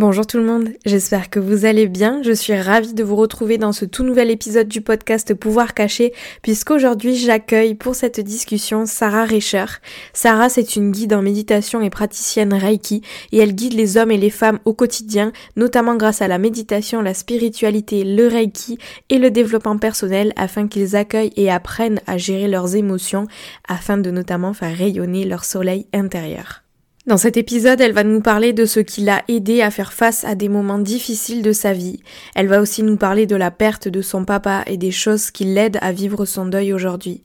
Bonjour 0.00 0.26
tout 0.26 0.38
le 0.38 0.44
monde, 0.44 0.70
j'espère 0.86 1.28
que 1.28 1.38
vous 1.38 1.66
allez 1.66 1.86
bien. 1.86 2.22
Je 2.22 2.32
suis 2.32 2.58
ravie 2.58 2.94
de 2.94 3.04
vous 3.04 3.16
retrouver 3.16 3.58
dans 3.58 3.72
ce 3.72 3.84
tout 3.84 4.02
nouvel 4.02 4.30
épisode 4.30 4.66
du 4.66 4.80
podcast 4.80 5.34
Pouvoir 5.34 5.74
caché, 5.74 6.14
puisqu'aujourd'hui 6.40 7.16
j'accueille 7.16 7.74
pour 7.74 7.94
cette 7.94 8.18
discussion 8.18 8.86
Sarah 8.86 9.26
Recher. 9.26 9.66
Sarah, 10.14 10.48
c'est 10.48 10.74
une 10.74 10.90
guide 10.90 11.12
en 11.12 11.20
méditation 11.20 11.82
et 11.82 11.90
praticienne 11.90 12.54
Reiki, 12.54 13.02
et 13.32 13.40
elle 13.40 13.54
guide 13.54 13.74
les 13.74 13.98
hommes 13.98 14.10
et 14.10 14.16
les 14.16 14.30
femmes 14.30 14.58
au 14.64 14.72
quotidien, 14.72 15.32
notamment 15.56 15.96
grâce 15.96 16.22
à 16.22 16.28
la 16.28 16.38
méditation, 16.38 17.02
la 17.02 17.12
spiritualité, 17.12 18.02
le 18.02 18.26
Reiki 18.26 18.78
et 19.10 19.18
le 19.18 19.30
développement 19.30 19.76
personnel, 19.76 20.32
afin 20.36 20.66
qu'ils 20.66 20.96
accueillent 20.96 21.34
et 21.36 21.50
apprennent 21.50 22.00
à 22.06 22.16
gérer 22.16 22.48
leurs 22.48 22.74
émotions, 22.74 23.26
afin 23.68 23.98
de 23.98 24.10
notamment 24.10 24.54
faire 24.54 24.74
rayonner 24.74 25.26
leur 25.26 25.44
soleil 25.44 25.88
intérieur. 25.92 26.62
Dans 27.10 27.16
cet 27.16 27.36
épisode, 27.36 27.80
elle 27.80 27.92
va 27.92 28.04
nous 28.04 28.20
parler 28.20 28.52
de 28.52 28.64
ce 28.64 28.78
qui 28.78 29.00
l'a 29.00 29.24
aidé 29.26 29.62
à 29.62 29.72
faire 29.72 29.92
face 29.92 30.24
à 30.24 30.36
des 30.36 30.48
moments 30.48 30.78
difficiles 30.78 31.42
de 31.42 31.50
sa 31.50 31.72
vie. 31.72 31.98
Elle 32.36 32.46
va 32.46 32.60
aussi 32.60 32.84
nous 32.84 32.96
parler 32.96 33.26
de 33.26 33.34
la 33.34 33.50
perte 33.50 33.88
de 33.88 34.00
son 34.00 34.24
papa 34.24 34.62
et 34.68 34.76
des 34.76 34.92
choses 34.92 35.32
qui 35.32 35.42
l'aident 35.42 35.78
à 35.80 35.90
vivre 35.90 36.24
son 36.24 36.46
deuil 36.46 36.72
aujourd'hui. 36.72 37.24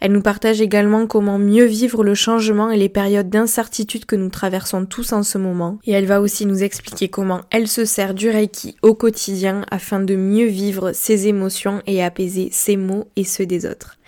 Elle 0.00 0.12
nous 0.12 0.22
partage 0.22 0.62
également 0.62 1.06
comment 1.06 1.38
mieux 1.38 1.66
vivre 1.66 2.02
le 2.02 2.14
changement 2.14 2.70
et 2.70 2.78
les 2.78 2.88
périodes 2.88 3.28
d'incertitude 3.28 4.06
que 4.06 4.16
nous 4.16 4.30
traversons 4.30 4.86
tous 4.86 5.12
en 5.12 5.22
ce 5.22 5.36
moment. 5.36 5.80
Et 5.84 5.92
elle 5.92 6.06
va 6.06 6.22
aussi 6.22 6.46
nous 6.46 6.62
expliquer 6.62 7.10
comment 7.10 7.42
elle 7.50 7.68
se 7.68 7.84
sert 7.84 8.14
du 8.14 8.30
Reiki 8.30 8.76
au 8.80 8.94
quotidien 8.94 9.66
afin 9.70 10.00
de 10.00 10.16
mieux 10.16 10.46
vivre 10.46 10.92
ses 10.92 11.26
émotions 11.26 11.82
et 11.86 12.02
apaiser 12.02 12.48
ses 12.52 12.78
mots 12.78 13.08
et 13.16 13.24
ceux 13.24 13.44
des 13.44 13.66
autres. 13.66 13.98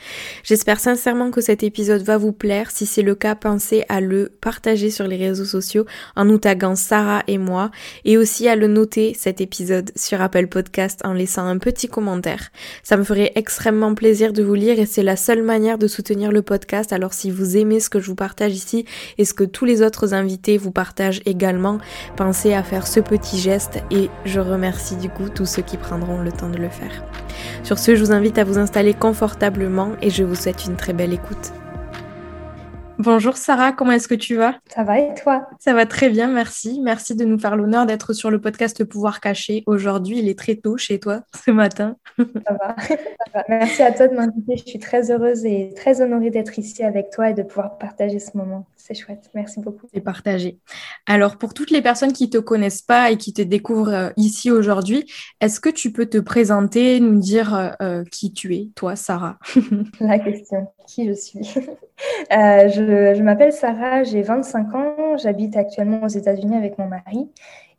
J'espère 0.45 0.81
sincèrement 0.81 1.31
que 1.31 1.41
cet 1.41 1.63
épisode 1.63 2.03
va 2.03 2.19
vous 2.19 2.33
plaire. 2.33 2.71
Si 2.71 2.87
c'est 2.87 3.03
le 3.03 3.15
cas, 3.15 3.35
pensez 3.35 3.85
à 3.89 4.01
le 4.01 4.31
partager 4.41 4.91
sur 4.91 5.07
les 5.07 5.17
réseaux 5.17 5.45
sociaux 5.45 5.87
en 6.17 6.25
nous 6.25 6.39
taguant 6.39 6.77
Sarah 6.77 7.23
et 7.27 7.39
moi 7.39 7.71
et 8.05 8.17
aussi 8.17 8.49
à 8.49 8.57
le 8.57 8.67
noter 8.67 9.15
cet 9.19 9.41
épisode 9.41 9.91
sur 9.97 10.21
Apple 10.21 10.47
Podcast 10.47 11.01
en 11.05 11.13
laissant 11.13 11.47
un 11.47 11.59
petit 11.59 11.89
commentaire. 11.89 12.51
Ça 12.83 12.97
me 12.97 13.05
ferait 13.05 13.33
extrêmement 13.35 13.95
plaisir 13.95 14.33
de 14.33 14.43
vous 14.43 14.55
lire 14.55 14.79
et 14.79 14.87
c'est 14.87 15.03
la 15.03 15.17
seule 15.17 15.43
manière 15.43 15.79
de 15.79 15.87
soutenir 15.87 16.33
le 16.33 16.43
podcast. 16.43 16.93
Alors 16.93 17.13
si 17.13 17.31
vous 17.31 17.57
aimez 17.57 17.81
ce 17.81 17.91
que 17.91 18.01
je 18.01 18.07
vous 18.07 18.15
partage 18.15 18.55
ici 18.55 18.85
et 19.19 19.25
ce 19.25 19.35
que 19.35 19.45
tous 19.45 19.65
les 19.65 19.83
autres 19.83 20.15
invités 20.15 20.59
vous 20.59 20.71
partagent 20.71 21.21
également, 21.27 21.79
pensez 22.17 22.55
à 22.55 22.63
faire 22.63 22.87
ce 22.87 23.01
petit 23.01 23.39
geste 23.39 23.79
et 23.91 24.09
je 24.25 24.41
remercie 24.41 24.97
du 24.97 25.09
coup 25.09 25.29
tous 25.29 25.47
ceux 25.47 25.63
qui 25.63 25.77
prendront 25.77 26.21
le 26.21 26.33
temps 26.33 26.51
de 26.51 26.59
le 26.59 26.69
faire. 26.69 27.05
Sur 27.63 27.79
ce, 27.79 27.95
je 27.95 28.05
vous 28.05 28.13
invite 28.13 28.39
à 28.39 28.45
vous 28.45 28.59
installer 28.59 28.95
confortablement 28.95 29.88
et 30.03 30.11
je 30.11 30.25
vous 30.25 30.35
souhaite 30.35 30.65
une 30.67 30.77
très 30.77 30.93
belle 30.93 31.13
écoute. 31.13 31.53
Bonjour 32.99 33.37
Sarah, 33.37 33.71
comment 33.71 33.93
est-ce 33.93 34.09
que 34.09 34.17
tu 34.17 34.35
vas? 34.35 34.57
Ça 34.75 34.83
va 34.83 34.99
et 34.99 35.15
toi? 35.15 35.49
Ça 35.61 35.73
va 35.73 35.87
très 35.87 36.11
bien, 36.11 36.27
merci. 36.27 36.81
Merci 36.83 37.15
de 37.15 37.25
nous 37.25 37.39
faire 37.39 37.55
l'honneur 37.55 37.87
d'être 37.87 38.13
sur 38.13 38.29
le 38.29 38.41
podcast 38.41 38.83
Pouvoir 38.83 39.21
caché. 39.21 39.63
Aujourd'hui, 39.67 40.19
il 40.19 40.29
est 40.29 40.37
très 40.37 40.57
tôt 40.57 40.77
chez 40.77 40.99
toi 40.99 41.23
ce 41.45 41.53
matin. 41.53 41.97
Ça 42.19 42.59
va. 42.61 42.75
Merci 43.49 43.83
à 43.83 43.93
toi 43.93 44.09
de 44.09 44.17
m'inviter. 44.17 44.57
Je 44.57 44.65
suis 44.65 44.79
très 44.81 45.13
heureuse 45.13 45.45
et 45.45 45.73
très 45.77 46.01
honorée 46.01 46.31
d'être 46.31 46.59
ici 46.59 46.83
avec 46.83 47.11
toi 47.11 47.31
et 47.31 47.35
de 47.35 47.45
pouvoir 47.45 47.79
partager 47.79 48.19
ce 48.19 48.37
moment. 48.37 48.67
C'est 48.89 48.95
chouette. 48.95 49.31
Merci 49.35 49.61
beaucoup. 49.61 49.87
C'est 49.93 50.01
partagé. 50.01 50.61
Alors, 51.07 51.37
pour 51.37 51.53
toutes 51.53 51.71
les 51.71 51.83
personnes 51.83 52.15
qui 52.15 52.25
ne 52.25 52.31
te 52.31 52.39
connaissent 52.39 52.81
pas 52.81 53.11
et 53.11 53.19
qui 53.19 53.35
te 53.35 53.43
découvrent 53.43 53.93
euh, 53.93 54.11
ici 54.17 54.51
aujourd'hui, 54.51 55.05
est-ce 55.43 55.61
que 55.61 55.69
tu 55.69 55.93
peux 55.93 56.07
te 56.07 56.17
présenter, 56.17 56.99
nous 56.99 57.21
dire 57.21 57.55
euh, 57.55 57.69
euh, 57.83 58.05
qui 58.11 58.33
tu 58.33 58.57
es, 58.57 58.71
toi, 58.75 58.97
Sarah? 58.97 59.39
La 60.01 60.19
question, 60.19 60.69
qui 60.87 61.07
je 61.07 61.13
suis? 61.13 61.41
Je, 62.31 63.15
je 63.17 63.23
m'appelle 63.23 63.53
Sarah, 63.53 64.05
j'ai 64.05 64.23
25 64.23 64.75
ans, 64.75 65.17
j'habite 65.17 65.57
actuellement 65.57 66.05
aux 66.05 66.09
États-Unis 66.09 66.57
avec 66.57 66.79
mon 66.79 66.87
mari 66.87 67.29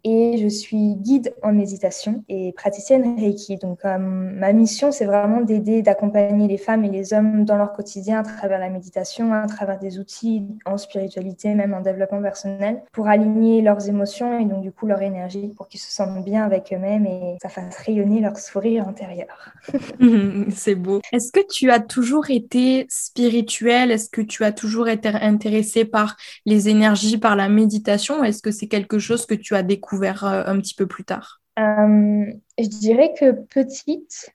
et 0.04 0.38
je 0.38 0.48
suis 0.48 0.96
guide 0.96 1.34
en 1.44 1.52
méditation 1.52 2.24
et 2.30 2.54
praticienne 2.54 3.20
Reiki. 3.20 3.58
Donc, 3.58 3.80
euh, 3.84 3.98
ma 3.98 4.54
mission, 4.54 4.92
c'est 4.92 5.06
vraiment 5.06 5.42
d'aider, 5.42 5.82
d'accompagner 5.82 6.48
les 6.48 6.58
femmes 6.58 6.86
et 6.86 6.90
les 6.90 7.14
hommes 7.14 7.44
dans 7.44 7.58
leur 7.58 7.74
quotidien 7.74 8.20
à 8.20 8.24
travers 8.24 8.60
la 8.60 8.70
méditation, 8.70 9.34
à 9.34 9.46
travers 9.48 9.78
des 9.80 10.00
outils 10.00 10.46
en 10.66 10.78
spiritualité, 10.78 11.54
même 11.54 11.74
en 11.74 11.82
développement 11.82 12.22
personnel, 12.22 12.82
pour 12.94 13.08
aligner 13.08 13.62
leurs 13.62 13.90
émotions 13.90 14.40
et 14.40 14.46
donc, 14.46 14.62
du 14.62 14.72
coup, 14.72 14.86
leur 14.86 15.02
énergie 15.02 15.50
pour 15.50 15.68
qu'ils 15.68 15.82
se 15.82 15.92
sentent 15.92 16.24
bien 16.24 16.44
avec 16.44 16.72
eux-mêmes 16.74 17.06
et 17.06 17.38
ça 17.42 17.50
fasse 17.50 17.78
rayonner 17.78 18.22
leur 18.22 18.38
sourire 18.38 18.88
intérieur. 18.88 19.52
c'est 20.50 20.76
beau. 20.76 21.02
Est-ce 21.12 21.31
que 21.31 21.46
tu 21.50 21.72
as 21.72 21.80
toujours 21.80 22.30
été 22.30 22.88
spirituelle? 22.90 23.92
Est-ce 23.92 24.10
que 24.10 24.22
tu 24.22 24.44
as 24.44 24.52
toujours 24.54 24.88
été 24.88 25.10
intéressée 25.10 25.84
par 25.84 26.16
les 26.46 26.70
énergies, 26.70 27.18
par 27.18 27.36
la 27.36 27.50
méditation? 27.50 28.24
Est-ce 28.24 28.42
que 28.42 28.52
c'est 28.52 28.68
quelque 28.68 29.00
chose 29.00 29.26
que 29.26 29.36
tu 29.36 29.56
as 29.56 29.64
découvert 29.64 29.89
euh, 29.94 30.44
un 30.46 30.60
petit 30.60 30.76
peu 30.76 30.88
plus 30.88 31.04
tard 31.04 31.42
euh, 31.58 32.26
Je 32.58 32.68
dirais 32.68 33.14
que 33.20 33.32
petite, 33.32 34.32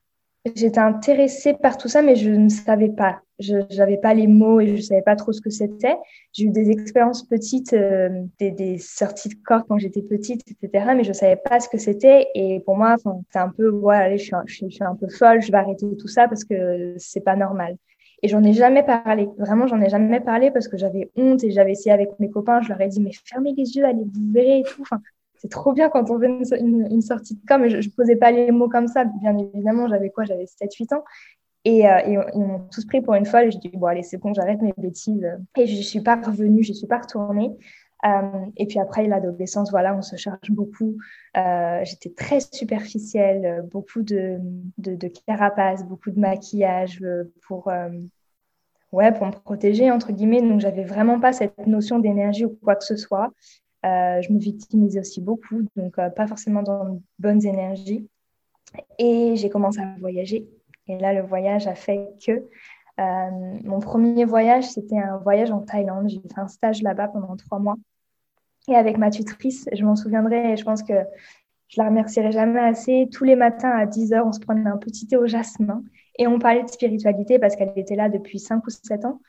j'étais 0.55 0.79
intéressée 0.79 1.55
par 1.55 1.77
tout 1.77 1.89
ça, 1.89 2.03
mais 2.03 2.17
je 2.17 2.31
ne 2.31 2.49
savais 2.49 2.91
pas. 2.91 3.21
Je 3.41 3.57
n'avais 3.77 3.97
pas 3.97 4.15
les 4.15 4.29
mots 4.29 4.61
et 4.61 4.69
je 4.69 4.73
ne 4.75 4.81
savais 4.81 5.03
pas 5.03 5.17
trop 5.17 5.33
ce 5.33 5.41
que 5.41 5.51
c'était. 5.51 5.97
J'ai 6.33 6.45
eu 6.45 6.51
des 6.51 6.71
expériences 6.71 7.27
petites, 7.27 7.73
euh, 7.73 8.09
des, 8.39 8.79
sorties 8.79 9.31
de 9.31 9.35
corps 9.45 9.67
quand 9.67 9.79
j'étais 9.79 10.03
petite, 10.03 10.43
etc. 10.49 10.95
Mais 10.95 11.03
je 11.03 11.09
ne 11.09 11.15
savais 11.15 11.37
pas 11.37 11.59
ce 11.59 11.69
que 11.69 11.79
c'était. 11.79 12.29
Et 12.35 12.61
pour 12.61 12.77
moi, 12.77 12.97
c'est 13.33 13.39
un 13.39 13.49
peu, 13.49 13.69
voilà, 13.69 14.15
un, 14.15 14.17
je, 14.17 14.55
suis, 14.55 14.79
un 14.81 14.95
peu 14.95 15.09
folle, 15.09 15.43
je 15.43 15.51
vais 15.51 15.59
arrêter 15.59 15.87
tout 15.97 16.09
ça 16.09 16.29
parce 16.29 16.45
que 16.45 16.95
c'est 16.99 17.23
pas 17.23 17.37
normal. 17.37 17.77
Et 18.23 18.29
j'en 18.29 18.43
ai 18.45 18.53
jamais 18.53 18.83
parlé. 18.83 19.29
Vraiment, 19.37 19.67
j'en 19.67 19.81
ai 19.81 19.89
jamais 19.91 20.21
parlé 20.21 20.51
parce 20.51 20.69
que 20.69 20.77
j'avais 20.77 21.11
honte 21.17 21.43
et 21.43 21.51
j'avais 21.51 21.73
essayé 21.73 21.93
avec 21.93 22.19
mes 22.21 22.31
copains. 22.31 22.63
Je 22.63 22.69
leur 22.69 22.81
ai 22.81 22.89
dit, 22.89 23.01
mais 23.01 23.11
fermez 23.25 23.53
les 23.57 23.77
yeux, 23.77 23.85
allez, 23.85 24.05
vous 24.05 24.33
verrez 24.33 24.61
et 24.61 24.63
tout. 24.63 24.85
C'est 25.45 25.51
trop 25.51 25.75
bien 25.75 25.91
quand 25.91 26.11
on 26.11 26.19
fait 26.19 26.59
une, 26.59 27.03
sortie 27.03 27.35
de 27.35 27.41
com. 27.47 27.69
Je 27.69 27.77
ne 27.77 27.95
posais 27.95 28.17
pas 28.17 28.31
les 28.31 28.51
mots 28.51 28.71
comme 28.71 28.89
ça. 28.89 29.05
Bien 29.05 29.37
évidemment, 29.37 29.87
j'avais 29.89 30.09
quoi? 30.09 30.25
J'avais 30.25 30.47
7-8 30.47 30.95
ans. 30.95 31.05
Et, 31.67 31.87
euh, 31.87 31.99
ils 32.07 32.41
m'ont 32.41 32.67
tous 32.73 32.87
pris 32.87 33.03
pour 33.03 33.13
une 33.13 33.27
folle. 33.27 33.53
Je 33.53 33.59
dis, 33.59 33.69
bon, 33.69 33.87
allez, 33.89 34.03
c'est 34.03 34.17
bon, 34.17 34.33
j'arrête 34.33 34.63
mes 34.63 34.73
bêtises. 34.79 35.29
Et 35.59 35.67
je 35.67 35.77
ne 35.77 35.83
suis 35.83 36.01
pas 36.01 36.17
revenue, 36.17 36.63
je 36.63 36.71
ne 36.71 36.77
suis 36.77 36.87
pas 36.87 36.97
retournée. 36.97 37.51
Euh, 38.07 38.47
et 38.57 38.65
puis 38.65 38.79
après, 38.79 39.07
l'adolescence, 39.07 39.71
voilà, 39.71 39.95
on 39.95 40.01
se 40.01 40.17
charge 40.17 40.51
beaucoup. 40.51 40.97
Euh, 41.37 41.81
j'étais 41.85 42.15
très 42.15 42.41
superficielle, 42.41 43.67
beaucoup 43.71 44.01
de, 44.01 44.39
de, 44.79 44.95
de, 44.95 45.13
carapace, 45.27 45.85
beaucoup 45.85 46.11
de 46.11 46.21
maquillage 46.21 47.05
pour, 47.43 47.71
ouais, 48.93 49.13
pour 49.13 49.27
me 49.27 49.33
protéger, 49.33 49.91
entre 49.91 50.11
guillemets. 50.13 50.41
Donc, 50.41 50.61
j'avais 50.61 50.85
vraiment 50.85 51.21
pas 51.21 51.35
cette 51.35 51.67
notion 51.67 51.99
d'énergie 51.99 52.47
ou 52.47 52.59
quoi 52.63 52.77
que 52.77 52.85
ce 52.85 52.97
soit. 52.97 53.31
Euh, 53.85 54.23
je 54.23 54.33
me 54.33 54.39
victimisais 54.39 55.01
aussi 55.01 55.21
beaucoup, 55.21 55.63
donc 55.77 55.99
euh, 55.99 56.09
pas 56.09 56.27
forcément 56.27 56.63
dans 56.63 56.95
de 56.95 57.01
bonnes 57.19 57.45
énergies. 57.45 58.09
Et 58.99 59.37
j'ai 59.37 59.51
commencé 59.51 59.81
à 59.81 59.95
voyager. 60.01 60.49
Et 60.89 60.99
là, 60.99 61.13
le 61.13 61.23
voyage 61.23 61.67
a 61.67 61.75
fait 61.75 62.09
que 62.25 62.33
euh, 62.33 63.31
mon 63.65 63.81
premier 63.81 64.25
voyage, 64.25 64.65
c'était 64.71 64.99
un 64.99 65.19
voyage 65.19 65.51
en 65.51 65.61
Thaïlande. 65.61 66.09
J'ai 66.09 66.21
fait 66.21 66.41
un 66.41 66.49
stage 66.49 66.83
là-bas 66.83 67.09
pendant 67.09 67.37
trois 67.37 67.59
mois. 67.59 67.77
Et 68.69 68.75
avec 68.75 68.97
ma 68.97 69.11
tutrice, 69.11 69.69
je 69.73 69.85
m'en 69.85 69.97
souviendrai 69.97 70.57
je 70.57 70.65
pense 70.65 70.83
que 70.83 70.95
je 71.69 71.81
la 71.81 71.89
remercierai 71.89 72.33
jamais 72.33 72.61
assez. 72.61 73.09
Tous 73.13 73.25
les 73.25 73.37
matins 73.37 73.71
à 73.71 73.85
10 73.85 74.13
h 74.13 74.23
on 74.25 74.33
se 74.33 74.41
prenait 74.41 74.69
un 74.69 74.79
petit 74.79 75.07
thé 75.07 75.17
au 75.17 75.27
jasmin 75.27 75.83
et 76.19 76.27
on 76.27 76.39
parlait 76.39 76.63
de 76.63 76.69
spiritualité 76.69 77.39
parce 77.39 77.57
qu'elle 77.57 77.73
était 77.77 77.97
là 77.97 78.09
depuis 78.09 78.39
5 78.39 78.67
ou 78.67 78.71
7 78.71 79.05
ans 79.05 79.21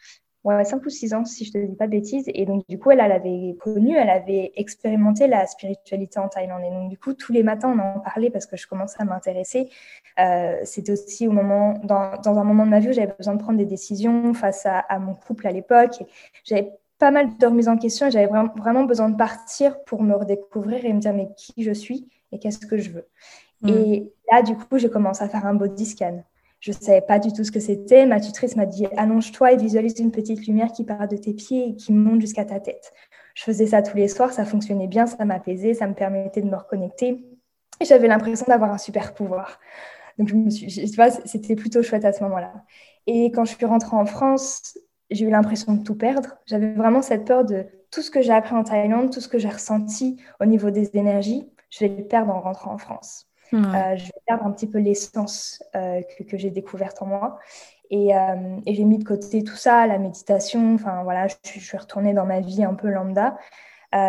ouais, 0.46 0.64
5 0.64 0.86
ou 0.86 0.90
6 0.90 1.14
ans, 1.14 1.26
si 1.26 1.44
je 1.44 1.58
ne 1.58 1.64
te 1.64 1.70
dis 1.72 1.76
pas 1.76 1.88
de 1.88 1.92
bêtises. 1.92 2.26
Et 2.28 2.46
donc, 2.46 2.64
du 2.70 2.80
coup, 2.80 2.92
elle, 2.92 3.00
elle 3.00 3.12
avait 3.12 3.56
connu, 3.60 3.96
elle 3.96 4.10
avait 4.10 4.52
expérimenté 4.56 5.28
la 5.28 5.46
spiritualité 5.48 6.20
en 6.20 6.30
Thaïlande. 6.30 6.62
Et 6.64 6.70
donc, 6.70 6.90
du 6.90 6.98
coup, 6.98 7.14
tous 7.14 7.34
les 7.34 7.44
matins, 7.44 7.74
on 7.76 7.80
en 7.80 8.00
parlait 8.00 8.30
parce 8.30 8.46
que 8.46 8.56
je 8.56 8.68
commençais 8.68 9.02
à 9.02 9.06
m'intéresser. 9.06 9.70
Euh, 10.20 10.58
C'était 10.64 10.92
aussi 10.92 11.28
au 11.28 11.32
moment, 11.32 11.74
dans, 11.84 12.18
dans, 12.24 12.38
un 12.38 12.44
moment 12.44 12.66
de 12.66 12.72
ma 12.72 12.80
vie 12.80 12.90
où 12.90 12.94
j'avais 12.94 13.14
besoin 13.18 13.36
de 13.36 13.42
prendre 13.42 13.58
des 13.58 13.66
décisions 13.66 14.34
face 14.34 14.66
à, 14.66 14.80
à 14.80 15.00
mon 15.00 15.16
couple 15.16 15.48
à 15.48 15.52
l'époque. 15.52 16.04
J'avais 16.44 16.72
pas 17.00 17.12
mal 17.12 17.38
de 17.38 17.46
remise 17.46 17.68
en 17.68 17.78
question. 17.78 18.10
J'avais 18.10 18.28
vraiment 18.28 18.84
besoin 18.84 19.10
de 19.10 19.18
partir 19.18 19.84
pour 19.84 20.04
me 20.04 20.16
redécouvrir 20.16 20.86
et 20.86 20.94
me 20.94 21.00
dire 21.00 21.14
mais 21.14 21.30
qui 21.36 21.64
je 21.64 21.72
suis 21.72 22.08
et 22.32 22.40
qu'est-ce 22.40 22.66
que 22.66 22.78
je 22.78 22.92
veux? 22.92 23.08
Mm. 23.62 23.70
Et 23.70 24.14
là, 24.32 24.42
du 24.44 24.56
coup, 24.56 24.78
j'ai 24.78 24.90
commencé 24.90 25.24
à 25.24 25.30
faire 25.30 25.46
un 25.46 25.56
body 25.56 25.86
scan. 25.86 26.24
Je 26.66 26.72
ne 26.72 26.78
savais 26.78 27.02
pas 27.02 27.20
du 27.20 27.32
tout 27.32 27.44
ce 27.44 27.52
que 27.52 27.60
c'était. 27.60 28.08
Ma 28.08 28.20
tutrice 28.20 28.56
m'a 28.56 28.66
dit 28.66 28.88
allonge-toi 28.98 29.52
et 29.52 29.56
visualise 29.56 30.00
une 30.00 30.10
petite 30.10 30.48
lumière 30.48 30.72
qui 30.72 30.84
part 30.84 31.08
de 31.08 31.16
tes 31.16 31.36
pieds 31.36 31.70
et 31.70 31.76
qui 31.76 31.94
monte 31.94 32.22
jusqu'à 32.22 32.44
ta 32.44 32.60
tête. 32.60 32.92
Je 33.36 33.44
faisais 33.44 33.68
ça 33.68 33.84
tous 33.84 33.96
les 33.96 34.08
soirs, 34.08 34.34
ça 34.34 34.46
fonctionnait 34.46 34.88
bien, 34.88 35.06
ça 35.06 35.26
m'apaisait, 35.26 35.76
ça 35.76 35.86
me 35.86 35.94
permettait 35.94 36.42
de 36.42 36.50
me 36.50 36.56
reconnecter. 36.56 37.24
Et 37.80 37.86
j'avais 37.86 38.08
l'impression 38.08 38.48
d'avoir 38.48 38.72
un 38.72 38.80
super 38.80 39.14
pouvoir. 39.14 39.60
Donc, 40.18 40.30
tu 40.30 40.96
vois, 40.96 41.12
c'était 41.12 41.56
plutôt 41.56 41.84
chouette 41.84 42.04
à 42.04 42.14
ce 42.14 42.24
moment-là. 42.24 42.52
Et 43.06 43.26
quand 43.26 43.46
je 43.46 43.54
suis 43.54 43.66
rentrée 43.68 43.96
en 43.96 44.08
France, 44.08 44.76
j'ai 45.12 45.26
eu 45.26 45.30
l'impression 45.30 45.74
de 45.74 45.84
tout 45.84 45.96
perdre. 45.96 46.36
J'avais 46.48 46.74
vraiment 46.74 47.04
cette 47.04 47.26
peur 47.26 47.46
de 47.46 47.68
tout 47.92 48.02
ce 48.02 48.10
que 48.10 48.24
j'ai 48.24 48.34
appris 48.34 48.56
en 48.56 48.64
Thaïlande, 48.64 49.14
tout 49.14 49.22
ce 49.22 49.28
que 49.28 49.38
j'ai 49.38 49.50
ressenti 49.50 50.20
au 50.40 50.46
niveau 50.46 50.72
des 50.72 50.90
énergies, 50.98 51.48
je 51.70 51.86
vais 51.86 51.96
le 51.96 52.08
perdre 52.08 52.34
en 52.34 52.42
rentrant 52.42 52.74
en 52.74 52.80
France. 52.80 53.28
Euh, 53.54 53.96
je 53.96 54.06
vais 54.06 54.22
perdre 54.26 54.46
un 54.46 54.52
petit 54.52 54.68
peu 54.68 54.80
l'essence 54.80 55.64
euh, 55.76 56.02
que, 56.28 56.38
j'ai 56.38 56.50
découverte 56.50 57.02
en 57.02 57.06
moi. 57.06 57.40
Euh, 57.92 58.60
et, 58.66 58.74
j'ai 58.74 58.84
mis 58.84 58.98
de 58.98 59.04
côté 59.04 59.44
tout 59.44 59.56
ça, 59.56 59.88
la 59.88 59.98
méditation. 59.98 60.76
Enfin 60.76 61.04
voilà, 61.04 61.28
je, 61.28 61.60
suis 61.60 61.78
retournée 61.78 62.14
dans 62.14 62.26
ma 62.26 62.40
vie 62.42 62.64
un 62.64 62.74
peu 62.74 62.90
lambda. 62.90 63.38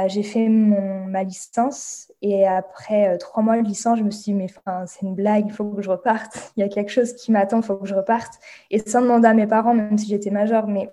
j'ai 0.09 0.23
fait 0.23 0.49
ma 0.49 1.23
licence 1.23 2.13
et 2.23 2.47
après 2.47 3.19
trois 3.19 3.43
mois 3.43 3.61
de 3.61 3.67
licence, 3.67 3.99
je 3.99 4.05
me 4.05 4.11
suis 4.11 4.33
dit, 4.33 4.35
mais 4.35 4.49
c'est 4.87 5.03
une 5.03 5.15
blague, 5.15 5.47
il 5.47 5.53
faut 5.53 5.65
que 5.65 5.83
je 5.83 5.91
reparte. 5.91 6.53
Il 6.57 6.61
y 6.61 6.63
a 6.65 6.69
quelque 6.69 6.91
chose 6.91 7.13
qui 7.15 7.31
m'attend, 7.33 7.59
il 7.59 7.63
faut 7.65 7.77
que 7.77 7.87
je 7.87 7.95
reparte. 7.95 8.35
Et 8.71 8.79
sans 8.79 9.03
demander 9.03 9.29
à 9.29 9.35
mes 9.35 9.47
parents, 9.47 9.75
même 9.75 9.99
si 9.99 10.09
j'étais 10.09 10.31
majeure, 10.31 10.67
mais 10.67 10.91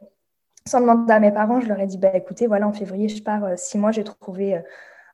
sans 0.67 0.81
demander 0.81 1.13
à 1.13 1.19
mes 1.19 1.31
parents, 1.31 1.59
je 1.61 1.67
leur 1.67 1.79
ai 1.79 1.87
dit, 1.87 1.97
bah, 1.97 2.11
écoutez, 2.15 2.47
voilà, 2.47 2.67
en 2.67 2.73
février, 2.73 3.09
je 3.09 3.23
pars 3.23 3.57
six 3.57 3.77
mois, 3.77 3.91
j'ai 3.91 4.03
trouvé 4.03 4.61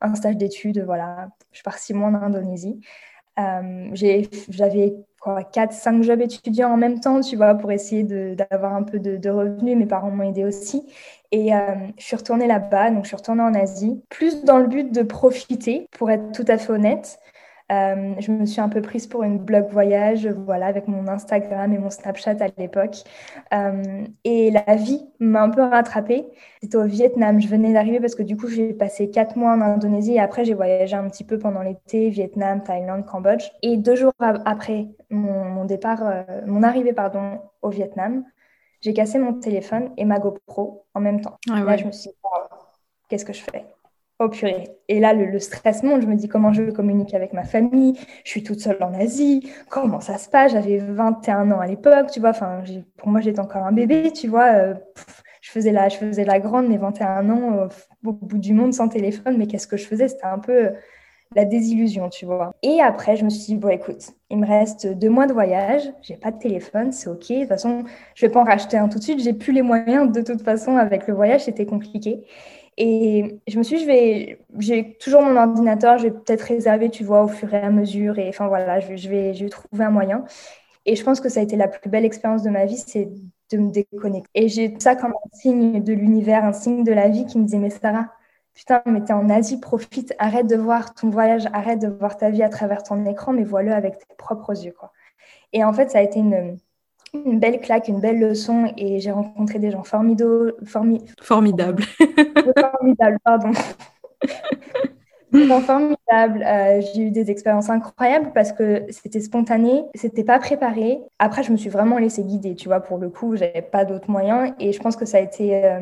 un 0.01 0.15
stage 0.15 0.37
d'études, 0.37 0.83
voilà, 0.85 1.29
je 1.51 1.61
pars 1.63 1.77
six 1.77 1.93
mois 1.93 2.09
en 2.09 2.15
Indonésie. 2.15 2.81
Euh, 3.39 3.89
j'avais 4.49 4.95
4-5 5.51 6.03
jobs 6.03 6.21
étudiants 6.21 6.71
en 6.71 6.77
même 6.77 6.99
temps, 6.99 7.21
tu 7.21 7.35
vois, 7.35 7.55
pour 7.55 7.71
essayer 7.71 8.03
d'avoir 8.03 8.73
un 8.73 8.83
peu 8.83 8.99
de, 8.99 9.29
revenus. 9.29 9.77
Mes 9.77 9.85
parents 9.85 10.11
m'ont 10.11 10.23
aidé 10.23 10.45
aussi. 10.45 10.83
Et 11.31 11.53
euh, 11.53 11.59
je 11.97 12.03
suis 12.03 12.15
retournée 12.15 12.47
là-bas, 12.47 12.91
donc 12.91 13.03
je 13.03 13.09
suis 13.09 13.17
retournée 13.17 13.43
en 13.43 13.53
Asie, 13.53 14.01
plus 14.09 14.43
dans 14.43 14.57
le 14.57 14.67
but 14.67 14.91
de 14.91 15.03
profiter, 15.03 15.87
pour 15.91 16.09
être 16.09 16.31
tout 16.31 16.45
à 16.47 16.57
fait 16.57 16.71
honnête. 16.71 17.19
Euh, 17.71 18.15
je 18.19 18.31
me 18.31 18.45
suis 18.45 18.61
un 18.61 18.69
peu 18.69 18.81
prise 18.81 19.05
pour 19.05 19.23
une 19.23 19.37
blog 19.37 19.67
voyage, 19.69 20.27
voilà, 20.27 20.65
avec 20.65 20.87
mon 20.87 21.07
Instagram 21.07 21.71
et 21.71 21.77
mon 21.77 21.89
Snapchat 21.89 22.37
à 22.39 22.47
l'époque. 22.57 23.03
Euh, 23.53 24.05
et 24.23 24.51
la 24.51 24.75
vie 24.75 25.05
m'a 25.19 25.43
un 25.43 25.49
peu 25.49 25.61
rattrapée. 25.61 26.25
C'était 26.61 26.77
au 26.77 26.85
Vietnam. 26.85 27.39
Je 27.39 27.47
venais 27.47 27.73
d'arriver 27.73 27.99
parce 27.99 28.15
que 28.15 28.23
du 28.23 28.37
coup, 28.37 28.47
j'ai 28.47 28.73
passé 28.73 29.11
quatre 29.11 29.35
mois 29.35 29.53
en 29.53 29.61
Indonésie 29.61 30.13
et 30.13 30.19
après, 30.19 30.45
j'ai 30.45 30.55
voyagé 30.55 30.95
un 30.95 31.07
petit 31.09 31.23
peu 31.23 31.37
pendant 31.37 31.61
l'été, 31.61 32.09
Vietnam, 32.09 32.63
Thaïlande, 32.63 33.05
Cambodge. 33.05 33.51
Et 33.61 33.77
deux 33.77 33.95
jours 33.95 34.13
après 34.19 34.87
mon, 35.11 35.65
départ, 35.65 35.99
euh, 36.03 36.23
mon 36.47 36.63
arrivée, 36.63 36.93
pardon, 36.93 37.39
au 37.61 37.69
Vietnam, 37.69 38.23
j'ai 38.81 38.93
cassé 38.93 39.19
mon 39.19 39.33
téléphone 39.33 39.91
et 39.97 40.05
ma 40.05 40.19
GoPro 40.19 40.85
en 40.95 41.01
même 41.01 41.21
temps. 41.21 41.37
Ah 41.51 41.61
là, 41.61 41.77
je 41.77 41.85
me 41.85 41.91
suis 41.91 42.09
dit, 42.09 42.15
qu'est-ce 43.09 43.25
que 43.25 43.33
je 43.33 43.43
fais? 43.43 43.65
Oh 44.21 44.27
purée. 44.27 44.67
Et 44.89 44.99
là, 44.99 45.13
le, 45.13 45.39
stress 45.39 45.81
monte. 45.81 46.01
Je 46.01 46.07
me 46.07 46.15
dis 46.15 46.27
comment 46.27 46.51
je 46.51 46.63
communique 46.71 47.13
avec 47.13 47.31
ma 47.31 47.45
famille? 47.45 47.97
Je 48.25 48.29
suis 48.29 48.43
toute 48.43 48.59
seule 48.59 48.77
en 48.83 48.93
Asie. 48.93 49.49
Comment 49.69 50.01
ça 50.01 50.17
se 50.17 50.27
passe? 50.27 50.51
J'avais 50.51 50.77
21 50.77 51.51
ans 51.51 51.59
à 51.61 51.67
l'époque, 51.67 52.11
tu 52.11 52.19
vois. 52.19 52.33
Pour 52.33 53.07
moi, 53.07 53.21
j'étais 53.21 53.39
encore 53.39 53.65
un 53.65 53.71
bébé, 53.71 54.11
tu 54.11 54.27
vois. 54.27 54.51
Euh, 54.55 54.73
je, 55.39 55.51
faisais 55.51 55.71
la, 55.71 55.87
je 55.87 55.95
faisais 55.95 56.25
la 56.25 56.41
grande, 56.41 56.67
mais 56.67 56.75
21 56.75 57.29
ans, 57.29 57.59
euh, 57.59 57.67
au 58.05 58.11
bout 58.11 58.39
du 58.39 58.53
monde 58.53 58.73
sans 58.73 58.89
téléphone. 58.89 59.37
Mais 59.37 59.47
qu'est-ce 59.47 59.67
que 59.67 59.77
je 59.77 59.85
faisais? 59.87 60.09
C'était 60.09 60.25
un 60.25 60.39
peu 60.39 60.65
euh, 60.65 60.71
la 61.33 61.45
désillusion, 61.45 62.09
tu 62.09 62.25
vois. 62.25 62.53
Et 62.61 62.81
après, 62.81 63.15
je 63.15 63.23
me 63.23 63.29
suis 63.29 63.45
dit, 63.45 63.55
bon, 63.55 63.69
écoute, 63.69 64.03
il 64.29 64.37
me 64.37 64.45
reste 64.45 64.85
deux 64.85 65.09
mois 65.09 65.27
de 65.27 65.33
voyage. 65.33 65.83
J'ai 66.01 66.17
pas 66.17 66.31
de 66.31 66.39
téléphone, 66.39 66.91
c'est 66.91 67.09
OK. 67.09 67.29
De 67.29 67.39
toute 67.39 67.47
façon, 67.47 67.85
je 68.15 68.25
vais 68.25 68.31
pas 68.33 68.41
en 68.41 68.45
racheter 68.45 68.75
un 68.75 68.89
tout 68.89 68.99
de 68.99 69.03
suite. 69.03 69.21
J'ai 69.21 69.33
plus 69.33 69.53
les 69.53 69.61
moyens. 69.61 70.11
De 70.11 70.21
toute 70.21 70.41
façon, 70.41 70.75
avec 70.75 71.07
le 71.07 71.13
voyage, 71.13 71.45
c'était 71.45 71.65
compliqué. 71.65 72.25
Et 72.79 73.41
je 73.47 73.57
me 73.57 73.63
suis 73.63 73.77
dit, 73.77 73.83
je 73.83 73.87
vais, 73.87 74.39
j'ai 74.59 74.97
toujours 74.99 75.21
mon 75.21 75.35
ordinateur, 75.35 75.97
je 75.97 76.03
vais 76.05 76.11
peut-être 76.11 76.43
réserver, 76.43 76.89
tu 76.89 77.03
vois, 77.03 77.23
au 77.23 77.27
fur 77.27 77.53
et 77.53 77.57
à 77.57 77.69
mesure. 77.71 78.17
Et 78.19 78.29
enfin 78.29 78.47
voilà, 78.47 78.79
je, 78.79 79.09
vais, 79.09 79.33
je 79.33 79.43
vais 79.43 79.49
trouver 79.49 79.83
un 79.83 79.91
moyen. 79.91 80.23
Et 80.85 80.95
je 80.95 81.03
pense 81.03 81.19
que 81.21 81.29
ça 81.29 81.41
a 81.41 81.43
été 81.43 81.57
la 81.57 81.67
plus 81.67 81.89
belle 81.89 82.05
expérience 82.05 82.43
de 82.43 82.49
ma 82.49 82.65
vie, 82.65 82.77
c'est 82.77 83.09
de 83.51 83.57
me 83.57 83.71
déconnecter. 83.71 84.29
Et 84.33 84.47
j'ai 84.49 84.75
ça 84.79 84.95
comme 84.95 85.11
un 85.11 85.37
signe 85.37 85.83
de 85.83 85.93
l'univers, 85.93 86.45
un 86.45 86.53
signe 86.53 86.83
de 86.85 86.93
la 86.93 87.09
vie 87.09 87.25
qui 87.25 87.37
me 87.37 87.43
disait, 87.45 87.57
mais 87.57 87.69
Sarah, 87.69 88.07
putain, 88.53 88.81
mais 88.85 89.03
t'es 89.03 89.13
en 89.13 89.29
Asie, 89.29 89.59
profite, 89.59 90.15
arrête 90.19 90.47
de 90.47 90.55
voir 90.55 90.93
ton 90.93 91.09
voyage, 91.09 91.47
arrête 91.53 91.79
de 91.79 91.89
voir 91.89 92.17
ta 92.17 92.29
vie 92.29 92.43
à 92.43 92.49
travers 92.49 92.83
ton 92.83 93.05
écran, 93.05 93.33
mais 93.33 93.43
vois-le 93.43 93.73
avec 93.73 93.99
tes 93.99 94.15
propres 94.17 94.51
yeux, 94.65 94.73
quoi. 94.77 94.93
Et 95.53 95.63
en 95.63 95.73
fait, 95.73 95.91
ça 95.91 95.99
a 95.99 96.01
été 96.01 96.19
une, 96.19 96.57
une 97.13 97.39
belle 97.39 97.59
claque, 97.59 97.87
une 97.87 97.99
belle 97.99 98.19
leçon 98.19 98.71
et 98.77 98.99
j'ai 98.99 99.11
rencontré 99.11 99.59
des 99.59 99.71
gens 99.71 99.83
formidables. 99.83 100.53
Formidables. 101.21 101.83
formidables, 102.59 103.17
pardon. 103.23 103.51
des 105.31 105.45
gens 105.45 105.61
formidables. 105.61 106.43
Euh, 106.43 106.81
j'ai 106.81 107.03
eu 107.03 107.11
des 107.11 107.31
expériences 107.31 107.69
incroyables 107.69 108.31
parce 108.33 108.51
que 108.51 108.83
c'était 108.89 109.21
spontané, 109.21 109.83
c'était 109.95 110.23
pas 110.23 110.39
préparé. 110.39 110.99
Après, 111.19 111.43
je 111.43 111.51
me 111.51 111.57
suis 111.57 111.69
vraiment 111.69 111.97
laissée 111.97 112.23
guider, 112.23 112.55
tu 112.55 112.67
vois, 112.67 112.79
pour 112.79 112.97
le 112.97 113.09
coup, 113.09 113.35
j'avais 113.35 113.61
pas 113.61 113.85
d'autres 113.85 114.09
moyens 114.09 114.53
et 114.59 114.71
je 114.71 114.79
pense 114.79 114.95
que 114.95 115.05
ça 115.05 115.17
a 115.17 115.21
été 115.21 115.65
euh, 115.65 115.79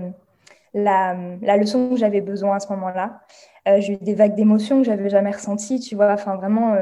la, 0.73 1.15
la, 1.41 1.57
leçon 1.57 1.89
que 1.89 1.97
j'avais 1.97 2.21
besoin 2.21 2.55
à 2.55 2.59
ce 2.59 2.69
moment-là. 2.73 3.21
Euh, 3.67 3.79
j'ai 3.79 3.93
eu 3.93 3.97
des 3.97 4.15
vagues 4.15 4.35
d'émotions 4.35 4.79
que 4.79 4.85
j'avais 4.85 5.09
jamais 5.09 5.31
ressenties, 5.31 5.79
tu 5.79 5.95
vois, 5.95 6.13
enfin 6.13 6.35
vraiment 6.35 6.75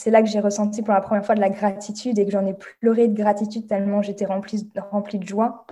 c'est 0.00 0.10
là 0.10 0.22
que 0.22 0.28
j'ai 0.28 0.40
ressenti 0.40 0.80
pour 0.82 0.94
la 0.94 1.02
première 1.02 1.26
fois 1.26 1.34
de 1.34 1.40
la 1.40 1.50
gratitude 1.50 2.18
et 2.18 2.24
que 2.24 2.32
j'en 2.32 2.46
ai 2.46 2.54
pleuré 2.54 3.06
de 3.06 3.14
gratitude 3.14 3.66
tellement 3.66 4.00
j'étais 4.00 4.24
remplie, 4.24 4.66
remplie 4.90 5.18
de 5.18 5.28
joie. 5.28 5.66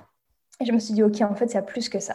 Et 0.60 0.66
je 0.66 0.72
me 0.72 0.78
suis 0.78 0.92
dit, 0.92 1.02
OK, 1.02 1.22
en 1.22 1.34
fait, 1.34 1.46
il 1.46 1.54
y 1.54 1.56
a 1.56 1.62
plus 1.62 1.88
que 1.88 1.98
ça. 1.98 2.14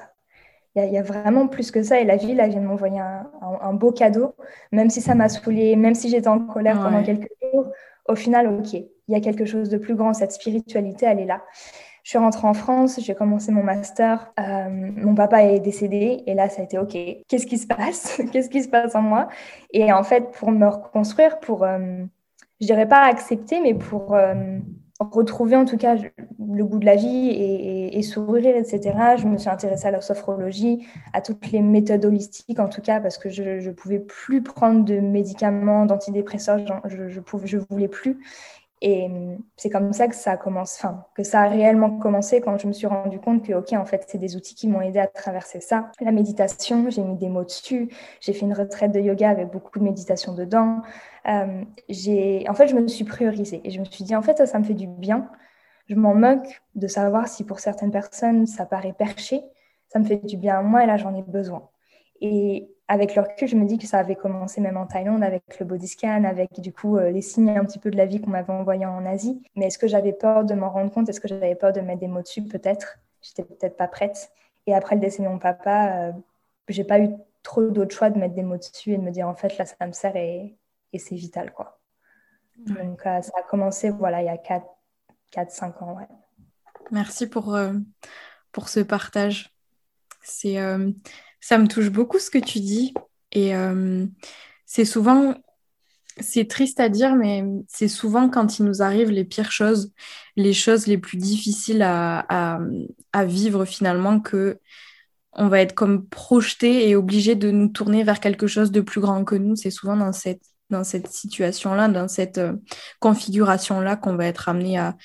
Il 0.75 0.92
y, 0.92 0.98
a 0.98 1.01
vraiment 1.04 1.48
plus 1.48 1.71
que 1.71 1.81
ça. 1.81 2.00
Et 2.00 2.04
la 2.04 2.15
vie, 2.15 2.36
là, 2.36 2.48
vient 2.48 2.60
de 2.60 2.65
m'envoyer 2.65 3.00
un, 3.00 3.74
beau 3.74 3.92
cadeau, 3.92 4.36
même 4.71 4.89
si 4.89 5.01
ça 5.01 5.13
m'a 5.13 5.30
saoulée, 5.30 5.75
même 5.75 5.94
si 5.94 6.10
j'étais 6.10 6.27
en 6.27 6.39
colère 6.39 6.81
pendant 6.81 7.04
quelques 7.04 7.30
jours. 7.54 7.71
Au 8.07 8.15
final, 8.15 8.48
OK, 8.48 8.74
il 8.74 8.89
y 9.07 9.15
a 9.15 9.19
quelque 9.19 9.45
chose 9.45 9.69
de 9.69 9.77
plus 9.77 9.95
grand. 9.95 10.13
Cette 10.13 10.31
spiritualité, 10.31 11.06
elle 11.06 11.19
est 11.19 11.25
là. 11.25 11.44
Je 12.03 12.09
suis 12.09 12.17
rentrée 12.17 12.47
en 12.47 12.53
France, 12.53 13.00
j'ai 13.01 13.15
commencé 13.15 13.51
mon 13.53 13.63
master. 13.63 14.33
Euh, 14.38 14.67
mon 14.69 15.15
papa 15.15 15.44
est 15.44 15.61
décédé 15.61 16.21
et 16.27 16.33
là, 16.33 16.50
ça 16.50 16.61
a 16.61 16.65
été 16.65 16.77
OK. 16.77 16.97
Qu'est-ce 17.29 17.47
qui 17.47 17.57
se 17.57 17.65
passe? 17.65 18.21
Qu'est-ce 18.31 18.50
qui 18.50 18.61
se 18.61 18.67
passe 18.67 18.94
en 18.94 19.01
moi? 19.01 19.29
Et 19.72 19.91
en 19.93 20.03
fait, 20.03 20.31
pour 20.31 20.51
me 20.51 20.67
reconstruire, 20.67 21.39
pour, 21.39 21.63
euh, 21.63 22.03
je 22.60 22.65
dirais 22.65 22.89
pas 22.89 23.05
accepter, 23.05 23.62
mais 23.62 23.74
pour 23.74 24.15
euh, 24.15 24.60
retrouver 25.00 25.55
en 25.55 25.63
tout 25.63 25.77
cas 25.77 25.95
le 25.95 26.65
goût 26.65 26.79
de 26.79 26.86
la 26.86 26.98
vie 26.98 27.29
et, 27.29 28.01
sourire, 28.01 28.55
etc., 28.57 29.15
je 29.17 29.25
me 29.25 29.38
suis 29.38 29.50
intéressée 29.50 29.88
à 29.88 29.91
la 29.91 30.01
sophrologie, 30.01 30.86
à 31.13 31.22
toutes 31.22 31.51
les 31.51 31.62
méthodes 31.62 32.03
holistiques 32.03 32.60
en 32.60 32.67
tout 32.67 32.81
cas, 32.81 33.00
parce 33.00 33.17
que 33.17 33.29
je 33.29 33.43
ne 33.43 33.72
pouvais 33.72 34.00
plus 34.00 34.43
prendre 34.43 34.83
de 34.83 35.00
médicaments, 35.00 35.86
d'antidépresseurs, 35.86 36.60
je, 36.86 37.07
je, 37.07 37.22
je 37.45 37.57
voulais 37.69 37.88
plus. 37.88 38.19
Et 38.85 39.05
hum, 39.05 39.39
c'est 39.55 39.69
comme 39.69 39.93
ça 39.93 40.09
que 40.09 40.15
ça 40.15 40.33
a 40.33 40.37
commencé, 40.37 40.81
enfin, 40.85 41.05
que 41.15 41.23
ça 41.23 41.41
a 41.43 41.47
réellement 41.47 41.97
commencé 41.99 42.41
quand 42.41 42.57
je 42.57 42.67
me 42.67 42.73
suis 42.73 42.85
rendu 42.85 43.17
compte 43.17 43.45
que, 43.45 43.53
OK, 43.53 43.71
en 43.73 43.85
fait, 43.85 44.03
c'est 44.09 44.17
des 44.17 44.35
outils 44.35 44.55
qui 44.55 44.67
m'ont 44.67 44.81
aidé 44.81 44.99
à 44.99 45.07
traverser 45.07 45.61
ça. 45.61 45.89
La 46.01 46.11
méditation, 46.11 46.89
j'ai 46.89 47.01
mis 47.01 47.15
des 47.17 47.29
mots 47.29 47.45
dessus. 47.45 47.89
J'ai 48.19 48.33
fait 48.33 48.41
une 48.41 48.53
retraite 48.53 48.91
de 48.91 48.99
yoga 48.99 49.29
avec 49.29 49.49
beaucoup 49.51 49.79
de 49.79 49.85
méditation 49.85 50.33
dedans. 50.33 50.81
Euh, 51.29 51.63
j'ai, 51.87 52.45
en 52.49 52.53
fait, 52.53 52.67
je 52.67 52.75
me 52.75 52.85
suis 52.89 53.05
priorisée 53.05 53.61
et 53.63 53.71
je 53.71 53.79
me 53.79 53.85
suis 53.85 54.03
dit, 54.03 54.15
en 54.17 54.21
fait, 54.21 54.37
ça, 54.37 54.45
ça 54.45 54.59
me 54.59 54.65
fait 54.65 54.73
du 54.73 54.87
bien. 54.87 55.29
Je 55.87 55.95
m'en 55.95 56.13
moque 56.13 56.61
de 56.75 56.87
savoir 56.87 57.29
si 57.29 57.45
pour 57.45 57.59
certaines 57.59 57.91
personnes, 57.91 58.45
ça 58.47 58.65
paraît 58.65 58.93
perché. 58.93 59.41
Ça 59.87 59.99
me 59.99 60.03
fait 60.05 60.17
du 60.17 60.35
bien 60.35 60.59
à 60.59 60.61
moi 60.61 60.83
et 60.83 60.87
là, 60.87 60.97
j'en 60.97 61.15
ai 61.15 61.21
besoin. 61.21 61.69
Et 62.19 62.73
avec 62.87 63.15
le 63.15 63.21
recul, 63.21 63.47
je 63.47 63.55
me 63.55 63.65
dis 63.65 63.77
que 63.77 63.87
ça 63.87 63.99
avait 63.99 64.15
commencé 64.15 64.59
même 64.59 64.75
en 64.75 64.85
Thaïlande 64.85 65.23
avec 65.23 65.59
le 65.59 65.65
body 65.65 65.87
scan, 65.87 66.25
avec 66.25 66.59
du 66.59 66.73
coup 66.73 66.97
euh, 66.97 67.11
les 67.11 67.21
signes 67.21 67.49
un 67.49 67.63
petit 67.63 67.79
peu 67.79 67.89
de 67.89 67.97
la 67.97 68.05
vie 68.05 68.19
qu'on 68.19 68.31
m'avait 68.31 68.51
envoyé 68.51 68.85
en 68.85 69.05
Asie. 69.05 69.41
Mais 69.55 69.67
est-ce 69.67 69.77
que 69.77 69.87
j'avais 69.87 70.11
peur 70.11 70.43
de 70.43 70.53
m'en 70.53 70.69
rendre 70.69 70.91
compte? 70.91 71.07
Est-ce 71.07 71.21
que 71.21 71.27
j'avais 71.27 71.55
peur 71.55 71.71
de 71.71 71.79
mettre 71.79 72.01
des 72.01 72.07
mots 72.07 72.21
dessus? 72.21 72.43
Peut-être. 72.43 72.99
J'étais 73.21 73.43
peut-être 73.43 73.77
pas 73.77 73.87
prête. 73.87 74.31
Et 74.67 74.75
après 74.75 74.95
le 74.95 75.01
décès 75.01 75.23
de 75.23 75.27
mon 75.27 75.39
papa, 75.39 76.09
euh, 76.09 76.11
j'ai 76.67 76.83
pas 76.83 76.99
eu 76.99 77.09
trop 77.41 77.63
d'autres 77.69 77.95
choix 77.95 78.09
de 78.09 78.19
mettre 78.19 78.35
des 78.35 78.43
mots 78.43 78.57
dessus 78.57 78.91
et 78.91 78.97
de 78.97 79.01
me 79.01 79.11
dire 79.11 79.27
en 79.27 79.35
fait 79.35 79.57
là 79.57 79.65
ça 79.65 79.87
me 79.87 79.91
sert 79.91 80.15
et, 80.15 80.57
c'est 80.97 81.15
vital 81.15 81.51
quoi. 81.51 81.79
Donc 82.57 83.05
euh, 83.05 83.21
ça 83.21 83.31
a 83.37 83.43
commencé 83.43 83.89
voilà 83.89 84.21
il 84.21 84.25
y 84.25 84.29
a 84.29 84.37
4-5 84.37 85.83
ans. 85.83 85.97
Ouais. 85.97 86.07
Merci 86.91 87.27
pour, 87.27 87.57
pour 88.51 88.69
ce 88.69 88.81
partage. 88.81 89.55
C'est 90.21 90.57
ça 91.43 91.57
me 91.57 91.67
touche 91.67 91.89
beaucoup 91.89 92.19
ce 92.19 92.29
que 92.29 92.38
tu 92.38 92.62
dis. 92.62 92.93
Et 93.33 93.53
euh, 93.53 94.05
c'est 94.65 94.85
souvent, 94.85 95.35
c'est 96.17 96.47
triste 96.47 96.79
à 96.79 96.88
dire, 96.88 97.15
mais 97.15 97.43
c'est 97.67 97.89
souvent 97.89 98.29
quand 98.29 98.59
il 98.59 98.65
nous 98.65 98.81
arrive 98.81 99.12
les 99.12 99.25
pires 99.25 99.51
choses, 99.51 99.91
les 100.38 100.53
choses 100.53 100.88
les 100.88 100.97
plus 100.97 101.17
difficiles 101.17 101.81
à, 101.81 102.59
vivre 103.25 103.65
finalement, 103.65 104.21
que 104.21 104.57
on 105.33 105.50
va 105.50 105.59
être 105.59 105.75
comme 105.75 106.07
projeté 106.07 106.88
et 106.88 106.95
obligé 106.95 107.35
de 107.35 107.51
nous 107.51 107.67
tourner 107.67 108.05
vers 108.05 108.21
quelque 108.21 108.47
chose 108.47 108.71
de 108.71 108.79
plus 108.79 109.01
grand 109.01 109.25
que 109.25 109.35
nous. 109.35 109.57
C'est 109.57 109.71
souvent 109.71 109.97
dans 109.97 110.13
cette, 110.13 110.43
dans 110.69 110.85
cette 110.85 111.09
situation-là, 111.09 111.89
dans 111.89 112.07
cette 112.07 112.38
euh, 112.38 112.53
configuration-là 113.01 113.97
qu'on 113.97 114.15
va 114.15 114.27
être 114.27 114.47
amené 114.47 114.77
à, 114.77 114.95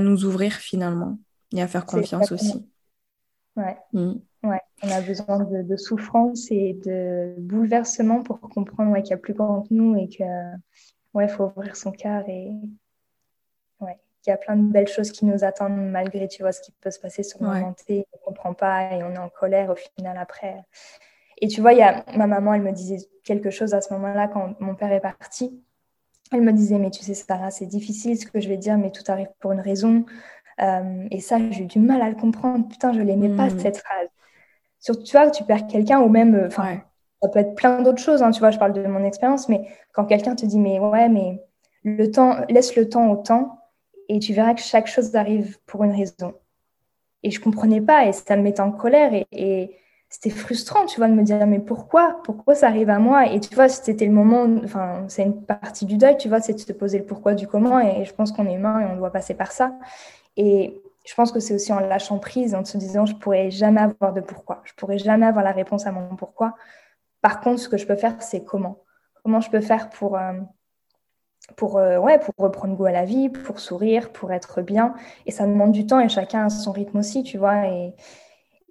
nous 0.00 0.24
ouvrir 0.24 0.54
finalement 0.54 1.20
et 1.54 1.62
à 1.62 1.68
faire 1.68 1.86
confiance 1.86 2.32
aussi. 2.32 2.66
Ouais. 3.54 3.76
Mm. 3.92 4.14
Ouais. 4.44 4.60
On 4.82 4.90
a 4.90 5.00
besoin 5.00 5.44
de, 5.44 5.76
souffrance 5.76 6.50
et 6.50 6.74
de 6.84 7.34
bouleversement 7.38 8.22
pour 8.22 8.40
comprendre 8.40 8.94
qu'il 8.98 9.10
y 9.10 9.14
a 9.14 9.18
plus 9.18 9.34
grand 9.34 9.62
que 9.62 9.72
nous 9.72 9.96
et 9.96 10.08
que 10.08 10.24
ouais, 11.14 11.28
faut 11.28 11.52
ouvrir 11.56 11.76
son 11.76 11.92
cœur 11.92 12.28
et 12.28 12.50
ouais, 13.80 13.98
il 14.26 14.30
y 14.30 14.32
a 14.32 14.36
plein 14.36 14.56
de 14.56 14.70
belles 14.70 14.88
choses 14.88 15.10
qui 15.10 15.24
nous 15.24 15.44
attendent 15.44 15.90
malgré 15.90 16.28
tu 16.28 16.42
vois 16.42 16.52
ce 16.52 16.60
qui 16.60 16.72
peut 16.80 16.90
se 16.90 17.00
passer 17.00 17.22
sur 17.22 17.42
le 17.42 17.48
moment 17.48 17.74
T, 17.86 18.06
on 18.12 18.18
comprend 18.18 18.54
pas 18.54 18.92
et 18.92 19.02
on 19.02 19.12
est 19.12 19.18
en 19.18 19.30
colère 19.30 19.70
au 19.70 19.76
final 19.76 20.16
après. 20.18 20.56
Et 21.38 21.48
tu 21.48 21.60
vois, 21.60 21.72
il 21.72 21.78
y 21.78 21.82
a 21.82 22.04
ma 22.16 22.26
maman, 22.26 22.54
elle 22.54 22.62
me 22.62 22.72
disait 22.72 23.06
quelque 23.24 23.50
chose 23.50 23.74
à 23.74 23.80
ce 23.80 23.92
moment-là 23.94 24.28
quand 24.28 24.60
mon 24.60 24.74
père 24.74 24.92
est 24.92 25.00
parti. 25.00 25.60
Elle 26.32 26.42
me 26.42 26.52
disait, 26.52 26.78
mais 26.78 26.90
tu 26.90 27.02
sais, 27.02 27.14
Sarah, 27.14 27.50
c'est 27.50 27.66
difficile 27.66 28.18
ce 28.18 28.26
que 28.26 28.40
je 28.40 28.48
vais 28.48 28.56
dire, 28.56 28.78
mais 28.78 28.90
tout 28.90 29.02
arrive 29.08 29.28
pour 29.40 29.52
une 29.52 29.60
raison. 29.60 30.04
Euh, 30.60 31.06
et 31.10 31.20
ça, 31.20 31.38
j'ai 31.50 31.62
eu 31.62 31.66
du 31.66 31.80
mal 31.80 32.02
à 32.02 32.08
le 32.08 32.14
comprendre. 32.14 32.68
Putain, 32.68 32.92
je 32.92 33.00
l'aimais 33.00 33.34
pas, 33.36 33.48
hmm. 33.48 33.58
cette 33.58 33.78
phrase. 33.78 34.08
Surtout, 34.84 35.02
tu 35.02 35.16
vois, 35.16 35.30
tu 35.30 35.44
perds 35.44 35.66
quelqu'un 35.66 36.00
ou 36.00 36.10
même, 36.10 36.34
euh, 36.34 36.46
enfin, 36.46 36.76
ça 37.22 37.30
peut 37.30 37.38
être 37.38 37.54
plein 37.54 37.80
d'autres 37.80 38.02
choses, 38.02 38.22
hein, 38.22 38.30
tu 38.32 38.40
vois, 38.40 38.50
je 38.50 38.58
parle 38.58 38.74
de 38.74 38.86
mon 38.86 39.02
expérience, 39.02 39.48
mais 39.48 39.66
quand 39.94 40.04
quelqu'un 40.04 40.34
te 40.34 40.44
dit, 40.44 40.58
mais 40.58 40.78
ouais, 40.78 41.08
mais 41.08 41.42
le 41.84 42.10
temps, 42.10 42.36
laisse 42.50 42.76
le 42.76 42.86
temps 42.86 43.10
au 43.10 43.16
temps, 43.16 43.60
et 44.10 44.18
tu 44.18 44.34
verras 44.34 44.52
que 44.52 44.60
chaque 44.60 44.86
chose 44.86 45.16
arrive 45.16 45.58
pour 45.64 45.84
une 45.84 45.92
raison. 45.92 46.34
Et 47.22 47.30
je 47.30 47.40
comprenais 47.40 47.80
pas, 47.80 48.04
et 48.06 48.12
ça 48.12 48.36
me 48.36 48.42
mettait 48.42 48.60
en 48.60 48.72
colère, 48.72 49.10
et, 49.32 49.78
c'était 50.10 50.28
frustrant, 50.28 50.84
tu 50.84 50.98
vois, 50.98 51.08
de 51.08 51.14
me 51.14 51.22
dire, 51.22 51.44
mais 51.46 51.60
pourquoi? 51.60 52.20
Pourquoi 52.22 52.54
ça 52.54 52.68
arrive 52.68 52.90
à 52.90 52.98
moi? 52.98 53.32
Et 53.32 53.40
tu 53.40 53.54
vois, 53.54 53.70
c'était 53.70 54.04
le 54.04 54.12
moment, 54.12 54.46
enfin, 54.62 55.06
c'est 55.08 55.22
une 55.22 55.46
partie 55.46 55.86
du 55.86 55.96
deuil, 55.96 56.18
tu 56.18 56.28
vois, 56.28 56.40
c'est 56.40 56.52
de 56.52 56.58
se 56.58 56.72
poser 56.74 56.98
le 56.98 57.06
pourquoi 57.06 57.34
du 57.34 57.48
comment, 57.48 57.80
et 57.80 58.04
je 58.04 58.14
pense 58.14 58.32
qu'on 58.32 58.46
est 58.46 58.54
humain 58.54 58.80
et 58.80 58.84
on 58.92 58.96
doit 58.96 59.10
passer 59.10 59.32
par 59.32 59.50
ça. 59.50 59.72
Et 60.36 60.83
je 61.04 61.14
pense 61.14 61.32
que 61.32 61.40
c'est 61.40 61.54
aussi 61.54 61.72
en 61.72 61.80
lâchant 61.80 62.18
prise, 62.18 62.54
en 62.54 62.64
se 62.64 62.78
disant, 62.78 63.04
je 63.04 63.14
pourrais 63.14 63.50
jamais 63.50 63.80
avoir 63.80 64.12
de 64.12 64.20
pourquoi, 64.20 64.62
je 64.64 64.72
pourrais 64.74 64.98
jamais 64.98 65.26
avoir 65.26 65.44
la 65.44 65.52
réponse 65.52 65.86
à 65.86 65.92
mon 65.92 66.16
pourquoi. 66.16 66.54
Par 67.20 67.40
contre, 67.40 67.60
ce 67.60 67.68
que 67.68 67.76
je 67.76 67.86
peux 67.86 67.96
faire, 67.96 68.20
c'est 68.22 68.44
comment. 68.44 68.82
Comment 69.22 69.40
je 69.40 69.50
peux 69.50 69.60
faire 69.60 69.90
pour, 69.90 70.16
euh, 70.16 70.32
pour, 71.56 71.78
euh, 71.78 71.98
ouais, 71.98 72.18
pour 72.18 72.34
reprendre 72.38 72.74
goût 72.74 72.86
à 72.86 72.92
la 72.92 73.04
vie, 73.04 73.28
pour 73.28 73.60
sourire, 73.60 74.12
pour 74.12 74.32
être 74.32 74.62
bien. 74.62 74.94
Et 75.26 75.30
ça 75.30 75.46
demande 75.46 75.72
du 75.72 75.86
temps 75.86 76.00
et 76.00 76.08
chacun 76.08 76.46
a 76.46 76.50
son 76.50 76.72
rythme 76.72 76.98
aussi, 76.98 77.22
tu 77.22 77.38
vois. 77.38 77.66
Et, 77.68 77.94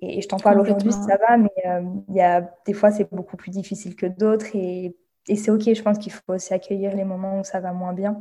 et, 0.01 0.21
je 0.21 0.27
t'en 0.27 0.37
parle 0.37 0.59
aujourd'hui, 0.59 0.91
ça 0.91 1.17
va, 1.17 1.37
mais 1.37 1.49
euh, 1.65 1.81
il 2.09 2.15
y 2.15 2.21
a, 2.21 2.41
des 2.65 2.73
fois, 2.73 2.91
c'est 2.91 3.11
beaucoup 3.13 3.37
plus 3.37 3.51
difficile 3.51 3.95
que 3.95 4.05
d'autres. 4.05 4.55
Et, 4.55 4.97
et 5.27 5.35
c'est 5.35 5.51
OK, 5.51 5.71
je 5.73 5.81
pense 5.81 5.97
qu'il 5.97 6.11
faut 6.11 6.33
aussi 6.33 6.53
accueillir 6.53 6.95
les 6.95 7.05
moments 7.05 7.39
où 7.39 7.43
ça 7.43 7.59
va 7.59 7.73
moins 7.73 7.93
bien. 7.93 8.19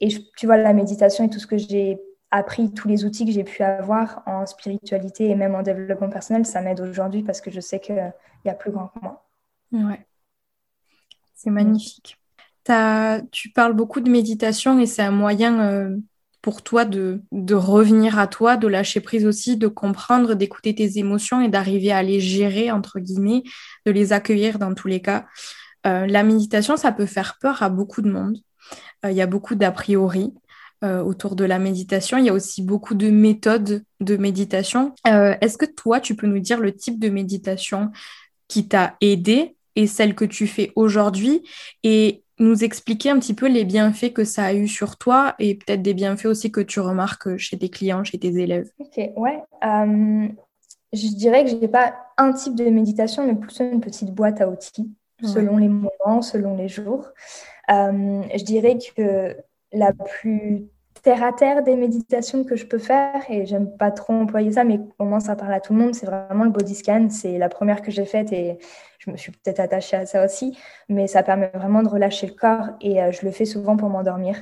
Et 0.00 0.08
tu 0.36 0.46
vois, 0.46 0.58
la 0.58 0.72
méditation 0.72 1.24
et 1.24 1.30
tout 1.30 1.38
ce 1.38 1.46
que 1.46 1.56
j'ai 1.56 1.98
appris, 2.30 2.72
tous 2.72 2.88
les 2.88 3.04
outils 3.04 3.24
que 3.24 3.32
j'ai 3.32 3.44
pu 3.44 3.62
avoir 3.62 4.22
en 4.26 4.46
spiritualité 4.46 5.28
et 5.28 5.34
même 5.34 5.54
en 5.54 5.62
développement 5.62 6.10
personnel, 6.10 6.44
ça 6.44 6.60
m'aide 6.60 6.80
aujourd'hui 6.80 7.22
parce 7.22 7.40
que 7.40 7.50
je 7.50 7.60
sais 7.60 7.80
qu'il 7.80 8.12
y 8.44 8.48
a 8.48 8.54
plus 8.54 8.72
grand 8.72 8.88
que 8.88 9.00
moi. 9.00 9.28
Ouais. 9.72 10.06
C'est 11.34 11.50
magnifique 11.50 12.18
tu 13.30 13.50
parles 13.50 13.74
beaucoup 13.74 14.00
de 14.00 14.10
méditation 14.10 14.78
et 14.80 14.86
c'est 14.86 15.02
un 15.02 15.10
moyen 15.10 15.60
euh, 15.60 15.96
pour 16.42 16.62
toi 16.62 16.84
de, 16.84 17.20
revenir 17.52 18.18
à 18.18 18.26
toi, 18.26 18.56
de 18.56 18.68
lâcher 18.68 19.00
prise 19.00 19.26
aussi, 19.26 19.56
de 19.56 19.68
comprendre, 19.68 20.34
d'écouter 20.34 20.74
tes 20.74 20.98
émotions 20.98 21.40
et 21.40 21.48
d'arriver 21.48 21.92
à 21.92 22.02
les 22.02 22.20
gérer, 22.20 22.70
entre 22.70 22.98
guillemets, 23.00 23.42
de 23.84 23.92
les 23.92 24.12
accueillir 24.12 24.58
dans 24.58 24.74
tous 24.74 24.88
les 24.88 25.00
cas. 25.00 25.26
Euh, 25.86 26.06
la 26.06 26.22
méditation, 26.22 26.76
ça 26.76 26.92
peut 26.92 27.06
faire 27.06 27.38
peur 27.40 27.62
à 27.62 27.68
beaucoup 27.68 28.02
de 28.02 28.10
monde. 28.10 28.38
Euh, 29.04 29.10
il 29.10 29.16
y 29.16 29.22
a 29.22 29.26
beaucoup 29.26 29.54
d'a 29.54 29.70
priori. 29.70 30.34
Autour 31.04 31.36
de 31.36 31.44
la 31.44 31.58
méditation. 31.58 32.18
Il 32.18 32.24
y 32.24 32.28
a 32.28 32.32
aussi 32.32 32.62
beaucoup 32.62 32.94
de 32.94 33.10
méthodes 33.10 33.82
de 34.00 34.16
méditation. 34.16 34.94
Est-ce 35.04 35.58
que 35.58 35.66
toi, 35.66 36.00
tu 36.00 36.14
peux 36.14 36.26
nous 36.26 36.40
dire 36.40 36.60
le 36.60 36.72
type 36.72 36.98
de 36.98 37.08
méditation 37.08 37.90
qui 38.48 38.68
t'a 38.68 38.96
aidé 39.00 39.56
et 39.74 39.86
celle 39.86 40.14
que 40.14 40.24
tu 40.24 40.46
fais 40.46 40.72
aujourd'hui 40.76 41.42
et 41.82 42.22
nous 42.38 42.64
expliquer 42.64 43.10
un 43.10 43.18
petit 43.18 43.34
peu 43.34 43.48
les 43.48 43.64
bienfaits 43.64 44.12
que 44.12 44.24
ça 44.24 44.44
a 44.44 44.52
eu 44.52 44.68
sur 44.68 44.96
toi 44.96 45.34
et 45.38 45.54
peut-être 45.54 45.82
des 45.82 45.94
bienfaits 45.94 46.26
aussi 46.26 46.52
que 46.52 46.60
tu 46.60 46.80
remarques 46.80 47.36
chez 47.38 47.58
tes 47.58 47.70
clients, 47.70 48.04
chez 48.04 48.18
tes 48.18 48.28
élèves? 48.38 48.70
Ok, 48.78 49.10
ouais. 49.16 49.42
Euh, 49.64 50.28
je 50.92 51.08
dirais 51.14 51.44
que 51.44 51.50
je 51.50 51.56
n'ai 51.56 51.68
pas 51.68 51.94
un 52.18 52.32
type 52.32 52.54
de 52.54 52.64
méditation, 52.64 53.26
mais 53.26 53.34
plutôt 53.34 53.64
une 53.64 53.80
petite 53.80 54.12
boîte 54.14 54.40
à 54.40 54.48
outils, 54.48 54.90
selon 55.22 55.56
les 55.56 55.68
moments, 55.68 56.22
selon 56.22 56.56
les 56.56 56.68
jours. 56.68 57.08
Euh, 57.70 58.22
je 58.34 58.44
dirais 58.44 58.78
que 58.96 59.36
la 59.72 59.92
plus 59.92 60.68
terre 61.06 61.22
à 61.22 61.32
terre 61.32 61.62
des 61.62 61.76
méditations 61.76 62.42
que 62.42 62.56
je 62.56 62.66
peux 62.66 62.80
faire, 62.80 63.14
et 63.30 63.46
j'aime 63.46 63.76
pas 63.76 63.92
trop 63.92 64.12
employer 64.12 64.50
ça, 64.50 64.64
mais 64.64 64.80
moins 64.98 65.20
ça 65.20 65.36
parle 65.36 65.52
à 65.54 65.60
tout 65.60 65.72
le 65.72 65.78
monde, 65.78 65.94
c'est 65.94 66.06
vraiment 66.06 66.42
le 66.42 66.50
body 66.50 66.74
scan. 66.74 67.06
C'est 67.10 67.38
la 67.38 67.48
première 67.48 67.80
que 67.80 67.92
j'ai 67.92 68.04
faite 68.04 68.32
et 68.32 68.58
je 68.98 69.12
me 69.12 69.16
suis 69.16 69.30
peut-être 69.30 69.60
attachée 69.60 69.96
à 69.96 70.04
ça 70.04 70.24
aussi, 70.24 70.58
mais 70.88 71.06
ça 71.06 71.22
permet 71.22 71.52
vraiment 71.54 71.84
de 71.84 71.88
relâcher 71.88 72.26
le 72.26 72.32
corps 72.32 72.70
et 72.80 73.00
euh, 73.00 73.12
je 73.12 73.24
le 73.24 73.30
fais 73.30 73.44
souvent 73.44 73.76
pour 73.76 73.88
m'endormir. 73.88 74.36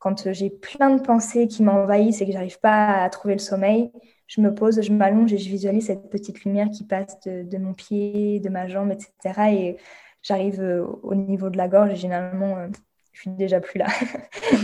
Quand 0.00 0.30
j'ai 0.32 0.50
plein 0.50 0.94
de 0.94 1.00
pensées 1.00 1.48
qui 1.48 1.62
m'envahissent 1.62 2.20
et 2.20 2.26
que 2.26 2.32
j'arrive 2.32 2.60
pas 2.60 3.02
à 3.02 3.08
trouver 3.08 3.32
le 3.32 3.40
sommeil, 3.40 3.90
je 4.26 4.42
me 4.42 4.54
pose, 4.54 4.82
je 4.82 4.92
m'allonge 4.92 5.32
et 5.32 5.38
je 5.38 5.48
visualise 5.48 5.86
cette 5.86 6.10
petite 6.10 6.44
lumière 6.44 6.68
qui 6.68 6.84
passe 6.84 7.18
de, 7.20 7.42
de 7.42 7.56
mon 7.56 7.72
pied, 7.72 8.38
de 8.38 8.50
ma 8.50 8.68
jambe, 8.68 8.92
etc. 8.92 9.50
Et 9.54 9.78
j'arrive 10.22 10.60
euh, 10.60 10.84
au 11.02 11.14
niveau 11.14 11.48
de 11.48 11.56
la 11.56 11.68
gorge 11.68 11.92
et 11.92 11.96
généralement 11.96 12.58
euh, 12.58 12.68
je 13.12 13.20
suis 13.20 13.30
déjà 13.30 13.60
plus 13.60 13.78
là. 13.78 13.86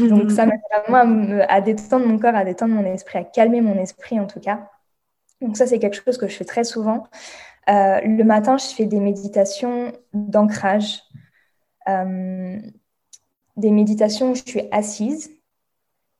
Donc 0.09 0.31
ça 0.31 0.47
m'aide 0.47 0.61
vraiment 0.87 1.45
à, 1.49 1.61
détendre 1.61 2.07
mon 2.07 2.19
corps, 2.19 2.35
à 2.35 2.45
détendre 2.45 2.75
mon 2.75 2.85
esprit, 2.85 3.19
à 3.19 3.25
calmer 3.25 3.61
mon 3.61 3.79
esprit 3.79 4.19
en 4.19 4.27
tout 4.27 4.41
cas. 4.41 4.69
Donc 5.41 5.57
ça, 5.57 5.67
c'est 5.67 5.79
quelque 5.79 6.03
chose 6.03 6.19
que 6.19 6.27
je 6.27 6.35
fais 6.35 6.45
très 6.45 6.65
souvent. 6.65 7.07
Euh, 7.69 8.01
le 8.01 8.25
matin, 8.25 8.57
je 8.57 8.67
fais 8.67 8.87
des 8.87 8.99
méditations 8.99 9.93
d'ancrage. 10.13 11.03
Euh, 11.89 12.59
des 13.57 13.71
méditations 13.71 14.31
où 14.31 14.35
je 14.35 14.43
suis 14.45 14.63
assise 14.71 15.31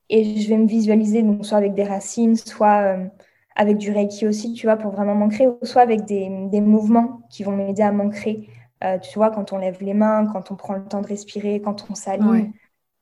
et 0.09 0.41
je 0.41 0.49
vais 0.49 0.57
me 0.57 0.67
visualiser, 0.67 1.23
donc 1.23 1.45
soit 1.45 1.59
avec 1.59 1.75
des 1.75 1.85
racines, 1.85 2.37
soit 2.37 2.97
euh, 2.97 3.07
avec 3.55 3.77
du 3.77 3.93
reiki 3.93 4.27
aussi, 4.27 4.55
tu 4.55 4.67
vois, 4.67 4.77
pour 4.77 4.93
vraiment 4.93 5.15
m'ancrer, 5.15 5.47
ou 5.47 5.59
soit 5.63 5.83
avec 5.83 6.05
des, 6.05 6.31
des 6.51 6.61
mouvements 6.61 7.21
qui 7.31 7.43
vont 7.45 7.53
m'aider 7.53 7.83
à 7.83 7.93
m'ancrer 7.93 8.49
euh, 8.85 8.99
tu 8.99 9.19
vois, 9.19 9.31
quand 9.31 9.53
on 9.53 9.59
lève 9.59 9.83
les 9.83 9.95
mains, 9.95 10.27
quand 10.33 10.51
on 10.51 10.57
prend 10.57 10.75
le 10.75 10.85
temps 10.85 11.01
de 11.01 11.07
respirer, 11.07 11.61
quand 11.61 11.87
on 11.91 11.95
s'aligne. 11.95 12.53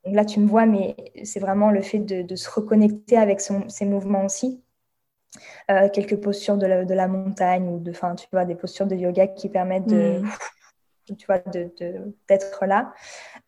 Là, 0.05 0.25
tu 0.25 0.39
me 0.39 0.47
vois, 0.47 0.67
mais 0.67 0.95
c'est 1.25 1.41
vraiment 1.41 1.71
le 1.71 1.83
fait 1.83 1.99
de, 1.99 2.37
se 2.37 2.49
reconnecter 2.49 3.17
avec 3.17 3.41
ces 3.41 3.85
mouvements 3.85 4.25
aussi. 4.25 4.63
Euh, 5.71 5.89
quelques 5.89 6.17
postures 6.17 6.57
de 6.57 6.67
la, 6.67 7.09
montagne 7.09 7.69
ou 7.69 7.79
de, 7.79 7.91
enfin, 7.91 8.15
tu 8.15 8.27
vois, 8.33 8.45
des 8.45 8.55
postures 8.55 8.87
de 8.87 8.95
yoga 8.95 9.27
qui 9.27 9.49
permettent 9.49 9.89
de, 9.89 10.21
mm. 10.21 11.17
tu 11.17 11.27
vois, 11.27 11.41
d'être 12.29 12.67
là. 12.67 12.95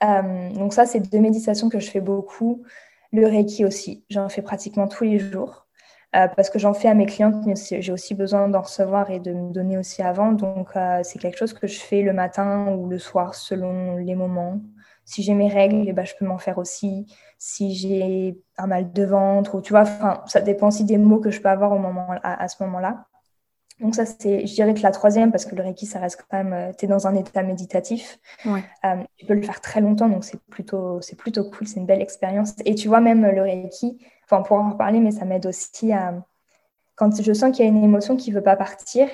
Euh, 0.02 0.50
donc 0.50 0.74
ça, 0.74 0.84
c'est 0.84 1.00
deux 1.00 1.20
méditations 1.20 1.68
que 1.68 1.78
je 1.78 1.90
fais 1.90 2.00
beaucoup. 2.00 2.64
Le 3.12 3.26
Reiki 3.26 3.64
aussi, 3.64 4.04
j'en 4.10 4.28
fais 4.28 4.42
pratiquement 4.42 4.88
tous 4.88 5.04
les 5.04 5.18
jours. 5.18 5.67
Euh, 6.16 6.26
parce 6.26 6.48
que 6.48 6.58
j'en 6.58 6.72
fais 6.72 6.88
à 6.88 6.94
mes 6.94 7.04
clientes, 7.04 7.44
mais 7.44 7.54
j'ai 7.54 7.92
aussi 7.92 8.14
besoin 8.14 8.48
d'en 8.48 8.62
recevoir 8.62 9.10
et 9.10 9.20
de 9.20 9.32
me 9.32 9.52
donner 9.52 9.76
aussi 9.76 10.00
avant. 10.00 10.32
Donc, 10.32 10.70
euh, 10.74 11.00
c'est 11.02 11.18
quelque 11.18 11.36
chose 11.36 11.52
que 11.52 11.66
je 11.66 11.78
fais 11.78 12.00
le 12.00 12.14
matin 12.14 12.68
ou 12.68 12.88
le 12.88 12.98
soir 12.98 13.34
selon 13.34 13.96
les 13.96 14.14
moments. 14.14 14.58
Si 15.04 15.22
j'ai 15.22 15.34
mes 15.34 15.48
règles, 15.48 15.84
eh 15.86 15.92
ben, 15.92 16.06
je 16.06 16.14
peux 16.18 16.24
m'en 16.24 16.38
faire 16.38 16.56
aussi. 16.56 17.06
Si 17.36 17.74
j'ai 17.74 18.40
un 18.56 18.66
mal 18.66 18.90
de 18.90 19.04
ventre, 19.04 19.54
ou 19.54 19.60
tu 19.60 19.74
vois, 19.74 19.84
ça 20.26 20.40
dépend 20.40 20.68
aussi 20.68 20.84
des 20.84 20.96
mots 20.96 21.20
que 21.20 21.30
je 21.30 21.42
peux 21.42 21.48
avoir 21.50 21.72
au 21.72 21.78
moment, 21.78 22.08
à, 22.22 22.48
ce 22.48 22.62
moment-là. 22.62 23.04
Donc 23.80 23.94
ça, 23.94 24.06
c'est, 24.06 24.46
je 24.46 24.54
dirais 24.54 24.74
que 24.74 24.82
la 24.82 24.90
troisième, 24.90 25.30
parce 25.30 25.44
que 25.44 25.54
le 25.54 25.62
Reiki, 25.62 25.86
ça 25.86 26.00
reste 26.00 26.24
quand 26.28 26.36
même, 26.36 26.52
euh, 26.52 26.72
tu 26.76 26.86
es 26.86 26.88
dans 26.88 27.06
un 27.06 27.14
état 27.14 27.42
méditatif. 27.42 28.18
tu 29.16 29.26
peux 29.26 29.34
le 29.34 29.42
faire 29.42 29.60
très 29.60 29.80
longtemps, 29.80 30.08
donc 30.08 30.24
c'est 30.24 30.40
plutôt, 30.46 31.00
c'est 31.00 31.16
plutôt 31.16 31.44
cool, 31.50 31.68
c'est 31.68 31.78
une 31.78 31.86
belle 31.86 32.02
expérience. 32.02 32.54
Et 32.64 32.74
tu 32.74 32.88
vois, 32.88 33.00
même 33.00 33.24
le 33.24 33.42
Reiki, 33.42 33.98
enfin, 34.30 34.40
on 34.40 34.42
pourra 34.44 34.60
en 34.60 34.70
reparler, 34.72 35.00
mais 35.00 35.10
ça 35.10 35.24
m'aide 35.24 35.46
aussi 35.46 35.92
à. 35.92 36.14
Quand 36.96 37.22
je 37.22 37.32
sens 37.32 37.54
qu'il 37.56 37.64
y 37.64 37.68
a 37.68 37.70
une 37.70 37.84
émotion 37.84 38.16
qui 38.16 38.30
ne 38.30 38.36
veut 38.36 38.42
pas 38.42 38.56
partir, 38.56 39.08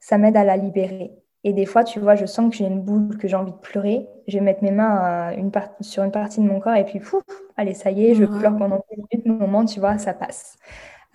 ça 0.00 0.18
m'aide 0.18 0.36
à 0.36 0.44
la 0.44 0.56
libérer. 0.56 1.12
Et 1.44 1.52
des 1.54 1.66
fois, 1.66 1.84
tu 1.84 2.00
vois, 2.00 2.16
je 2.16 2.26
sens 2.26 2.50
que 2.50 2.56
j'ai 2.56 2.66
une 2.66 2.82
boule, 2.82 3.16
que 3.16 3.26
j'ai 3.26 3.36
envie 3.36 3.52
de 3.52 3.56
pleurer. 3.56 4.06
Je 4.28 4.38
vais 4.38 4.44
mettre 4.44 4.62
mes 4.62 4.70
mains 4.70 5.32
une 5.32 5.50
sur 5.80 6.02
une 6.02 6.10
partie 6.10 6.40
de 6.40 6.46
mon 6.46 6.60
corps 6.60 6.74
et 6.74 6.84
puis, 6.84 7.00
pouf, 7.00 7.22
allez, 7.56 7.74
ça 7.74 7.90
y 7.90 8.06
est, 8.06 8.14
je 8.14 8.24
pleure 8.24 8.56
pendant 8.56 8.84
10 8.90 9.02
minutes, 9.12 9.26
moment, 9.26 9.64
tu 9.64 9.80
vois, 9.80 9.98
ça 9.98 10.12
passe. 10.12 10.58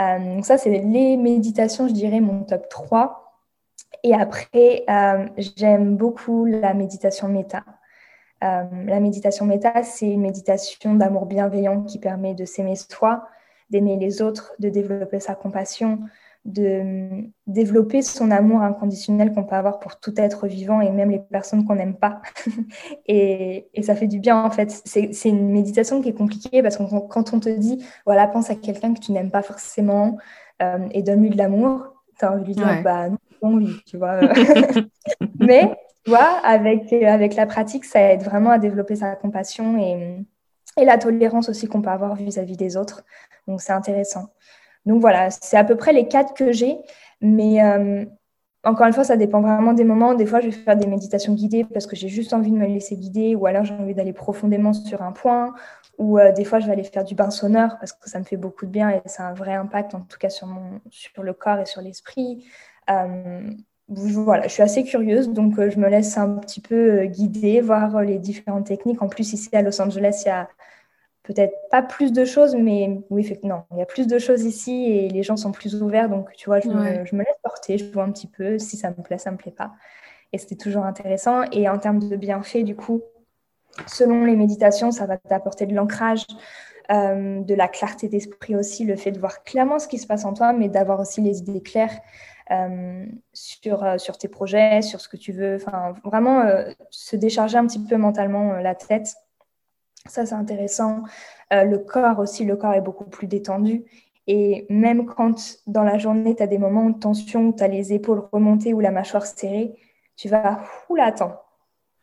Euh, 0.02 0.36
donc 0.36 0.46
ça, 0.46 0.58
c'est 0.58 0.70
les 0.70 1.18
méditations, 1.18 1.88
je 1.88 1.94
dirais, 1.94 2.20
mon 2.22 2.44
top 2.44 2.68
3. 2.70 3.42
Et 4.04 4.14
après, 4.14 4.84
euh, 4.90 5.26
j'aime 5.58 5.96
beaucoup 5.98 6.46
la 6.46 6.74
méditation 6.74 7.28
méta. 7.28 7.64
Euh, 8.44 8.64
la 8.86 9.00
méditation 9.00 9.46
méta, 9.46 9.84
c'est 9.84 10.10
une 10.10 10.22
méditation 10.22 10.96
d'amour 10.96 11.26
bienveillant 11.26 11.84
qui 11.84 12.00
permet 12.00 12.34
de 12.34 12.46
s'aimer 12.46 12.76
soi, 12.76 13.28
d'aimer 13.70 13.98
les 13.98 14.22
autres, 14.22 14.54
de 14.60 14.70
développer 14.70 15.20
sa 15.20 15.36
compassion, 15.36 16.00
de 16.46 17.24
développer 17.48 18.04
son 18.04 18.30
amour 18.30 18.62
inconditionnel 18.62 19.34
qu'on 19.34 19.44
peut 19.44 19.56
avoir 19.56 19.80
pour 19.80 20.00
tout 20.00 20.14
être 20.18 20.48
vivant 20.48 20.80
et 20.80 20.92
même 20.92 21.10
les 21.10 21.20
personnes 21.20 21.66
qu'on 21.66 21.76
n'aime 21.76 21.96
pas. 21.96 22.22
et, 23.08 23.68
et, 23.74 23.82
ça 23.82 23.96
fait 23.96 24.08
du 24.08 24.20
bien 24.20 24.44
en 24.44 24.52
fait. 24.52 24.70
C'est 24.86 25.30
une 25.30 25.50
méditation 25.50 26.02
qui 26.02 26.10
est 26.10 26.14
compliquée 26.14 26.62
parce 26.62 26.78
que 26.78 26.84
quand 27.08 27.34
on 27.34 27.40
te 27.40 27.50
dit, 27.50 27.84
voilà, 28.06 28.28
pense 28.28 28.52
à 28.52 28.56
quelqu'un 28.56 28.94
que 28.94 29.00
tu 29.00 29.12
n'aimes 29.12 29.32
pas 29.32 29.42
forcément 29.42 30.18
euh, 30.62 30.88
et 30.92 31.02
donne-lui 31.02 31.32
de 31.32 31.38
l'amour, 31.38 31.96
tu 32.20 32.26
as 32.26 32.32
envie 32.32 32.42
de 32.42 32.48
lui 32.48 32.56
dire, 32.56 32.82
bah 32.84 33.10
non, 33.10 33.18
oui, 33.56 33.70
tu 33.88 33.98
vois. 33.98 34.20
Mais, 35.40 35.76
vois, 36.12 36.40
avec, 36.44 36.92
avec 36.94 37.36
la 37.36 37.46
pratique, 37.46 37.86
ça 37.86 38.02
aide 38.12 38.24
vraiment 38.24 38.52
à 38.52 38.60
développer 38.60 38.96
sa 38.96 39.16
compassion 39.16 39.78
et, 39.78 40.26
et 40.78 40.86
la 40.86 40.98
tolérance 40.98 41.50
aussi 41.50 41.68
qu'on 41.68 41.82
peut 41.82 41.90
avoir 41.90 42.16
vis-à-vis 42.16 42.58
des 42.58 42.78
autres. 42.78 43.04
Donc, 43.48 43.62
c'est 43.62 43.74
intéressant. 43.74 44.30
Donc, 44.86 45.02
voilà, 45.02 45.30
c'est 45.32 45.58
à 45.58 45.64
peu 45.64 45.76
près 45.76 45.94
les 45.94 46.08
quatre 46.08 46.34
que 46.34 46.52
j'ai. 46.52 46.78
Mais 47.22 47.64
euh, 47.64 48.06
encore 48.64 48.88
une 48.88 48.94
fois, 48.94 49.04
ça 49.04 49.18
dépend 49.18 49.42
vraiment 49.42 49.74
des 49.74 49.84
moments. 49.84 50.14
Des 50.16 50.26
fois, 50.26 50.42
je 50.42 50.48
vais 50.48 50.52
faire 50.52 50.76
des 50.76 50.88
méditations 50.88 51.34
guidées 51.34 51.64
parce 51.64 51.88
que 51.88 51.96
j'ai 51.96 52.10
juste 52.10 52.34
envie 52.34 52.52
de 52.52 52.58
me 52.58 52.66
laisser 52.68 52.98
guider 52.98 53.36
ou 53.36 53.46
alors 53.46 53.64
j'ai 53.64 53.74
envie 53.74 53.94
d'aller 53.94 54.14
profondément 54.14 54.74
sur 54.74 55.02
un 55.02 55.12
point 55.12 55.54
ou 55.98 56.20
euh, 56.20 56.32
des 56.32 56.44
fois, 56.44 56.60
je 56.60 56.66
vais 56.66 56.74
aller 56.74 56.84
faire 56.84 57.04
du 57.04 57.16
bain 57.16 57.30
sonore 57.30 57.78
parce 57.80 57.94
que 57.94 58.10
ça 58.10 58.20
me 58.20 58.26
fait 58.26 58.38
beaucoup 58.38 58.66
de 58.66 58.72
bien 58.72 58.90
et 58.90 59.02
ça 59.06 59.28
a 59.28 59.30
un 59.30 59.34
vrai 59.34 59.54
impact, 59.54 59.96
en 59.96 60.02
tout 60.02 60.18
cas 60.18 60.30
sur, 60.30 60.48
mon, 60.48 60.82
sur 60.90 61.24
le 61.24 61.34
corps 61.34 61.60
et 61.60 61.66
sur 61.66 61.82
l'esprit. 61.82 62.46
Euh, 62.90 63.50
voilà, 63.88 64.48
je 64.48 64.54
suis 64.54 64.64
assez 64.64 64.84
curieuse, 64.84 65.30
donc 65.30 65.56
je 65.56 65.80
me 65.80 65.88
laisse 65.88 66.18
un 66.18 66.38
petit 66.38 66.62
peu 66.62 67.06
guider, 67.06 67.62
voir 67.62 68.02
les 68.02 68.18
différentes 68.18 68.66
techniques. 68.66 69.02
En 69.02 69.10
plus, 69.10 69.34
ici 69.34 69.50
à 69.56 69.62
Los 69.62 69.80
Angeles, 69.80 70.24
il 70.26 70.30
y 70.30 70.32
a 70.32 70.48
peut-être 71.26 71.54
pas 71.70 71.82
plus 71.82 72.12
de 72.12 72.26
choses, 72.26 72.56
mais 72.56 73.02
oui, 73.10 73.22
effectivement, 73.22 73.66
il 73.72 73.78
y 73.78 73.82
a 73.82 73.86
plus 73.86 74.08
de 74.08 74.18
choses 74.20 74.44
ici 74.44 74.86
et 74.86 75.10
les 75.10 75.24
gens 75.24 75.38
sont 75.38 75.52
plus 75.52 75.82
ouverts. 75.82 76.10
Donc, 76.10 76.32
tu 76.34 76.46
vois, 76.46 76.60
je, 76.60 76.70
me, 76.70 77.24
laisse 77.24 77.38
porter, 77.44 77.78
je 77.78 77.86
vois 77.86 78.04
un 78.04 78.12
petit 78.12 78.28
peu 78.28 78.60
si 78.60 78.78
ça 78.78 78.90
me 78.90 79.04
plaît, 79.04 79.18
ça 79.18 79.32
me 79.32 79.38
plaît 79.38 79.52
pas. 79.52 79.72
Et 80.34 80.38
c'était 80.38 80.56
toujours 80.56 80.86
intéressant. 80.86 81.44
Et 81.52 81.68
en 81.70 81.78
termes 81.78 82.00
de 82.00 82.16
bienfaits, 82.16 82.64
du 82.64 82.76
coup, 82.76 83.02
selon 83.88 84.26
les 84.26 84.36
méditations, 84.36 84.92
ça 84.92 85.06
va 85.06 85.18
t'apporter 85.18 85.66
de 85.66 85.74
l'ancrage, 85.74 86.26
euh, 86.92 87.42
de 87.42 87.54
la 87.56 87.68
clarté 87.68 88.08
d'esprit 88.08 88.56
aussi, 88.56 88.86
le 88.86 88.96
fait 88.96 89.12
de 89.12 89.20
voir 89.20 89.44
clairement 89.44 89.80
ce 89.80 89.88
qui 89.88 89.98
se 89.98 90.08
passe 90.08 90.26
en 90.26 90.34
toi, 90.34 90.54
mais 90.54 90.70
d'avoir 90.70 91.00
aussi 91.00 91.22
les 91.22 91.40
idées 91.40 91.62
claires 91.62 91.94
euh, 91.94 92.35
sur, 93.34 93.84
euh, 93.84 93.98
sur 93.98 94.18
tes 94.18 94.28
projets, 94.28 94.82
sur 94.82 95.02
ce 95.02 95.10
que 95.10 95.18
tu 95.18 95.32
veux. 95.32 95.56
Enfin, 95.56 95.94
vraiment 96.04 96.44
se 96.90 97.16
décharger 97.16 97.58
un 97.58 97.66
petit 97.66 97.84
peu 97.84 97.98
mentalement 97.98 98.54
la 98.54 98.76
tête 98.76 99.16
ça, 100.08 100.26
c'est 100.26 100.36
intéressant. 100.36 101.04
Euh, 101.54 101.64
le 101.64 101.80
corps 101.80 102.20
aussi, 102.20 102.46
le 102.46 102.56
corps 102.56 102.74
est 102.74 102.82
beaucoup 102.82 103.06
plus 103.06 103.28
détendu. 103.28 103.84
Et 104.28 104.66
même 104.70 105.06
quand 105.06 105.60
dans 105.68 105.84
la 105.84 105.98
journée, 105.98 106.36
tu 106.36 106.44
as 106.44 106.48
des 106.48 106.58
moments 106.58 106.90
de 106.90 107.00
tension, 107.00 107.48
où 107.48 107.54
tu 107.54 107.64
as 107.64 107.68
les 107.68 107.94
épaules 107.94 108.28
remontées 108.32 108.74
ou 108.74 108.80
la 108.80 108.92
mâchoire 108.92 109.26
serrée, 109.26 109.76
tu 110.16 110.30
vas, 110.30 110.62
oula, 110.90 111.06
attends. 111.06 111.42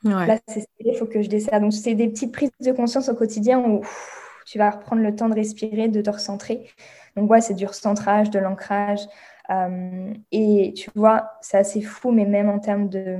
Là, 0.05 0.39
c'est 0.49 0.67
il 0.81 0.97
faut 0.97 1.07
que 1.07 1.23
je 1.23 1.29
desserre. 1.29 1.61
Donc, 1.61 1.73
c'est 1.73 1.95
des 1.95 2.09
petites 2.09 2.33
prises 2.33 2.51
de 2.61 2.73
conscience 2.73 3.09
au 3.09 3.15
quotidien 3.15 3.61
où 3.61 3.83
tu 4.47 4.59
vas 4.59 4.71
reprendre 4.71 5.01
le 5.03 5.15
temps 5.15 5.29
de 5.29 5.35
respirer, 5.35 5.89
de 5.89 6.01
te 6.01 6.11
recentrer. 6.11 6.69
Donc, 7.17 7.31
ouais, 7.31 7.41
c'est 7.41 7.55
du 7.55 7.67
recentrage, 7.67 8.31
de 8.31 8.41
l'ancrage. 8.41 9.01
Euh, 9.53 10.15
et 10.31 10.73
tu 10.77 10.91
vois, 10.95 11.33
c'est 11.41 11.59
assez 11.59 11.83
fou, 11.83 12.11
mais 12.11 12.25
même 12.25 12.49
en 12.49 12.59
termes 12.59 12.89
de, 12.89 13.19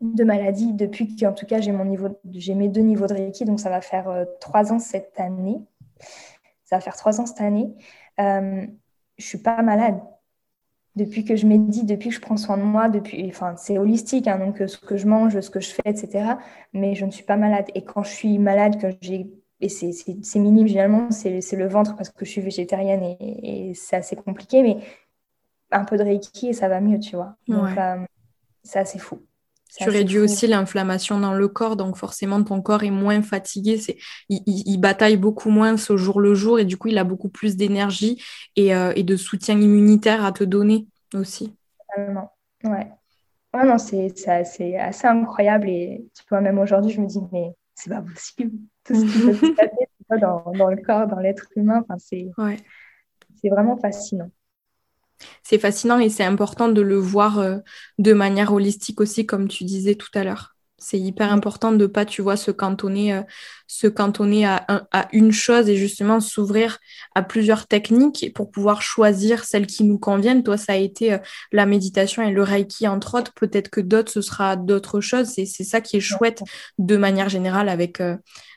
de 0.00 0.24
maladie 0.24 0.72
depuis 0.72 1.16
qu'en 1.16 1.32
tout 1.32 1.46
cas 1.46 1.60
j'ai 1.60 1.72
mon 1.72 1.84
niveau, 1.84 2.08
j'ai 2.32 2.54
mes 2.54 2.68
deux 2.68 2.80
niveaux 2.80 3.06
de 3.06 3.14
Reiki, 3.14 3.44
donc 3.44 3.60
ça 3.60 3.70
va 3.70 3.80
faire 3.80 4.08
euh, 4.08 4.24
trois 4.40 4.72
ans 4.72 4.78
cette 4.78 5.18
année. 5.20 5.60
Ça 6.64 6.76
va 6.76 6.80
faire 6.80 6.96
trois 6.96 7.20
ans 7.20 7.26
cette 7.26 7.40
année. 7.40 7.74
Euh, 8.20 8.66
je 9.18 9.24
suis 9.24 9.38
pas 9.38 9.62
malade 9.62 10.00
depuis 10.96 11.24
que 11.24 11.36
je 11.36 11.46
médite, 11.46 11.86
depuis 11.86 12.10
que 12.10 12.14
je 12.14 12.20
prends 12.20 12.36
soin 12.36 12.56
de 12.56 12.62
moi, 12.62 12.88
depuis, 12.88 13.26
enfin 13.28 13.54
c'est 13.56 13.78
holistique, 13.78 14.28
hein, 14.28 14.38
donc 14.38 14.62
ce 14.68 14.78
que 14.78 14.96
je 14.96 15.06
mange, 15.06 15.38
ce 15.40 15.50
que 15.50 15.60
je 15.60 15.70
fais, 15.70 15.82
etc. 15.86 16.34
Mais 16.72 16.94
je 16.94 17.04
ne 17.04 17.10
suis 17.10 17.24
pas 17.24 17.36
malade. 17.36 17.66
Et 17.74 17.84
quand 17.84 18.04
je 18.04 18.10
suis 18.10 18.38
malade, 18.38 18.80
que 18.80 18.88
j'ai 19.00 19.26
et 19.60 19.68
c'est 19.68 20.38
minime 20.38 20.66
généralement, 20.66 21.10
c'est 21.10 21.40
le 21.52 21.68
ventre 21.68 21.96
parce 21.96 22.10
que 22.10 22.24
je 22.24 22.30
suis 22.30 22.40
végétarienne 22.42 23.16
et, 23.18 23.72
c'est 23.74 23.96
assez 23.96 24.16
compliqué, 24.16 24.62
mais 24.62 24.76
un 25.74 25.84
peu 25.84 25.96
de 25.96 26.02
Reiki 26.02 26.48
et 26.48 26.52
ça 26.52 26.68
va 26.68 26.80
mieux, 26.80 26.98
tu 26.98 27.16
vois. 27.16 27.36
Donc 27.48 27.76
euh, 27.76 27.96
c'est 28.62 28.78
assez 28.78 28.98
fou. 28.98 29.20
Tu 29.76 29.88
réduis 29.90 30.20
aussi 30.20 30.46
l'inflammation 30.46 31.18
dans 31.18 31.34
le 31.34 31.48
corps, 31.48 31.74
donc 31.74 31.96
forcément 31.96 32.42
ton 32.44 32.62
corps 32.62 32.84
est 32.84 32.92
moins 32.92 33.22
fatigué. 33.22 33.76
C'est, 33.76 33.96
il, 34.28 34.78
bataille 34.78 35.16
beaucoup 35.16 35.50
moins 35.50 35.74
au 35.88 35.96
jour 35.96 36.20
le 36.20 36.34
jour 36.34 36.60
et 36.60 36.64
du 36.64 36.76
coup 36.76 36.88
il 36.88 36.98
a 36.98 37.02
beaucoup 37.02 37.28
plus 37.28 37.56
d'énergie 37.56 38.22
et, 38.54 38.72
euh, 38.72 38.92
et 38.94 39.02
de 39.02 39.16
soutien 39.16 39.58
immunitaire 39.58 40.24
à 40.24 40.30
te 40.30 40.44
donner 40.44 40.86
aussi. 41.12 41.56
Totalement. 41.88 42.32
Ouais. 42.62 42.88
Ouais, 43.52 43.66
non, 43.66 43.78
c'est, 43.78 44.12
c'est, 44.16 44.76
assez, 44.76 45.06
incroyable 45.06 45.68
et 45.68 46.06
tu 46.14 46.22
vois, 46.28 46.40
même 46.40 46.58
aujourd'hui, 46.58 46.92
je 46.92 47.00
me 47.00 47.06
dis, 47.06 47.20
mais 47.32 47.52
c'est 47.74 47.90
pas 47.90 48.02
possible. 48.02 48.52
Tout 48.84 48.94
ce 48.94 49.00
qui 49.00 49.26
peut 49.26 49.34
se 49.46 49.52
passer 49.54 50.20
dans, 50.20 50.52
dans, 50.56 50.70
le 50.70 50.82
corps, 50.82 51.06
dans 51.08 51.18
l'être 51.18 51.46
humain, 51.56 51.82
enfin, 51.82 51.98
c'est, 51.98 52.30
ouais. 52.38 52.56
c'est 53.40 53.48
vraiment 53.48 53.76
fascinant 53.76 54.30
c'est 55.44 55.58
fascinant 55.58 55.98
et 55.98 56.08
c'est 56.08 56.24
important 56.24 56.68
de 56.68 56.80
le 56.80 56.96
voir 56.96 57.38
euh, 57.38 57.58
de 57.98 58.12
manière 58.12 58.52
holistique 58.52 59.00
aussi, 59.00 59.26
comme 59.26 59.46
tu 59.46 59.64
disais 59.64 59.94
tout 59.94 60.10
à 60.14 60.24
l'heure. 60.24 60.50
C'est 60.78 60.98
hyper 60.98 61.32
important 61.32 61.72
de 61.72 61.76
ne 61.76 61.86
pas, 61.86 62.04
tu 62.04 62.20
vois, 62.20 62.36
se 62.36 62.50
cantonner, 62.50 63.14
euh, 63.14 63.22
se 63.66 63.86
cantonner 63.86 64.44
à, 64.44 64.66
à, 64.68 65.08
une 65.12 65.32
chose 65.32 65.68
et 65.68 65.76
justement 65.76 66.20
s'ouvrir 66.20 66.78
à 67.14 67.22
plusieurs 67.22 67.66
techniques 67.66 68.32
pour 68.34 68.50
pouvoir 68.50 68.82
choisir 68.82 69.44
celles 69.44 69.66
qui 69.66 69.84
nous 69.84 69.98
conviennent. 69.98 70.42
Toi, 70.42 70.58
ça 70.58 70.72
a 70.72 70.76
été 70.76 71.14
euh, 71.14 71.18
la 71.52 71.64
méditation 71.64 72.22
et 72.22 72.32
le 72.32 72.42
reiki, 72.42 72.88
entre 72.88 73.18
autres. 73.18 73.32
Peut-être 73.34 73.68
que 73.68 73.80
d'autres, 73.80 74.12
ce 74.12 74.20
sera 74.22 74.56
d'autres 74.56 75.00
choses. 75.00 75.28
C'est 75.28 75.46
ça 75.46 75.80
qui 75.80 75.96
est 75.98 76.00
chouette 76.00 76.42
de 76.78 76.96
manière 76.96 77.28
générale 77.28 77.68
avec, 77.68 78.00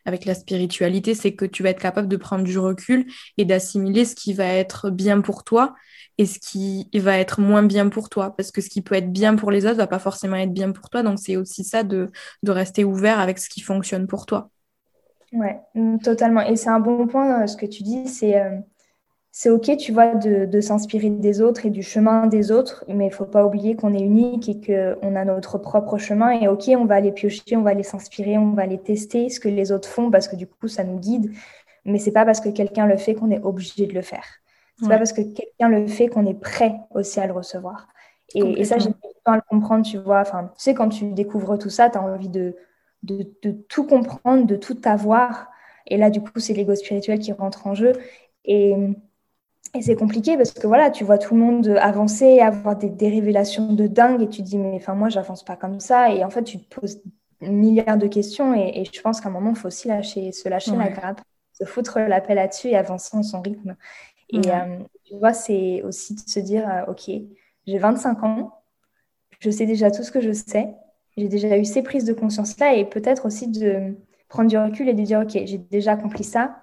avec 0.08 0.24
la 0.24 0.34
spiritualité, 0.34 1.14
c'est 1.14 1.36
que 1.36 1.44
tu 1.44 1.64
vas 1.64 1.70
être 1.70 1.82
capable 1.82 2.08
de 2.08 2.16
prendre 2.16 2.46
du 2.46 2.58
recul 2.58 3.06
et 3.38 3.44
d'assimiler 3.44 4.06
ce 4.06 4.16
qui 4.16 4.34
va 4.34 4.46
être 4.46 4.90
bien 4.90 5.20
pour 5.20 5.44
toi 5.44 5.76
et 6.18 6.26
ce 6.26 6.40
qui 6.40 6.90
va 6.94 7.20
être 7.20 7.42
moins 7.42 7.62
bien 7.62 7.90
pour 7.90 8.08
toi. 8.08 8.34
Parce 8.36 8.52
que 8.52 8.62
ce 8.62 8.70
qui 8.70 8.82
peut 8.82 8.96
être 8.96 9.12
bien 9.12 9.36
pour 9.36 9.52
les 9.52 9.66
autres 9.66 9.76
va 9.76 9.86
pas 9.86 10.00
forcément 10.00 10.38
être 10.38 10.54
bien 10.54 10.72
pour 10.72 10.90
toi. 10.90 11.04
Donc, 11.04 11.20
c'est 11.20 11.36
aussi 11.36 11.66
ça 11.66 11.84
de, 11.84 12.10
de, 12.42 12.52
rester 12.52 12.86
ouvert 12.86 13.20
avec 13.20 13.38
ce 13.38 13.50
qui 13.50 13.60
fonctionne 13.60 14.08
pour 14.08 14.26
toi. 14.26 14.50
Ouais, 15.34 15.60
totalement. 16.02 16.42
Et 16.42 16.56
c'est 16.56 16.70
un 16.70 16.80
bon 16.80 17.06
point, 17.06 17.44
euh, 17.44 17.48
ce 17.48 17.58
que 17.58 17.66
tu 17.66 17.84
dis. 17.84 18.08
C'est 18.08 18.40
euh, 18.40 18.58
c'est 19.40 19.52
OK, 19.52 19.78
tu 19.78 19.92
vois, 19.92 20.16
de, 20.16 20.46
de 20.46 20.62
s'inspirer 20.62 21.12
des 21.12 21.42
autres 21.42 21.68
et 21.68 21.70
du 21.70 21.84
chemin 21.84 22.26
des 22.26 22.52
autres. 22.52 22.84
Mais 22.88 23.06
il 23.06 23.12
faut 23.12 23.24
pas 23.24 23.46
oublier 23.46 23.76
qu'on 23.76 23.94
est 23.94 24.02
unique 24.02 24.50
et 24.50 24.60
qu'on 24.60 25.16
a 25.16 25.26
notre 25.26 25.60
propre 25.60 26.00
chemin. 26.00 26.32
Et 26.32 26.48
OK, 26.48 26.64
on 26.70 26.86
va 26.86 26.96
aller 26.96 27.12
piocher, 27.12 27.56
on 27.56 27.62
va 27.62 27.70
aller 27.70 27.84
s'inspirer, 27.84 28.40
on 28.40 28.54
va 28.54 28.64
aller 28.64 28.80
tester 28.80 29.30
ce 29.30 29.40
que 29.40 29.48
les 29.48 29.72
autres 29.72 29.88
font 29.88 30.10
parce 30.10 30.28
que 30.28 30.36
du 30.36 30.48
coup, 30.48 30.68
ça 30.68 30.84
nous 30.84 30.98
guide. 30.98 31.32
Mais 31.86 32.00
c'est 32.00 32.12
pas 32.12 32.26
parce 32.26 32.42
que 32.42 32.50
quelqu'un 32.50 32.88
le 32.88 32.98
fait 32.98 33.14
qu'on 33.14 33.30
est 33.30 33.40
obligé 33.44 33.86
de 33.86 33.94
le 33.94 34.02
faire. 34.02 34.26
C'est 34.80 34.90
pas 34.90 34.98
parce 34.98 35.14
que 35.14 35.22
quelqu'un 35.22 35.70
le 35.70 35.86
fait 35.86 36.08
qu'on 36.08 36.26
est 36.26 36.40
prêt 36.40 36.74
aussi 36.96 37.20
à 37.20 37.28
le 37.28 37.34
recevoir. 37.34 37.88
Et, 38.34 38.66
ça, 38.66 38.80
j'ai 38.80 38.90
du 38.90 38.96
temps 39.24 39.34
à 39.34 39.36
le 39.36 39.44
comprendre, 39.48 39.86
tu 39.86 40.00
vois. 40.00 40.22
Enfin, 40.22 40.46
tu 40.58 40.64
sais, 40.64 40.74
quand 40.74 40.90
tu 40.90 41.12
découvres 41.12 41.60
tout 41.60 41.70
ça, 41.70 41.92
tu 41.92 42.00
as 42.00 42.02
envie 42.02 42.30
de, 42.30 42.56
de, 43.04 43.52
tout 43.70 43.86
comprendre, 43.86 44.48
de 44.48 44.56
tout 44.56 44.82
avoir. 44.86 45.52
Et 45.86 45.98
là, 45.98 46.10
du 46.10 46.22
coup, 46.22 46.40
c'est 46.40 46.56
l'ego 46.56 46.74
spirituel 46.74 47.20
qui 47.20 47.34
rentre 47.34 47.68
en 47.68 47.76
jeu. 47.76 47.94
Et, 48.46 48.76
et 49.74 49.82
c'est 49.82 49.96
compliqué 49.96 50.38
parce 50.38 50.52
que 50.52 50.68
voilà, 50.68 50.92
tu 50.92 51.04
vois 51.04 51.18
tout 51.18 51.36
le 51.36 51.42
monde 51.42 51.68
avancer, 51.80 52.40
avoir 52.40 52.76
des, 52.76 52.90
des 52.90 53.10
révélations 53.10 53.74
de 53.74 53.88
dingue 53.88 54.22
et 54.22 54.30
tu 54.30 54.42
te 54.42 54.48
dis, 54.48 54.58
mais 54.58 54.76
enfin, 54.76 54.96
moi, 54.96 55.10
j'avance 55.10 55.44
pas 55.44 55.56
comme 55.56 55.80
ça. 55.80 56.12
Et 56.12 56.24
en 56.24 56.30
fait, 56.30 56.44
tu 56.44 56.60
te 56.60 56.80
poses 56.80 57.02
milliards 57.42 57.98
de 57.98 58.08
questions. 58.08 58.54
Et, 58.54 58.84
je 58.92 59.02
pense 59.02 59.22
qu'à 59.22 59.30
un 59.30 59.32
moment, 59.32 59.52
il 59.52 59.56
faut 59.56 59.68
aussi 59.68 59.88
lâcher, 59.88 60.32
se 60.32 60.50
lâcher 60.50 60.76
la 60.76 60.90
grappe, 60.90 61.22
se 61.54 61.66
foutre 61.66 62.00
la 62.00 62.22
paix 62.22 62.36
là-dessus 62.36 62.70
et 62.70 62.78
avancer 62.78 63.16
en 63.16 63.24
son 63.24 63.42
rythme. 63.42 63.76
Et 64.30 64.42
euh, 64.48 64.80
tu 65.06 65.16
vois, 65.18 65.34
c'est 65.34 65.82
aussi 65.84 66.16
de 66.16 66.20
se 66.20 66.40
dire, 66.40 66.68
euh, 66.68 66.92
OK, 66.92 67.10
j'ai 67.66 67.78
25 67.78 68.24
ans, 68.24 68.62
je 69.40 69.50
sais 69.50 69.66
déjà 69.66 69.90
tout 69.90 70.04
ce 70.04 70.12
que 70.12 70.20
je 70.20 70.34
sais, 70.34 70.68
j'ai 71.16 71.30
déjà 71.30 71.58
eu 71.58 71.66
ces 71.66 71.82
prises 71.82 72.04
de 72.04 72.14
conscience-là, 72.14 72.76
et 72.76 72.86
peut-être 72.86 73.26
aussi 73.26 73.48
de 73.48 73.96
prendre 74.28 74.50
du 74.50 74.58
recul 74.58 74.90
et 74.90 74.94
de 74.94 75.02
dire, 75.02 75.22
OK, 75.22 75.32
j'ai 75.32 75.58
déjà 75.58 75.94
accompli 75.94 76.26
ça, 76.26 76.58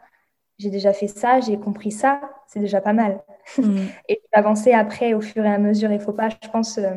j'ai 0.58 0.70
déjà 0.70 0.92
fait 0.92 1.08
ça, 1.08 1.40
j'ai 1.40 1.58
compris 1.58 1.90
ça, 1.90 2.20
c'est 2.46 2.60
déjà 2.60 2.80
pas 2.80 2.92
mal. 2.92 3.22
Mm. 3.58 3.78
et 4.08 4.22
d'avancer 4.34 4.72
après 4.72 5.14
au 5.14 5.20
fur 5.20 5.44
et 5.44 5.52
à 5.52 5.58
mesure. 5.58 5.90
Il 5.90 5.98
ne 5.98 6.02
faut 6.02 6.12
pas, 6.12 6.28
je 6.28 6.48
pense, 6.48 6.78
euh, 6.78 6.92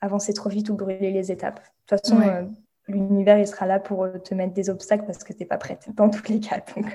avancer 0.00 0.32
trop 0.32 0.48
vite 0.48 0.70
ou 0.70 0.76
brûler 0.76 1.10
les 1.10 1.30
étapes. 1.32 1.60
De 1.60 1.96
toute 1.96 2.06
façon, 2.06 2.50
l'univers, 2.88 3.38
il 3.38 3.46
sera 3.46 3.66
là 3.66 3.78
pour 3.78 4.06
te 4.24 4.34
mettre 4.34 4.54
des 4.54 4.70
obstacles 4.70 5.04
parce 5.06 5.24
que 5.24 5.32
tu 5.32 5.40
n'es 5.40 5.46
pas 5.46 5.58
prête 5.58 5.88
dans 5.94 6.08
tous 6.10 6.28
les 6.28 6.40
cas. 6.40 6.62
Donc, 6.76 6.86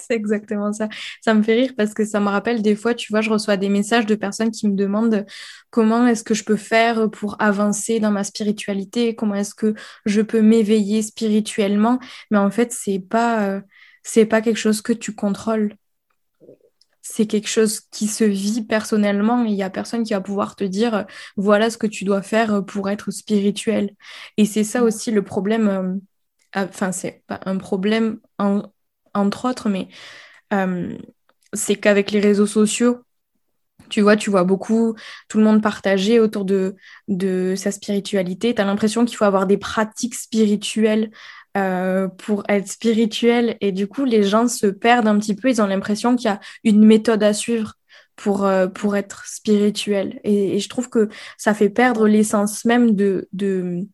c'est 0.00 0.14
exactement 0.14 0.72
ça. 0.72 0.88
Ça 1.20 1.34
me 1.34 1.42
fait 1.42 1.54
rire 1.54 1.72
parce 1.76 1.94
que 1.94 2.04
ça 2.04 2.20
me 2.20 2.28
rappelle 2.28 2.62
des 2.62 2.76
fois, 2.76 2.94
tu 2.94 3.12
vois, 3.12 3.20
je 3.20 3.30
reçois 3.30 3.56
des 3.56 3.68
messages 3.68 4.06
de 4.06 4.14
personnes 4.14 4.50
qui 4.50 4.68
me 4.68 4.74
demandent 4.74 5.26
comment 5.70 6.06
est-ce 6.06 6.24
que 6.24 6.34
je 6.34 6.44
peux 6.44 6.56
faire 6.56 7.10
pour 7.10 7.36
avancer 7.40 8.00
dans 8.00 8.10
ma 8.10 8.24
spiritualité, 8.24 9.14
comment 9.14 9.34
est-ce 9.34 9.54
que 9.54 9.74
je 10.06 10.20
peux 10.20 10.40
m'éveiller 10.40 11.02
spirituellement. 11.02 11.98
Mais 12.30 12.38
en 12.38 12.50
fait, 12.50 12.72
c'est 12.72 13.00
pas, 13.00 13.48
euh, 13.48 13.60
c'est 14.08 14.24
pas 14.24 14.40
quelque 14.40 14.56
chose 14.56 14.80
que 14.80 14.94
tu 14.94 15.14
contrôles. 15.14 15.76
c'est 17.02 17.26
quelque 17.26 17.48
chose 17.48 17.80
qui 17.80 18.06
se 18.06 18.24
vit 18.24 18.62
personnellement 18.62 19.44
et 19.44 19.48
il 19.48 19.54
y 19.54 19.62
a 19.62 19.70
personne 19.70 20.04
qui 20.04 20.12
va 20.12 20.20
pouvoir 20.20 20.56
te 20.56 20.64
dire 20.64 21.06
voilà 21.36 21.70
ce 21.70 21.78
que 21.78 21.86
tu 21.86 22.04
dois 22.04 22.22
faire 22.22 22.64
pour 22.66 22.90
être 22.90 23.10
spirituel. 23.10 23.90
Et 24.36 24.44
c'est 24.46 24.64
ça 24.64 24.82
aussi 24.82 25.10
le 25.10 25.22
problème. 25.22 25.68
Euh, 25.68 26.66
enfin, 26.66 26.92
c'est 26.92 27.22
pas 27.26 27.40
un 27.46 27.56
problème 27.58 28.20
entre 29.14 29.48
autres, 29.48 29.68
mais 29.68 29.88
euh, 30.52 30.98
c'est 31.54 31.76
qu'avec 31.76 32.10
les 32.12 32.20
réseaux 32.20 32.46
sociaux, 32.46 33.04
tu 33.88 34.00
vois, 34.02 34.16
tu 34.16 34.30
vois 34.30 34.44
beaucoup 34.44 34.94
tout 35.28 35.38
le 35.38 35.44
monde 35.44 35.62
partager 35.62 36.20
autour 36.20 36.44
de, 36.44 36.76
de 37.08 37.54
sa 37.56 37.72
spiritualité. 37.72 38.54
Tu 38.54 38.60
as 38.60 38.64
l'impression 38.64 39.04
qu'il 39.04 39.16
faut 39.16 39.24
avoir 39.24 39.46
des 39.46 39.58
pratiques 39.58 40.14
spirituelles 40.14 41.10
euh, 41.56 42.08
pour 42.08 42.44
être 42.48 42.68
spirituel. 42.68 43.56
Et 43.60 43.72
du 43.72 43.86
coup, 43.88 44.04
les 44.04 44.22
gens 44.22 44.48
se 44.48 44.66
perdent 44.66 45.08
un 45.08 45.18
petit 45.18 45.34
peu. 45.34 45.48
Ils 45.48 45.62
ont 45.62 45.66
l'impression 45.66 46.16
qu'il 46.16 46.26
y 46.26 46.32
a 46.32 46.40
une 46.64 46.84
méthode 46.84 47.22
à 47.22 47.32
suivre 47.32 47.74
pour, 48.16 48.44
euh, 48.44 48.66
pour 48.66 48.96
être 48.96 49.26
spirituel. 49.26 50.20
Et, 50.24 50.58
je 50.58 50.68
trouve 50.68 50.90
que 50.90 51.08
ça 51.36 51.54
fait 51.54 51.70
perdre 51.70 52.06
l'essence 52.06 52.64
même 52.64 52.94
de, 52.94 53.28
de, 53.32 53.86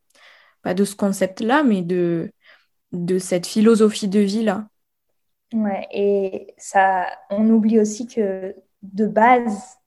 pas 0.63 0.75
de 0.75 0.85
ce 0.85 0.97
concept-là, 0.97 1.63
mais 1.63 1.83
de, 1.83 2.33
de 2.93 3.19
cette 3.19 3.47
philosophie 3.47 4.09
de 4.09 4.21
vie-là. 4.21 4.67
Ouais, 5.53 5.87
et 5.93 6.55
ça, 6.59 7.07
on 7.31 7.49
oublie 7.51 7.79
aussi 7.79 8.07
que 8.07 8.55
de 8.83 9.07
base, 9.07 9.79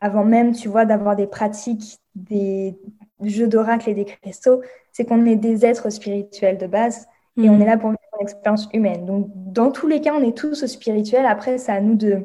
avant 0.00 0.24
même, 0.24 0.54
tu 0.54 0.68
vois, 0.68 0.86
d'avoir 0.86 1.16
des 1.16 1.26
pratiques, 1.26 1.98
des 2.14 2.78
jeux 3.30 3.48
d'oracle 3.48 3.88
et 3.90 3.94
des 3.94 4.04
cristaux, 4.04 4.62
c'est 4.92 5.04
qu'on 5.04 5.24
est 5.26 5.36
des 5.36 5.64
êtres 5.64 5.90
spirituels 5.90 6.58
de 6.58 6.66
base 6.66 7.06
et 7.36 7.48
on 7.48 7.56
mm. 7.56 7.62
est 7.62 7.66
là 7.66 7.76
pour 7.76 7.90
vivre 7.90 8.00
une 8.18 8.22
expérience 8.24 8.68
humaine. 8.72 9.06
Donc, 9.06 9.28
dans 9.34 9.70
tous 9.70 9.88
les 9.88 10.00
cas, 10.00 10.14
on 10.14 10.22
est 10.22 10.36
tous 10.36 10.66
spirituels. 10.66 11.26
Après, 11.26 11.58
c'est 11.58 11.72
à 11.72 11.80
nous 11.80 11.96
de. 11.96 12.24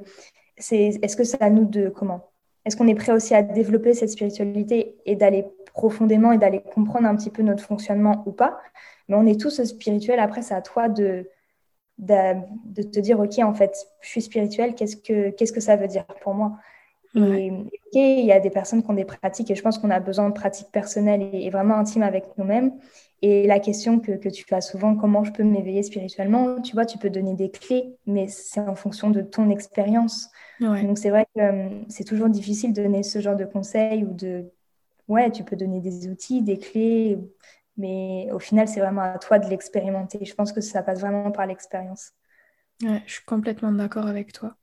Est-ce 0.58 1.16
que 1.16 1.24
c'est 1.24 1.42
à 1.42 1.50
nous 1.50 1.66
de. 1.66 1.90
Comment? 1.90 2.30
Est-ce 2.66 2.78
qu'on 2.78 2.88
est 2.88 2.96
prêt 2.96 3.12
aussi 3.12 3.34
à 3.34 3.42
développer 3.42 3.94
cette 3.94 4.10
spiritualité 4.10 4.98
et 5.06 5.16
d'aller 5.16 5.46
profondément 5.74 6.32
et 6.32 6.38
d'aller 6.38 6.62
comprendre 6.62 7.08
un 7.08 7.16
petit 7.16 7.30
peu 7.32 7.42
notre 7.42 7.64
fonctionnement 7.64 8.24
ou 8.26 8.32
pas? 8.32 8.60
Mais 9.08 9.16
on 9.16 9.26
est 9.26 9.40
tous 9.40 9.64
spirituels. 9.64 10.20
Après, 10.20 10.42
c'est 10.42 10.54
à 10.54 10.62
toi 10.62 10.90
de, 10.90 11.28
de, 11.98 12.36
de, 12.66 12.84
te 12.84 13.00
dire, 13.00 13.20
OK, 13.20 13.40
en 13.40 13.54
fait, 13.54 13.76
je 14.02 14.10
suis 14.10 14.22
spirituel, 14.22 14.76
qu'est-ce 14.76 14.98
que, 14.98 15.32
qu'est-ce 15.32 15.54
que 15.54 15.62
ça 15.62 15.76
veut 15.76 15.88
dire 15.88 16.06
pour 16.22 16.34
moi? 16.36 16.54
Et 17.16 17.52
il 17.94 18.26
y 18.26 18.32
a 18.32 18.40
des 18.40 18.50
personnes 18.50 18.84
qui 18.84 18.90
ont 18.90 18.94
des 18.94 19.06
pratiques 19.06 19.50
et 19.50 19.56
je 19.56 19.62
pense 19.62 19.80
qu'on 19.80 19.90
a 19.90 20.00
besoin 20.00 20.30
de 20.30 20.34
pratiques 20.34 20.72
personnelles 20.72 21.30
et, 21.34 21.50
vraiment 21.50 21.76
intimes 21.76 22.04
avec 22.04 22.26
nous-mêmes. 22.38 22.74
Et 23.22 23.48
la 23.48 23.60
question 23.60 24.00
que, 24.00 24.14
que, 24.14 24.30
tu 24.30 24.46
as 24.54 24.62
souvent, 24.62 24.96
comment 24.96 25.24
je 25.24 25.32
peux 25.32 25.44
m'éveiller 25.44 25.84
spirituellement, 25.84 26.62
tu 26.62 26.74
vois, 26.74 26.86
tu 26.86 26.98
peux 26.98 27.10
donner 27.10 27.34
des 27.34 27.50
clés, 27.50 27.96
mais 28.06 28.28
c'est 28.28 28.62
en 28.62 28.76
fonction 28.76 29.10
de 29.10 29.22
ton 29.22 29.50
expérience. 29.50 30.30
Donc 30.60 30.98
c'est 30.98 31.10
vrai 31.10 31.26
que 31.36 31.42
euh, 31.42 31.70
c'est 31.90 32.04
toujours 32.04 32.30
difficile 32.30 32.74
de 32.74 32.84
donner 32.84 33.04
ce 33.04 33.20
genre 33.20 33.36
de 33.36 33.46
conseils 33.46 34.04
ou 34.04 34.14
de... 34.14 34.52
Ouais, 35.08 35.32
tu 35.32 35.44
peux 35.44 35.56
donner 35.56 35.80
des 35.80 36.08
outils, 36.08 36.44
des 36.44 36.60
clés, 36.60 37.18
mais 37.78 38.30
au 38.32 38.40
final, 38.40 38.68
c'est 38.68 38.80
vraiment 38.80 39.02
à 39.02 39.18
toi 39.18 39.40
de 39.40 39.50
l'expérimenter. 39.50 40.24
Je 40.24 40.36
pense 40.36 40.52
que 40.52 40.62
ça 40.62 40.84
passe 40.84 41.00
vraiment 41.00 41.32
par 41.32 41.48
l'expérience. 41.48 42.12
Ouais, 42.84 43.02
je 43.08 43.14
suis 43.14 43.26
complètement 43.26 43.72
d'accord 43.72 44.06
avec 44.06 44.32
toi. 44.34 44.56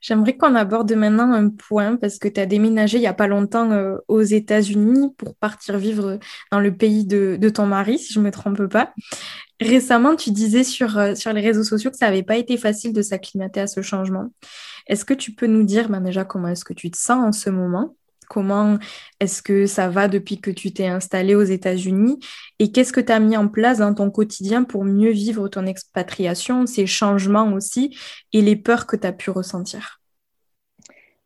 J'aimerais 0.00 0.36
qu'on 0.36 0.54
aborde 0.54 0.92
maintenant 0.92 1.32
un 1.32 1.48
point 1.48 1.96
parce 1.96 2.18
que 2.18 2.28
tu 2.28 2.40
as 2.40 2.46
déménagé 2.46 2.98
il 2.98 3.02
n'y 3.02 3.06
a 3.06 3.14
pas 3.14 3.26
longtemps 3.26 3.70
euh, 3.70 3.96
aux 4.08 4.22
États-Unis 4.22 5.12
pour 5.16 5.34
partir 5.36 5.78
vivre 5.78 6.18
dans 6.50 6.60
le 6.60 6.76
pays 6.76 7.04
de, 7.04 7.48
ton 7.48 7.66
mari, 7.66 7.98
si 7.98 8.12
je 8.12 8.20
ne 8.20 8.24
me 8.24 8.30
trompe 8.30 8.66
pas. 8.66 8.92
Récemment, 9.60 10.16
tu 10.16 10.30
disais 10.30 10.64
sur, 10.64 10.98
euh, 10.98 11.14
les 11.14 11.40
réseaux 11.40 11.64
sociaux 11.64 11.90
que 11.90 11.96
ça 11.96 12.06
n'avait 12.06 12.22
pas 12.22 12.36
été 12.36 12.56
facile 12.56 12.92
de 12.92 13.02
s'acclimater 13.02 13.60
à 13.60 13.66
ce 13.66 13.80
changement. 13.80 14.30
Est-ce 14.86 15.04
que 15.04 15.14
tu 15.14 15.32
peux 15.32 15.46
nous 15.46 15.64
dire 15.64 15.88
ben 15.88 16.00
déjà 16.00 16.24
comment 16.24 16.48
est-ce 16.48 16.64
que 16.64 16.74
tu 16.74 16.90
te 16.90 16.98
sens 16.98 17.24
en 17.24 17.32
ce 17.32 17.50
moment? 17.50 17.96
Comment 18.28 18.78
est-ce 19.20 19.42
que 19.42 19.66
ça 19.66 19.88
va 19.88 20.08
depuis 20.08 20.40
que 20.40 20.50
tu 20.50 20.72
t'es 20.72 20.86
installé 20.86 21.34
aux 21.34 21.42
États-Unis? 21.42 22.18
Et 22.58 22.72
qu'est-ce 22.72 22.92
que 22.92 23.00
tu 23.00 23.12
as 23.12 23.20
mis 23.20 23.36
en 23.36 23.48
place 23.48 23.78
dans 23.78 23.94
ton 23.94 24.10
quotidien 24.10 24.64
pour 24.64 24.84
mieux 24.84 25.10
vivre 25.10 25.48
ton 25.48 25.66
expatriation, 25.66 26.66
ces 26.66 26.86
changements 26.86 27.52
aussi 27.52 27.96
et 28.32 28.42
les 28.42 28.56
peurs 28.56 28.86
que 28.86 28.96
tu 28.96 29.06
as 29.06 29.12
pu 29.12 29.30
ressentir? 29.30 30.00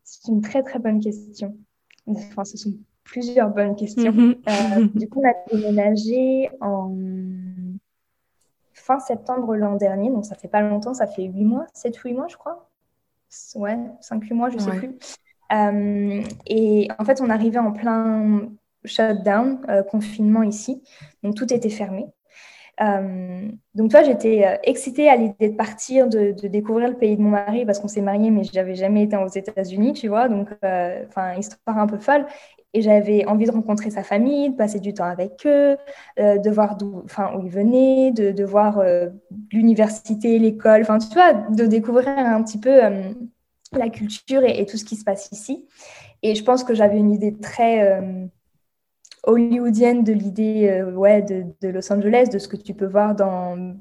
C'est 0.03 0.31
une 0.31 0.41
très 0.41 0.63
très 0.63 0.79
bonne 0.79 0.99
question. 0.99 1.57
Enfin, 2.05 2.43
ce 2.43 2.57
sont 2.57 2.73
plusieurs 3.03 3.49
bonnes 3.49 3.75
questions. 3.75 4.11
Mhm. 4.11 4.35
Euh, 4.47 4.87
du 4.95 5.09
coup, 5.09 5.21
on 5.21 5.29
a 5.29 5.33
déménagé 5.51 6.49
en 6.61 6.95
fin 8.73 8.99
septembre 8.99 9.55
l'an 9.55 9.75
dernier, 9.75 10.09
donc 10.09 10.25
ça 10.25 10.35
fait 10.35 10.47
pas 10.47 10.61
longtemps, 10.61 10.93
ça 10.93 11.07
fait 11.07 11.23
8 11.23 11.43
mois, 11.43 11.67
7-8 11.73 12.13
mois 12.13 12.27
je 12.27 12.37
crois. 12.37 12.67
Ouais, 13.55 13.77
5-8 14.01 14.33
mois, 14.33 14.49
je 14.49 14.55
ne 14.55 14.61
sais 14.61 14.71
plus. 14.71 14.97
Euh, 15.53 16.21
et 16.47 16.87
en 16.97 17.05
fait, 17.05 17.21
on 17.21 17.29
arrivait 17.29 17.59
en 17.59 17.71
plein 17.71 18.49
shutdown, 18.85 19.59
euh, 19.69 19.83
confinement 19.83 20.43
ici. 20.43 20.81
Donc, 21.23 21.35
tout 21.35 21.51
était 21.53 21.69
fermé. 21.69 22.05
Euh, 22.81 23.47
donc, 23.75 23.91
toi, 23.91 24.01
j'étais 24.03 24.59
excitée 24.63 25.09
à 25.09 25.15
l'idée 25.15 25.49
de 25.49 25.55
partir, 25.55 26.07
de, 26.07 26.31
découvrir 26.47 26.89
le 26.89 26.95
pays 26.95 27.15
de 27.17 27.21
mon 27.21 27.29
mari 27.29 27.65
parce 27.65 27.79
qu'on 27.79 27.87
s'est 27.87 28.01
mariés, 28.01 28.31
mais 28.31 28.43
je 28.43 28.53
n'avais 28.55 28.75
jamais 28.75 29.03
été 29.03 29.17
aux 29.17 29.27
États-Unis, 29.27 29.93
tu 29.93 30.07
vois. 30.07 30.29
Donc, 30.29 30.49
enfin, 30.63 31.35
histoire 31.37 31.77
un 31.77 31.87
peu 31.87 31.97
folle. 31.97 32.25
Et 32.73 32.81
j'avais 32.81 33.25
envie 33.25 33.45
de 33.45 33.51
rencontrer 33.51 33.89
sa 33.91 34.01
famille, 34.01 34.51
de 34.51 34.55
passer 34.55 34.79
du 34.79 34.93
temps 34.93 35.03
avec 35.03 35.45
eux, 35.45 35.75
de 36.17 36.49
voir 36.49 36.77
d'où, 36.77 37.03
où 37.35 37.41
ils 37.43 37.49
venaient, 37.51 38.11
de 38.11 38.43
voir 38.45 38.81
l'université, 39.51 40.39
l'école, 40.39 40.81
enfin, 40.81 40.97
tu 40.97 41.13
vois, 41.13 41.33
de 41.33 41.65
découvrir 41.65 42.07
un 42.07 42.41
petit 42.41 42.59
peu 42.59 42.79
la 43.77 43.89
culture 43.89 44.43
et, 44.43 44.65
tout 44.65 44.77
ce 44.77 44.85
qui 44.85 44.95
se 44.95 45.03
passe 45.03 45.29
ici. 45.31 45.65
Et 46.23 46.35
je 46.35 46.43
pense 46.43 46.63
que 46.63 46.73
j'avais 46.73 46.97
une 46.97 47.11
idée 47.11 47.37
très 47.37 47.81
euh, 47.83 48.25
hollywoodienne 49.23 50.03
de 50.03 50.13
l'idée 50.13 50.69
euh, 50.69 50.91
ouais, 50.91 51.21
de, 51.21 51.67
Los 51.67 51.91
Angeles, 51.91 52.29
de 52.31 52.39
ce 52.39 52.47
que 52.47 52.57
tu 52.57 52.73
peux 52.73 52.85
voir 52.85 53.15
dans, 53.15 53.75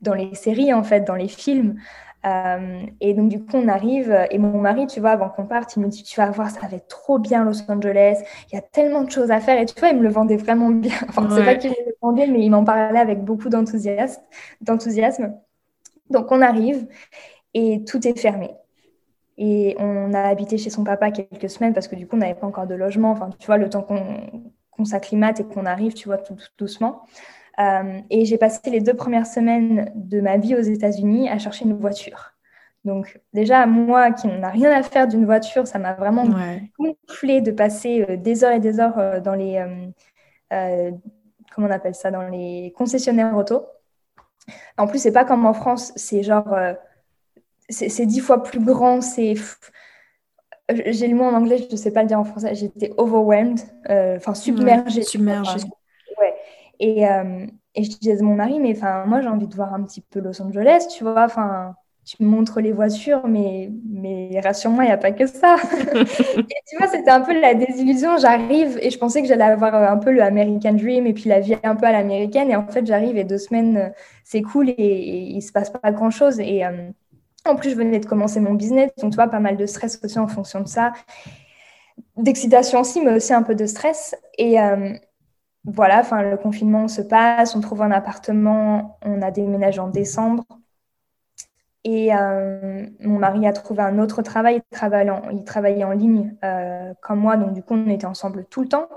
dans 0.00 0.14
les 0.14 0.34
séries, 0.34 0.72
en 0.72 0.82
fait, 0.82 1.02
dans 1.02 1.14
les 1.14 1.28
films. 1.28 1.76
Euh, 2.26 2.82
et 3.00 3.14
donc, 3.14 3.30
du 3.30 3.42
coup, 3.42 3.56
on 3.56 3.68
arrive, 3.68 4.14
et 4.30 4.36
mon 4.36 4.60
mari, 4.60 4.86
tu 4.86 5.00
vois, 5.00 5.10
avant 5.10 5.30
qu'on 5.30 5.46
parte, 5.46 5.76
il 5.76 5.80
me 5.80 5.88
dit, 5.88 6.02
tu 6.02 6.20
vas 6.20 6.30
voir, 6.30 6.50
ça 6.50 6.66
va 6.66 6.76
être 6.76 6.88
trop 6.88 7.18
bien 7.18 7.44
Los 7.44 7.62
Angeles, 7.70 8.18
il 8.50 8.56
y 8.56 8.58
a 8.58 8.62
tellement 8.62 9.04
de 9.04 9.10
choses 9.10 9.30
à 9.30 9.40
faire, 9.40 9.58
et 9.58 9.64
tu 9.64 9.78
vois, 9.80 9.88
il 9.88 9.96
me 9.96 10.02
le 10.02 10.10
vendait 10.10 10.36
vraiment 10.36 10.68
bien. 10.68 10.92
Enfin, 11.08 11.26
c'est 11.34 11.44
pas 11.44 11.54
qu'il 11.54 11.70
me 11.70 11.76
le 11.86 11.94
vendait, 12.02 12.26
mais 12.26 12.44
il 12.44 12.50
m'en 12.50 12.64
parlait 12.64 12.98
avec 12.98 13.24
beaucoup 13.24 13.48
d'enthousiasme. 13.48 14.20
Donc, 16.10 16.30
on 16.30 16.42
arrive, 16.42 16.86
et 17.54 17.84
tout 17.84 18.06
est 18.06 18.18
fermé. 18.18 18.50
Et 19.42 19.74
on 19.78 20.12
a 20.12 20.20
habité 20.20 20.58
chez 20.58 20.68
son 20.68 20.84
papa 20.84 21.10
quelques 21.10 21.48
semaines 21.48 21.72
parce 21.72 21.88
que 21.88 21.96
du 21.96 22.06
coup, 22.06 22.16
on 22.16 22.18
n'avait 22.18 22.34
pas 22.34 22.46
encore 22.46 22.66
de 22.66 22.74
logement. 22.74 23.10
Enfin, 23.10 23.30
tu 23.38 23.46
vois, 23.46 23.56
le 23.56 23.70
temps 23.70 23.82
qu'on 23.82 24.84
s'acclimate 24.84 25.40
et 25.40 25.44
qu'on 25.44 25.64
arrive, 25.64 25.94
tu 25.94 26.08
vois, 26.08 26.18
tout, 26.18 26.36
doucement. 26.58 27.06
Euh, 27.58 28.00
et 28.10 28.26
j'ai 28.26 28.36
passé 28.36 28.60
les 28.70 28.80
deux 28.80 28.92
premières 28.92 29.26
semaines 29.26 29.90
de 29.94 30.20
ma 30.20 30.36
vie 30.36 30.54
aux 30.54 30.60
États-Unis 30.60 31.30
à 31.30 31.38
chercher 31.38 31.64
une 31.64 31.74
voiture. 31.74 32.32
Donc 32.84 33.18
déjà, 33.32 33.64
moi 33.64 34.12
qui 34.12 34.28
a 34.28 34.48
rien 34.50 34.72
à 34.72 34.82
faire 34.82 35.08
d'une 35.08 35.24
voiture, 35.24 35.66
ça 35.66 35.78
m'a 35.78 35.94
vraiment 35.94 36.26
gonflé 36.78 37.40
de 37.40 37.50
passer 37.50 38.04
euh, 38.10 38.16
des 38.18 38.44
heures 38.44 38.52
et 38.52 38.60
des 38.60 38.78
heures 38.78 38.98
euh, 38.98 39.20
dans 39.20 39.34
les... 39.34 39.64
comment 41.50 41.66
on 41.66 41.70
appelle 41.70 41.94
ça 41.94 42.10
Dans 42.10 42.28
les 42.28 42.74
concessionnaires 42.76 43.34
auto. 43.34 43.64
En 44.76 44.86
plus, 44.86 44.98
c'est 44.98 45.12
pas 45.12 45.24
comme 45.24 45.46
en 45.46 45.54
France, 45.54 45.94
c'est 45.96 46.22
genre 46.22 46.54
c'est 47.70 48.06
dix 48.06 48.20
fois 48.20 48.42
plus 48.42 48.60
grand. 48.60 49.00
C'est 49.00 49.34
j'ai 50.86 51.08
le 51.08 51.16
mot 51.16 51.24
en 51.24 51.34
anglais, 51.34 51.58
je 51.58 51.72
ne 51.72 51.76
sais 51.76 51.92
pas 51.92 52.02
le 52.02 52.08
dire 52.08 52.18
en 52.18 52.24
français. 52.24 52.54
J'étais 52.54 52.92
overwhelmed, 52.96 53.60
euh, 53.88 54.16
enfin 54.16 54.34
submergée. 54.34 55.02
submergée. 55.02 55.60
ouais. 56.20 56.34
Et, 56.78 57.08
euh, 57.08 57.46
et, 57.74 57.84
je 57.84 57.90
disais 57.98 58.18
à 58.18 58.22
mon 58.22 58.34
mari, 58.34 58.58
mais 58.58 58.74
enfin 58.76 59.04
moi 59.06 59.20
j'ai 59.20 59.28
envie 59.28 59.46
de 59.46 59.54
voir 59.54 59.74
un 59.74 59.82
petit 59.82 60.00
peu 60.00 60.20
Los 60.20 60.40
Angeles, 60.40 60.86
tu 60.96 61.04
vois. 61.04 61.24
Enfin, 61.24 61.74
tu 62.04 62.22
me 62.22 62.28
montres 62.28 62.60
les 62.60 62.72
voitures, 62.72 63.26
mais 63.28 63.70
mais 63.88 64.40
rassure-moi, 64.42 64.84
il 64.84 64.86
n'y 64.88 64.92
a 64.92 64.96
pas 64.96 65.12
que 65.12 65.26
ça. 65.26 65.56
et 65.94 66.60
tu 66.68 66.76
vois, 66.78 66.86
c'était 66.88 67.10
un 67.10 67.20
peu 67.20 67.38
la 67.38 67.54
désillusion. 67.54 68.16
J'arrive 68.16 68.78
et 68.80 68.90
je 68.90 68.98
pensais 68.98 69.22
que 69.22 69.28
j'allais 69.28 69.44
avoir 69.44 69.74
un 69.74 69.98
peu 69.98 70.10
le 70.10 70.22
American 70.22 70.72
Dream 70.72 71.06
et 71.06 71.12
puis 71.12 71.28
la 71.28 71.40
vie 71.40 71.56
un 71.62 71.76
peu 71.76 71.86
à 71.86 71.92
l'américaine. 71.92 72.50
Et 72.50 72.56
en 72.56 72.66
fait, 72.66 72.86
j'arrive 72.86 73.16
et 73.16 73.24
deux 73.24 73.38
semaines, 73.38 73.92
c'est 74.24 74.42
cool 74.42 74.70
et, 74.70 74.76
il 74.78 75.36
ne 75.36 75.40
se 75.40 75.52
passe 75.52 75.70
pas 75.70 75.92
grand 75.92 76.10
chose. 76.10 76.40
Et 76.40 76.64
euh, 76.64 76.90
en 77.50 77.56
plus, 77.56 77.70
je 77.70 77.76
venais 77.76 77.98
de 77.98 78.06
commencer 78.06 78.40
mon 78.40 78.54
business, 78.54 78.90
donc 78.98 79.12
tu 79.12 79.16
vois, 79.16 79.28
pas 79.28 79.40
mal 79.40 79.56
de 79.56 79.66
stress 79.66 80.00
aussi 80.02 80.18
en 80.18 80.28
fonction 80.28 80.60
de 80.60 80.68
ça. 80.68 80.92
D'excitation 82.16 82.80
aussi, 82.80 83.00
mais 83.00 83.12
aussi 83.14 83.32
un 83.32 83.42
peu 83.42 83.54
de 83.54 83.66
stress. 83.66 84.16
Et 84.38 84.60
euh, 84.60 84.94
voilà, 85.64 86.00
enfin, 86.00 86.22
le 86.22 86.36
confinement 86.36 86.88
se 86.88 87.02
passe, 87.02 87.54
on 87.54 87.60
trouve 87.60 87.82
un 87.82 87.90
appartement, 87.90 88.98
on 89.04 89.20
a 89.22 89.30
déménagé 89.30 89.80
en 89.80 89.88
décembre. 89.88 90.44
Et 91.82 92.14
euh, 92.14 92.86
mon 93.00 93.18
mari 93.18 93.46
a 93.46 93.52
trouvé 93.52 93.82
un 93.82 93.98
autre 93.98 94.22
travail, 94.22 94.56
il 94.56 94.76
travaillait 94.76 95.10
en, 95.10 95.30
il 95.30 95.44
travaillait 95.44 95.84
en 95.84 95.92
ligne 95.92 96.36
euh, 96.44 96.92
comme 97.00 97.20
moi, 97.20 97.36
donc 97.36 97.54
du 97.54 97.62
coup, 97.62 97.74
on 97.74 97.88
était 97.88 98.06
ensemble 98.06 98.44
tout 98.44 98.62
le 98.62 98.68
temps. 98.68 98.88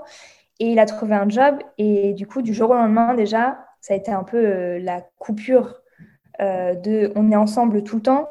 Et 0.60 0.70
il 0.70 0.78
a 0.78 0.86
trouvé 0.86 1.14
un 1.14 1.28
job, 1.28 1.56
et 1.78 2.12
du 2.14 2.26
coup, 2.26 2.42
du 2.42 2.54
jour 2.54 2.70
au 2.70 2.74
lendemain, 2.74 3.14
déjà, 3.14 3.58
ça 3.80 3.94
a 3.94 3.96
été 3.96 4.12
un 4.12 4.22
peu 4.22 4.78
la 4.78 5.00
coupure 5.18 5.80
de 6.38 7.12
on 7.16 7.30
est 7.30 7.36
ensemble 7.36 7.82
tout 7.84 7.96
le 7.96 8.02
temps 8.02 8.28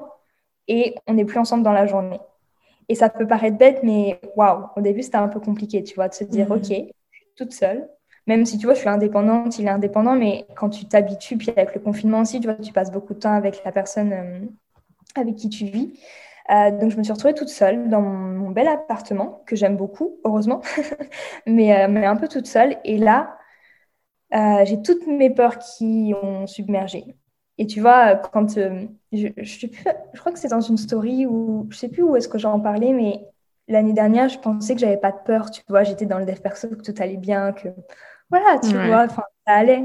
et 0.68 0.96
on 1.08 1.14
n'est 1.14 1.26
plus 1.26 1.40
ensemble 1.40 1.64
dans 1.64 1.74
la 1.74 1.88
journée. 1.88 2.20
Et 2.90 2.96
ça 2.96 3.10
peut 3.10 3.28
paraître 3.28 3.58
bête, 3.58 3.80
mais 3.84 4.20
waouh, 4.36 4.66
au 4.76 4.82
début, 4.82 5.04
c'était 5.04 5.18
un 5.18 5.28
peu 5.28 5.40
compliqué, 5.40 5.84
tu 5.84 5.96
vois, 5.96 6.10
de 6.10 6.14
se 6.14 6.24
dire, 6.24 6.50
mhm. 6.50 6.58
OK, 6.58 6.74
toute 7.36 7.54
seule. 7.54 7.88
Même 8.28 8.46
si, 8.46 8.58
tu 8.58 8.66
vois, 8.66 8.74
je 8.74 8.80
suis 8.80 8.90
indépendante, 8.90 9.60
il 9.60 9.66
est 9.66 9.70
indépendant, 9.70 10.16
mais 10.16 10.46
quand 10.56 10.70
tu 10.70 10.86
t'habitues, 10.86 11.38
puis 11.38 11.50
avec 11.50 11.76
le 11.76 11.82
confinement 11.82 12.22
aussi, 12.22 12.40
tu 12.40 12.48
vois, 12.48 12.56
tu 12.56 12.72
passes 12.72 12.92
beaucoup 12.92 13.14
de 13.14 13.20
temps 13.20 13.34
avec 13.34 13.64
la 13.66 13.72
personne 13.72 14.14
euh, 14.14 14.40
avec 15.16 15.36
qui 15.36 15.50
tu 15.50 15.66
vis. 15.66 16.00
Euh, 16.52 16.72
donc, 16.72 16.92
je 16.92 16.98
me 16.98 17.04
suis 17.04 17.14
retrouvée 17.14 17.34
toute 17.34 17.50
seule 17.50 17.90
dans 17.90 18.02
mon, 18.02 18.52
bel 18.52 18.68
appartement, 18.68 19.44
que 19.46 19.56
j'aime 19.56 19.78
beaucoup, 19.78 20.18
heureusement, 20.26 20.62
mais, 21.48 21.84
euh, 21.84 21.88
mais, 21.90 22.06
un 22.06 22.16
peu 22.16 22.28
toute 22.28 22.48
seule. 22.48 22.78
Et 22.86 22.98
là, 22.98 23.38
j'ai 24.66 24.82
toutes 24.82 25.06
mes 25.08 25.30
peurs 25.30 25.60
qui 25.60 26.14
ont 26.22 26.48
submergé. 26.48 27.16
Et 27.58 27.68
tu 27.68 27.82
vois, 27.82 28.16
quand 28.16 28.56
je, 28.56 28.88
je, 29.12 29.28
je, 29.38 30.20
crois 30.20 30.32
que 30.32 30.40
c'est 30.40 30.48
dans 30.48 30.62
une 30.62 30.78
story 30.78 31.26
où 31.28 31.68
je 31.70 31.78
sais 31.78 31.90
plus 31.90 32.04
où 32.04 32.16
est-ce 32.16 32.28
que 32.28 32.40
j'en 32.40 32.60
parlais, 32.60 32.94
mais 32.94 33.26
l'année 33.68 33.94
dernière, 33.94 34.30
je 34.30 34.40
pensais 34.40 34.74
que 34.74 34.82
j'avais 34.82 34.98
pas 34.98 35.12
de 35.12 35.20
peur. 35.26 35.52
Tu 35.52 35.62
vois, 35.70 35.84
j'étais 35.84 36.06
dans 36.06 36.20
le 36.20 36.26
dev 36.26 36.40
perso, 36.40 36.70
que 36.70 36.82
tout 36.82 36.96
allait 37.00 37.18
bien, 37.18 37.52
que 37.54 37.70
voilà, 38.30 38.60
tu 38.60 38.76
vois, 38.76 39.04
enfin, 39.04 39.24
ça 39.46 39.54
allait. 39.54 39.84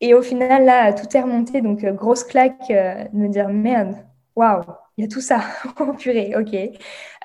Et 0.00 0.14
au 0.14 0.22
final, 0.22 0.64
là, 0.64 0.92
tout 0.92 1.06
est 1.14 1.20
remonté. 1.20 1.60
Donc, 1.60 1.84
euh, 1.84 1.92
grosse 1.92 2.24
claque 2.24 2.70
euh, 2.70 3.04
de 3.12 3.18
me 3.18 3.28
dire 3.28 3.48
merde, 3.50 3.94
waouh, 4.34 4.62
il 4.96 5.04
y 5.04 5.06
a 5.06 5.08
tout 5.08 5.20
ça. 5.20 5.40
oh 5.80 5.92
purée, 5.92 6.34
ok. 6.36 6.54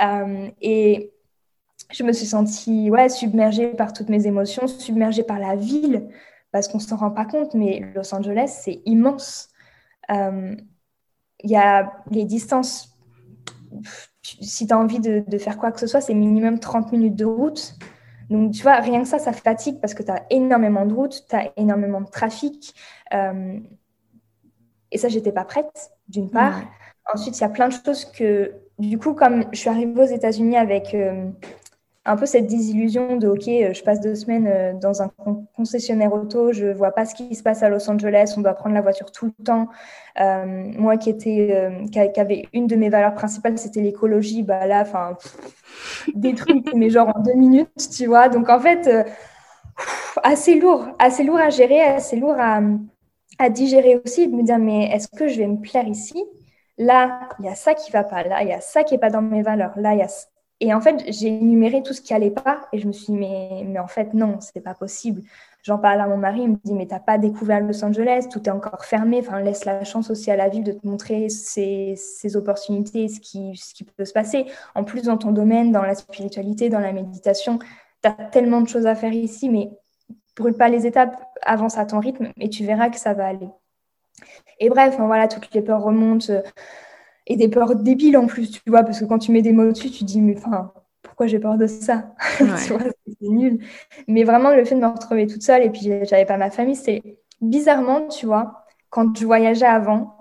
Euh, 0.02 0.50
et 0.62 1.13
je 1.91 2.04
me 2.04 2.12
suis 2.12 2.26
sentie 2.26 2.89
ouais, 2.91 3.10
submergée 3.10 3.67
par 3.67 3.93
toutes 3.93 4.10
mes 4.10 4.28
émotions, 4.28 4.67
submergée 4.67 5.23
par 5.23 5.39
la 5.39 5.56
ville, 5.56 6.10
parce 6.52 6.67
qu'on 6.67 6.80
ne 6.80 6.84
s'en 6.84 6.97
rend 6.97 7.12
pas 7.12 7.26
compte, 7.26 7.54
mais 7.54 7.84
Los 7.95 8.13
Angeles, 8.13 8.60
c'est 8.63 8.82
immense. 8.86 9.50
Il 10.10 11.52
y 11.52 11.56
a 11.56 11.93
les 12.10 12.26
distances 12.26 12.98
si 14.24 14.67
tu 14.67 14.74
as 14.74 14.78
envie 14.78 15.00
de, 15.00 15.38
faire 15.38 15.58
quoi 15.58 15.72
que 15.72 15.80
ce 15.80 15.88
soit, 15.88 16.02
c'est 16.02 16.13
minimum 16.13 16.60
30 16.60 16.91
minutes 16.91 17.15
de 17.15 17.26
route. 17.26 17.76
Donc, 18.30 18.52
tu 18.52 18.62
vois, 18.62 18.76
rien 18.76 19.02
que 19.02 19.08
ça, 19.08 19.20
ça 19.20 19.32
fatigue 19.32 19.80
parce 19.80 19.93
que 19.93 20.04
tu 20.04 20.12
as 20.12 20.26
énormément 20.30 20.86
de 20.86 20.93
routes, 20.93 21.26
tu 21.30 21.36
as 21.36 21.52
énormément 21.56 22.02
de 22.02 22.10
trafic. 22.10 22.74
Euh, 23.13 23.58
et 24.91 24.98
ça, 24.98 25.08
j'étais 25.08 25.32
pas 25.32 25.46
prête, 25.46 25.91
d'une 26.08 26.30
part. 26.30 26.62
Ensuite, 27.13 27.38
il 27.38 27.41
y 27.41 27.46
a 27.46 27.50
plein 27.50 27.70
de 27.70 27.74
choses 27.74 28.06
que, 28.06 28.54
du 28.80 28.98
coup, 28.98 29.13
comme 29.13 29.46
je 29.54 29.60
suis 29.60 29.70
arrivée 29.70 30.02
aux 30.02 30.06
États-Unis 30.06 30.58
avec 30.58 30.93
euh, 30.93 31.30
un 32.08 32.15
peu 32.15 32.26
cette 32.26 32.48
désillusion 32.48 33.17
de 33.17 33.28
OK, 33.28 33.48
euh, 33.48 33.74
je 33.74 33.84
passe 33.84 34.00
deux 34.00 34.15
semaines 34.15 34.48
euh, 34.48 34.74
dans 34.74 35.02
un 35.02 35.12
concessionnaire 35.56 36.13
auto, 36.13 36.54
je 36.54 36.67
vois 36.67 36.91
pas 36.91 37.06
ce 37.06 37.13
qui 37.13 37.36
se 37.36 37.43
passe 37.43 37.63
à 37.63 37.70
Los 37.70 37.89
Angeles, 37.89 38.34
on 38.38 38.41
doit 38.41 38.54
prendre 38.54 38.74
la 38.74 38.82
voiture 38.82 39.12
tout 39.12 39.26
le 39.38 39.43
temps. 39.43 39.67
Euh, 40.20 40.46
moi 40.78 40.98
qui 40.98 41.10
était, 41.10 41.70
qui 41.91 42.00
avait 42.00 42.48
une 42.54 42.65
de 42.65 42.76
mes 42.76 42.89
valeurs 42.89 43.13
principales, 43.13 43.58
c'était 43.58 43.82
l'écologie, 43.82 44.41
bah 44.41 44.65
là, 44.65 44.82
enfin, 44.82 45.17
trucs, 46.36 46.74
mais 46.76 46.89
genre 46.89 47.12
en 47.15 47.20
deux 47.20 47.36
minutes, 47.36 47.89
tu 47.96 48.08
vois. 48.08 48.30
Donc 48.30 48.50
en 48.50 48.60
fait, 48.60 48.89
assez 50.24 50.56
lourd, 50.60 50.88
assez 51.00 51.24
lourd 51.24 51.38
à 51.38 51.50
gérer, 51.50 51.82
assez 51.82 52.15
lourd 52.15 52.36
à, 52.39 52.62
à 53.38 53.50
digérer 53.50 54.02
aussi, 54.04 54.28
de 54.28 54.36
me 54.36 54.43
dire 54.43 54.60
mais 54.60 54.89
est-ce 54.91 55.08
que 55.10 55.28
je 55.28 55.38
vais 55.38 55.48
me 55.48 55.58
plaire 55.58 55.88
ici? 55.88 56.24
Là, 56.78 57.30
il 57.39 57.46
y 57.46 57.50
a 57.50 57.56
ça 57.56 57.74
qui 57.74 57.91
va 57.91 58.04
pas. 58.04 58.24
Là, 58.24 58.43
il 58.43 58.50
y 58.50 58.54
a 58.54 58.62
ça 58.62 58.84
qui 58.84 58.96
est 58.96 59.00
pas 59.00 59.10
dans 59.10 59.22
mes 59.22 59.41
valeurs. 59.41 59.74
Là, 59.78 59.93
il 59.93 60.00
y 60.00 60.04
a 60.04 60.08
et 60.60 60.74
en 60.74 60.82
fait, 60.82 61.04
j'ai 61.08 61.28
énuméré 61.28 61.84
tout 61.84 61.93
ce 61.93 62.02
qui 62.02 62.13
allait 62.13 62.32
pas 62.32 62.62
et 62.74 62.80
je 62.80 62.88
me 62.88 62.91
suis 62.91 63.13
dit, 63.13 63.20
mais, 63.20 63.78
en 63.80 63.88
fait, 63.88 64.13
non, 64.13 64.38
c'est 64.39 64.62
pas 64.62 64.74
possible. 64.74 65.22
J'en 65.62 65.78
parle 65.78 66.02
à 66.02 66.08
mon 66.08 66.17
mari, 66.17 66.41
il 66.41 66.50
me 66.50 66.58
dit, 66.63 66.74
mais 66.74 66.88
t'as 66.88 67.00
pas 67.00 67.17
découvert 67.17 67.62
Los 67.62 67.84
Angeles, 67.84 68.28
tout 68.32 68.41
est 68.48 68.52
encore 68.52 68.86
fermé. 68.86 69.22
Laisse 69.43 69.65
la 69.65 69.84
chance 69.84 70.10
aussi 70.10 70.32
à 70.32 70.36
la 70.36 70.50
ville 70.50 70.63
de 70.63 70.72
te 70.72 70.88
montrer 70.88 71.30
ses, 71.30 71.96
opportunités, 72.36 73.08
ce 73.08 73.20
qui, 73.20 73.56
ce 73.56 73.74
qui 73.76 73.84
peut 73.84 74.06
se 74.06 74.13
passer. 74.13 74.46
En 74.74 74.84
plus, 74.84 75.04
dans 75.04 75.17
ton 75.17 75.32
domaine, 75.32 75.72
dans 75.72 75.84
la 75.84 75.93
spiritualité, 75.93 76.70
dans 76.70 76.80
la 76.80 76.91
méditation, 76.91 77.60
tu 78.02 78.10
as 78.10 78.13
tellement 78.13 78.62
de 78.62 78.67
choses 78.67 78.88
à 78.88 78.96
faire 78.96 79.13
ici, 79.13 79.50
mais 79.50 79.70
brûle 80.36 80.56
pas 80.56 80.70
les 80.70 80.88
étapes, 80.88 81.22
avance 81.43 81.78
à 81.78 81.86
ton 81.86 82.00
rythme 82.00 82.32
et 82.39 82.50
tu 82.50 82.65
verras 82.65 82.89
que 82.89 82.98
ça 82.98 83.13
va 83.13 83.28
aller. 83.28 83.50
Et 84.60 84.70
bref, 84.70 84.96
voilà, 84.98 85.28
toutes 85.28 85.54
les 85.54 85.62
peurs 85.62 85.84
remontent 85.84 86.34
et 87.28 87.36
des 87.36 87.50
peurs 87.50 87.76
débiles 87.76 88.18
en 88.18 88.26
plus, 88.26 88.50
tu 88.50 88.62
vois, 88.68 88.84
parce 88.84 89.00
que 89.00 89.06
quand 89.06 89.20
tu 89.20 89.32
mets 89.32 89.42
des 89.42 89.52
mots 89.52 89.70
dessus, 89.70 89.92
tu 89.92 90.06
dis, 90.06 90.22
mais 90.22 90.36
enfin, 90.38 90.72
pourquoi 91.04 91.28
j'ai 91.28 91.40
peur 91.40 91.58
de 91.58 91.68
ça 91.68 92.16
C'est 92.40 92.74
nul. 93.22 93.60
Mais 94.08 94.24
vraiment, 94.24 94.56
le 94.56 94.63
fait 94.63 94.76
de 94.76 94.80
me 94.80 94.88
retrouver 94.88 95.28
toute 95.28 95.44
seule 95.44 95.63
et 95.63 95.70
puis 95.70 95.82
j'avais 95.82 96.26
pas 96.26 96.38
ma 96.38 96.50
famille, 96.50 96.76
c'est 96.76 97.04
bizarrement, 97.42 98.08
tu 98.08 98.26
vois, 98.26 98.66
quand 98.90 99.16
je 99.18 99.26
voyageais 99.26 99.66
avant, 99.66 100.16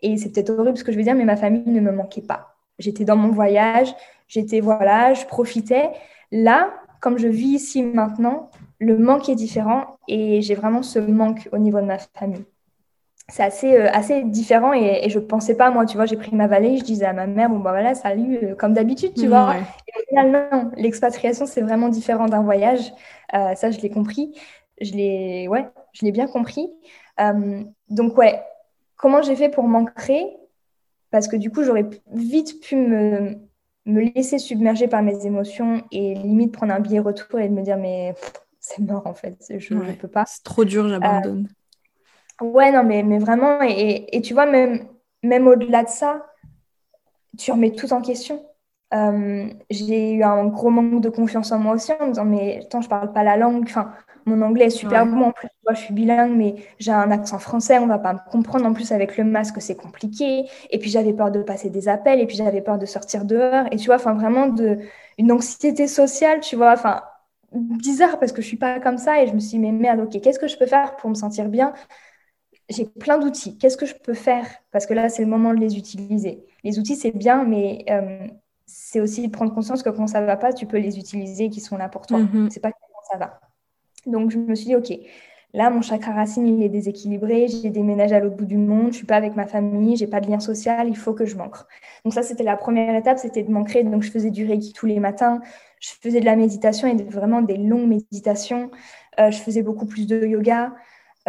et 0.00 0.16
c'est 0.16 0.30
peut-être 0.32 0.50
horrible 0.50 0.78
ce 0.78 0.84
que 0.84 0.92
je 0.92 0.96
veux 0.96 1.02
dire, 1.02 1.16
mais 1.16 1.24
ma 1.24 1.36
famille 1.36 1.62
ne 1.66 1.80
me 1.80 1.92
manquait 1.92 2.22
pas. 2.22 2.54
J'étais 2.78 3.04
dans 3.04 3.16
mon 3.16 3.30
voyage, 3.30 3.94
j'étais, 4.28 4.60
voilà, 4.60 5.14
je 5.14 5.26
profitais. 5.26 5.90
Là, 6.30 6.72
comme 7.00 7.18
je 7.18 7.28
vis 7.28 7.54
ici 7.54 7.82
maintenant, 7.82 8.50
le 8.78 8.96
manque 8.98 9.28
est 9.28 9.34
différent 9.34 9.98
et 10.06 10.42
j'ai 10.42 10.54
vraiment 10.54 10.82
ce 10.82 11.00
manque 11.00 11.48
au 11.52 11.58
niveau 11.58 11.80
de 11.80 11.86
ma 11.86 11.98
famille 11.98 12.44
c'est 13.28 13.42
assez, 13.42 13.76
euh, 13.76 13.88
assez 13.92 14.24
différent 14.24 14.72
et, 14.72 15.08
je 15.08 15.18
ne 15.18 15.24
pensais 15.24 15.56
pas, 15.56 15.70
moi, 15.70 15.86
tu 15.86 15.96
vois, 15.96 16.06
j'ai 16.06 16.16
pris 16.16 16.34
ma 16.34 16.46
valise, 16.46 16.80
je 16.80 16.84
disais 16.84 17.06
à 17.06 17.12
ma 17.12 17.26
mère, 17.26 17.48
bon, 17.48 17.60
bah 17.60 17.70
voilà, 17.70 17.94
salut, 17.94 18.38
euh, 18.42 18.54
comme 18.54 18.74
d'habitude, 18.74 19.14
tu 19.14 19.28
vois. 19.28 19.56
Et 19.56 20.00
au 20.00 20.08
final, 20.08 20.48
non, 20.52 20.70
l'expatriation, 20.76 21.46
c'est 21.46 21.60
vraiment 21.60 21.88
différent 21.88 22.26
d'un 22.26 22.42
voyage. 22.42 22.92
Euh, 23.34 23.54
ça, 23.54 23.70
je 23.70 23.80
l'ai 23.80 23.90
compris. 23.90 24.34
Je 24.80 24.92
l'ai, 24.92 25.48
ouais, 25.48 25.68
je 25.92 26.04
l'ai 26.04 26.12
bien 26.12 26.26
compris. 26.26 26.68
donc, 27.88 28.18
ouais, 28.18 28.42
comment 28.96 29.22
j'ai 29.22 29.36
fait 29.36 29.48
pour 29.48 29.64
m'ancrer? 29.64 30.24
Parce 31.10 31.28
que 31.28 31.36
du 31.36 31.50
coup, 31.50 31.62
j'aurais 31.62 31.88
vite 32.12 32.60
pu 32.62 32.74
me, 32.74 33.36
me 33.86 34.00
laisser 34.14 34.38
submerger 34.38 34.88
par 34.88 35.02
mes 35.02 35.26
émotions 35.26 35.82
et 35.92 36.14
limite 36.14 36.52
prendre 36.52 36.72
un 36.72 36.80
billet 36.80 37.00
retour 37.00 37.38
et 37.38 37.48
de 37.48 37.54
me 37.54 37.62
dire, 37.62 37.76
mais 37.76 38.14
c'est 38.58 38.80
mort, 38.80 39.06
en 39.06 39.14
fait, 39.14 39.36
je 39.56 39.74
ne 39.74 39.92
peux 39.92 40.08
pas. 40.08 40.24
C'est 40.26 40.42
trop 40.42 40.64
dur, 40.64 40.88
j'abandonne. 40.88 41.48
Ouais, 42.42 42.72
non, 42.72 42.82
mais, 42.82 43.02
mais 43.02 43.18
vraiment, 43.18 43.60
et, 43.62 44.20
tu 44.22 44.34
vois, 44.34 44.46
même, 44.46 44.88
même 45.22 45.46
au-delà 45.46 45.84
de 45.84 45.88
ça, 45.88 46.26
tu 47.38 47.52
remets 47.52 47.70
tout 47.70 47.92
en 47.92 48.02
question. 48.02 48.44
Euh, 48.92 49.48
j'ai 49.70 50.12
eu 50.12 50.22
un 50.22 50.46
gros 50.46 50.68
manque 50.68 51.00
de 51.00 51.08
confiance 51.08 51.52
en 51.52 51.58
moi 51.58 51.74
aussi 51.74 51.92
en 51.98 52.06
me 52.06 52.10
disant, 52.10 52.24
mais 52.24 52.60
attends, 52.62 52.80
je 52.80 52.88
parle 52.88 53.12
pas 53.12 53.22
la 53.22 53.36
langue. 53.36 53.64
Enfin, 53.66 53.92
mon 54.26 54.42
anglais 54.42 54.66
est 54.66 54.70
super 54.70 55.06
bon. 55.06 55.22
En 55.22 55.30
plus, 55.32 55.48
je 55.70 55.74
suis 55.76 55.94
bilingue, 55.94 56.36
mais 56.36 56.56
j'ai 56.78 56.92
un 56.92 57.10
accent 57.10 57.38
français. 57.38 57.78
On 57.78 57.86
va 57.86 57.98
pas 57.98 58.12
me 58.12 58.30
comprendre. 58.30 58.66
En 58.66 58.72
plus, 58.74 58.92
avec 58.92 59.16
le 59.16 59.24
masque, 59.24 59.60
c'est 59.62 59.76
compliqué. 59.76 60.44
Et 60.70 60.78
puis, 60.78 60.90
j'avais 60.90 61.12
peur 61.12 61.30
de 61.30 61.42
passer 61.42 61.70
des 61.70 61.88
appels. 61.88 62.20
Et 62.20 62.26
puis, 62.26 62.36
j'avais 62.36 62.60
peur 62.60 62.78
de 62.78 62.86
sortir 62.86 63.24
dehors. 63.24 63.66
Et 63.70 63.76
tu 63.76 63.86
vois, 63.86 63.96
enfin, 63.96 64.14
vraiment, 64.14 64.48
de, 64.48 64.80
une 65.16 65.32
anxiété 65.32 65.86
sociale, 65.86 66.40
tu 66.40 66.56
vois. 66.56 66.72
Enfin, 66.72 67.02
bizarre 67.52 68.18
parce 68.18 68.32
que 68.32 68.42
je 68.42 68.46
suis 68.46 68.58
pas 68.58 68.78
comme 68.80 68.98
ça. 68.98 69.22
Et 69.22 69.26
je 69.26 69.32
me 69.32 69.38
suis 69.38 69.50
dit, 69.50 69.58
mais 69.58 69.72
merde, 69.72 70.00
ok, 70.00 70.20
qu'est-ce 70.20 70.38
que 70.38 70.48
je 70.48 70.58
peux 70.58 70.66
faire 70.66 70.96
pour 70.96 71.08
me 71.08 71.14
sentir 71.14 71.48
bien? 71.48 71.72
J'ai 72.68 72.84
plein 72.84 73.18
d'outils. 73.18 73.58
Qu'est-ce 73.58 73.76
que 73.76 73.86
je 73.86 73.94
peux 73.94 74.14
faire? 74.14 74.46
Parce 74.70 74.86
que 74.86 74.94
là, 74.94 75.08
c'est 75.08 75.22
le 75.22 75.28
moment 75.28 75.54
de 75.54 75.60
les 75.60 75.76
utiliser. 75.76 76.44
Les 76.64 76.78
outils, 76.78 76.96
c'est 76.96 77.10
bien, 77.10 77.44
mais 77.44 77.84
euh, 77.90 78.26
c'est 78.66 79.00
aussi 79.00 79.26
de 79.26 79.30
prendre 79.30 79.54
conscience 79.54 79.82
que 79.82 79.90
quand 79.90 80.06
ça 80.06 80.20
ne 80.20 80.26
va 80.26 80.36
pas, 80.36 80.52
tu 80.52 80.66
peux 80.66 80.78
les 80.78 80.98
utiliser 80.98 81.50
qui 81.50 81.60
sont 81.60 81.76
là 81.76 81.88
pour 81.88 82.06
toi. 82.06 82.20
Mm-hmm. 82.20 82.50
C'est 82.50 82.60
pas 82.60 82.70
quand 82.72 82.78
ça 83.10 83.18
va. 83.18 83.40
Donc, 84.06 84.30
je 84.30 84.38
me 84.38 84.54
suis 84.54 84.66
dit, 84.66 84.76
OK, 84.76 84.92
là, 85.52 85.70
mon 85.70 85.82
chakra 85.82 86.12
racine, 86.12 86.46
il 86.46 86.62
est 86.62 86.68
déséquilibré. 86.68 87.48
J'ai 87.48 87.70
déménagé 87.70 88.14
à 88.14 88.20
l'autre 88.20 88.36
bout 88.36 88.46
du 88.46 88.56
monde. 88.56 88.84
Je 88.84 88.86
ne 88.86 88.92
suis 88.92 89.06
pas 89.06 89.16
avec 89.16 89.36
ma 89.36 89.46
famille. 89.46 89.96
J'ai 89.96 90.06
pas 90.06 90.20
de 90.20 90.28
lien 90.28 90.40
social. 90.40 90.88
Il 90.88 90.96
faut 90.96 91.12
que 91.12 91.26
je 91.26 91.36
m'ancre. 91.36 91.66
Donc, 92.04 92.14
ça, 92.14 92.22
c'était 92.22 92.44
la 92.44 92.56
première 92.56 92.94
étape, 92.94 93.18
c'était 93.18 93.42
de 93.42 93.50
m'ancrer. 93.50 93.84
Donc, 93.84 94.02
je 94.02 94.10
faisais 94.10 94.30
du 94.30 94.46
Reiki 94.46 94.72
tous 94.72 94.86
les 94.86 95.00
matins. 95.00 95.40
Je 95.80 95.90
faisais 96.00 96.20
de 96.20 96.24
la 96.24 96.36
méditation 96.36 96.88
et 96.88 96.94
vraiment 97.02 97.42
des 97.42 97.56
longues 97.56 97.88
méditations. 97.88 98.70
Euh, 99.20 99.30
je 99.30 99.38
faisais 99.38 99.62
beaucoup 99.62 99.86
plus 99.86 100.06
de 100.06 100.24
yoga. 100.24 100.72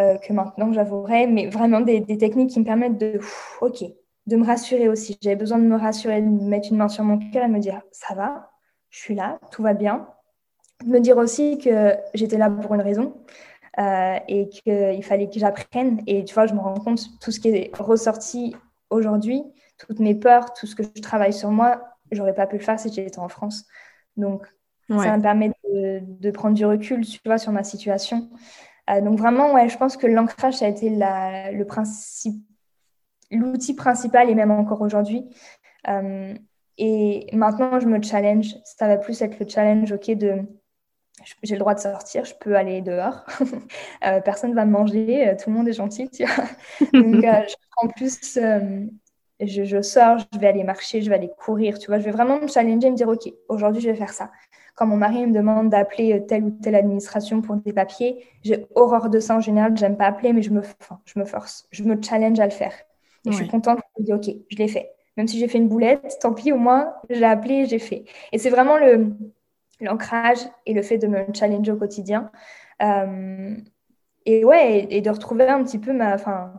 Euh, 0.00 0.18
que 0.18 0.32
maintenant, 0.32 0.72
j'avouerai, 0.72 1.28
mais 1.28 1.46
vraiment 1.46 1.80
des, 1.80 2.04
techniques 2.18 2.50
qui 2.50 2.58
me 2.58 2.64
permettent 2.64 2.98
de, 2.98 3.20
ok, 3.60 3.84
de 4.26 4.36
me 4.36 4.44
rassurer 4.44 4.88
aussi. 4.88 5.16
J'avais 5.22 5.36
besoin 5.36 5.58
de 5.58 5.64
me 5.64 5.76
rassurer, 5.76 6.20
de 6.20 6.26
mettre 6.26 6.72
une 6.72 6.78
main 6.78 6.88
sur 6.88 7.04
mon 7.04 7.18
cœur 7.30 7.44
et 7.44 7.48
de 7.48 7.52
me 7.52 7.60
dire, 7.60 7.80
ça 7.92 8.12
va, 8.14 8.50
je 8.90 8.98
suis 8.98 9.14
là, 9.14 9.38
tout 9.52 9.62
va 9.62 9.72
bien. 9.72 10.08
De 10.84 10.90
me 10.90 10.98
dire 10.98 11.16
aussi 11.16 11.58
que 11.58 11.94
j'étais 12.12 12.38
là 12.38 12.50
pour 12.50 12.74
une 12.74 12.80
raison 12.80 13.24
euh, 13.78 14.18
et 14.26 14.48
qu'il 14.48 15.04
fallait 15.04 15.30
que 15.30 15.38
j'apprenne. 15.38 16.02
Et 16.08 16.24
tu 16.24 16.34
vois, 16.34 16.46
je 16.46 16.54
me 16.54 16.60
rends 16.60 16.74
compte, 16.74 17.00
tout 17.20 17.30
ce 17.30 17.38
qui 17.38 17.50
est 17.50 17.76
ressorti 17.78 18.56
aujourd'hui, 18.90 19.44
toutes 19.78 20.00
mes 20.00 20.16
peurs, 20.16 20.54
tout 20.54 20.66
ce 20.66 20.74
que 20.74 20.82
je 20.82 21.02
travaille 21.02 21.32
sur 21.32 21.52
moi, 21.52 21.84
j'aurais 22.10 22.34
pas 22.34 22.48
pu 22.48 22.56
le 22.56 22.64
faire 22.64 22.80
si 22.80 22.92
j'étais 22.92 23.20
en 23.20 23.28
France. 23.28 23.64
Donc, 24.16 24.44
ça 24.88 25.16
me 25.16 25.22
permet 25.22 25.52
de, 25.72 26.00
de, 26.02 26.30
prendre 26.32 26.54
du 26.56 26.66
recul, 26.66 27.06
tu 27.06 27.20
vois, 27.24 27.38
sur 27.38 27.52
ma 27.52 27.62
situation. 27.62 28.28
Euh, 28.90 29.00
donc 29.00 29.18
vraiment, 29.18 29.54
ouais, 29.54 29.68
je 29.68 29.78
pense 29.78 29.96
que 29.96 30.06
l'ancrage, 30.06 30.54
ça 30.54 30.66
a 30.66 30.68
été 30.68 30.90
le 30.90 31.64
principe, 31.64 32.42
l'outil 33.30 33.74
principal 33.74 34.30
et 34.30 34.34
même 34.34 34.50
encore 34.50 34.80
aujourd'hui. 34.80 35.24
Euh, 35.88 36.34
et 36.78 37.28
maintenant, 37.32 37.80
je 37.80 37.86
me 37.86 38.02
challenge. 38.02 38.56
Ça 38.64 38.88
va 38.88 38.96
plus 38.96 39.20
être 39.22 39.38
le 39.38 39.48
challenge, 39.48 39.92
ok, 39.92 40.10
de 40.12 40.42
j'ai 41.42 41.54
le 41.54 41.60
droit 41.60 41.74
de 41.74 41.80
sortir, 41.80 42.24
je 42.24 42.34
peux 42.34 42.56
aller 42.56 42.82
dehors. 42.82 43.24
euh, 44.04 44.20
personne 44.20 44.52
va 44.54 44.66
me 44.66 44.72
manger, 44.72 45.28
euh, 45.28 45.34
tout 45.36 45.48
le 45.48 45.56
monde 45.56 45.68
est 45.68 45.72
gentil, 45.72 46.10
tu 46.10 46.24
vois. 46.24 46.44
Donc, 46.92 47.22
je 47.22 47.54
prends 47.70 47.88
plus, 47.88 48.38
je, 49.40 49.82
sors, 49.82 50.18
je 50.18 50.38
vais 50.38 50.48
aller 50.48 50.64
marcher, 50.64 51.02
je 51.02 51.08
vais 51.08 51.14
aller 51.14 51.30
courir, 51.38 51.78
tu 51.78 51.86
vois. 51.86 51.98
Je 51.98 52.04
vais 52.04 52.10
vraiment 52.10 52.40
me 52.40 52.48
challenger, 52.48 52.90
me 52.90 52.96
dire, 52.96 53.08
OK, 53.08 53.32
aujourd'hui, 53.48 53.80
je 53.80 53.90
vais 53.90 53.96
faire 53.96 54.12
ça. 54.12 54.30
Quand 54.74 54.86
mon 54.86 54.96
mari 54.96 55.26
me 55.26 55.32
demande 55.32 55.70
d'appeler 55.70 56.14
euh, 56.14 56.20
telle 56.20 56.44
ou 56.44 56.50
telle 56.50 56.74
administration 56.74 57.40
pour 57.40 57.56
des 57.56 57.72
papiers, 57.72 58.26
j'ai 58.42 58.66
horreur 58.74 59.08
de 59.08 59.20
ça 59.20 59.36
en 59.36 59.40
général, 59.40 59.76
j'aime 59.76 59.96
pas 59.96 60.06
appeler, 60.06 60.32
mais 60.32 60.42
je 60.42 60.50
me, 60.50 60.62
je 61.04 61.18
me 61.18 61.24
force, 61.24 61.66
je 61.70 61.84
me 61.84 62.00
challenge 62.00 62.40
à 62.40 62.44
le 62.44 62.50
faire. 62.50 62.74
Et 63.26 63.32
je 63.32 63.36
suis 63.36 63.48
contente, 63.48 63.78
je 63.96 64.02
me 64.02 64.06
dis, 64.06 64.12
OK, 64.12 64.36
je 64.50 64.56
l'ai 64.58 64.68
fait. 64.68 64.90
Même 65.16 65.28
si 65.28 65.38
j'ai 65.38 65.48
fait 65.48 65.58
une 65.58 65.68
boulette, 65.68 66.18
tant 66.20 66.34
pis, 66.34 66.52
au 66.52 66.58
moins, 66.58 66.92
j'ai 67.08 67.24
appelé, 67.24 67.66
j'ai 67.66 67.78
fait. 67.78 68.04
Et 68.32 68.38
c'est 68.38 68.50
vraiment 68.50 68.76
le, 68.76 69.14
l'ancrage 69.80 70.40
et 70.66 70.74
le 70.74 70.82
fait 70.82 70.98
de 70.98 71.06
me 71.06 71.24
challenger 71.32 71.72
au 71.72 71.76
quotidien. 71.76 72.30
Euh, 72.82 73.56
et 74.26 74.44
ouais, 74.44 74.86
et, 74.90 75.00
de 75.00 75.10
retrouver 75.10 75.46
un 75.48 75.62
petit 75.62 75.78
peu 75.78 75.92
ma, 75.92 76.14
enfin, 76.14 76.52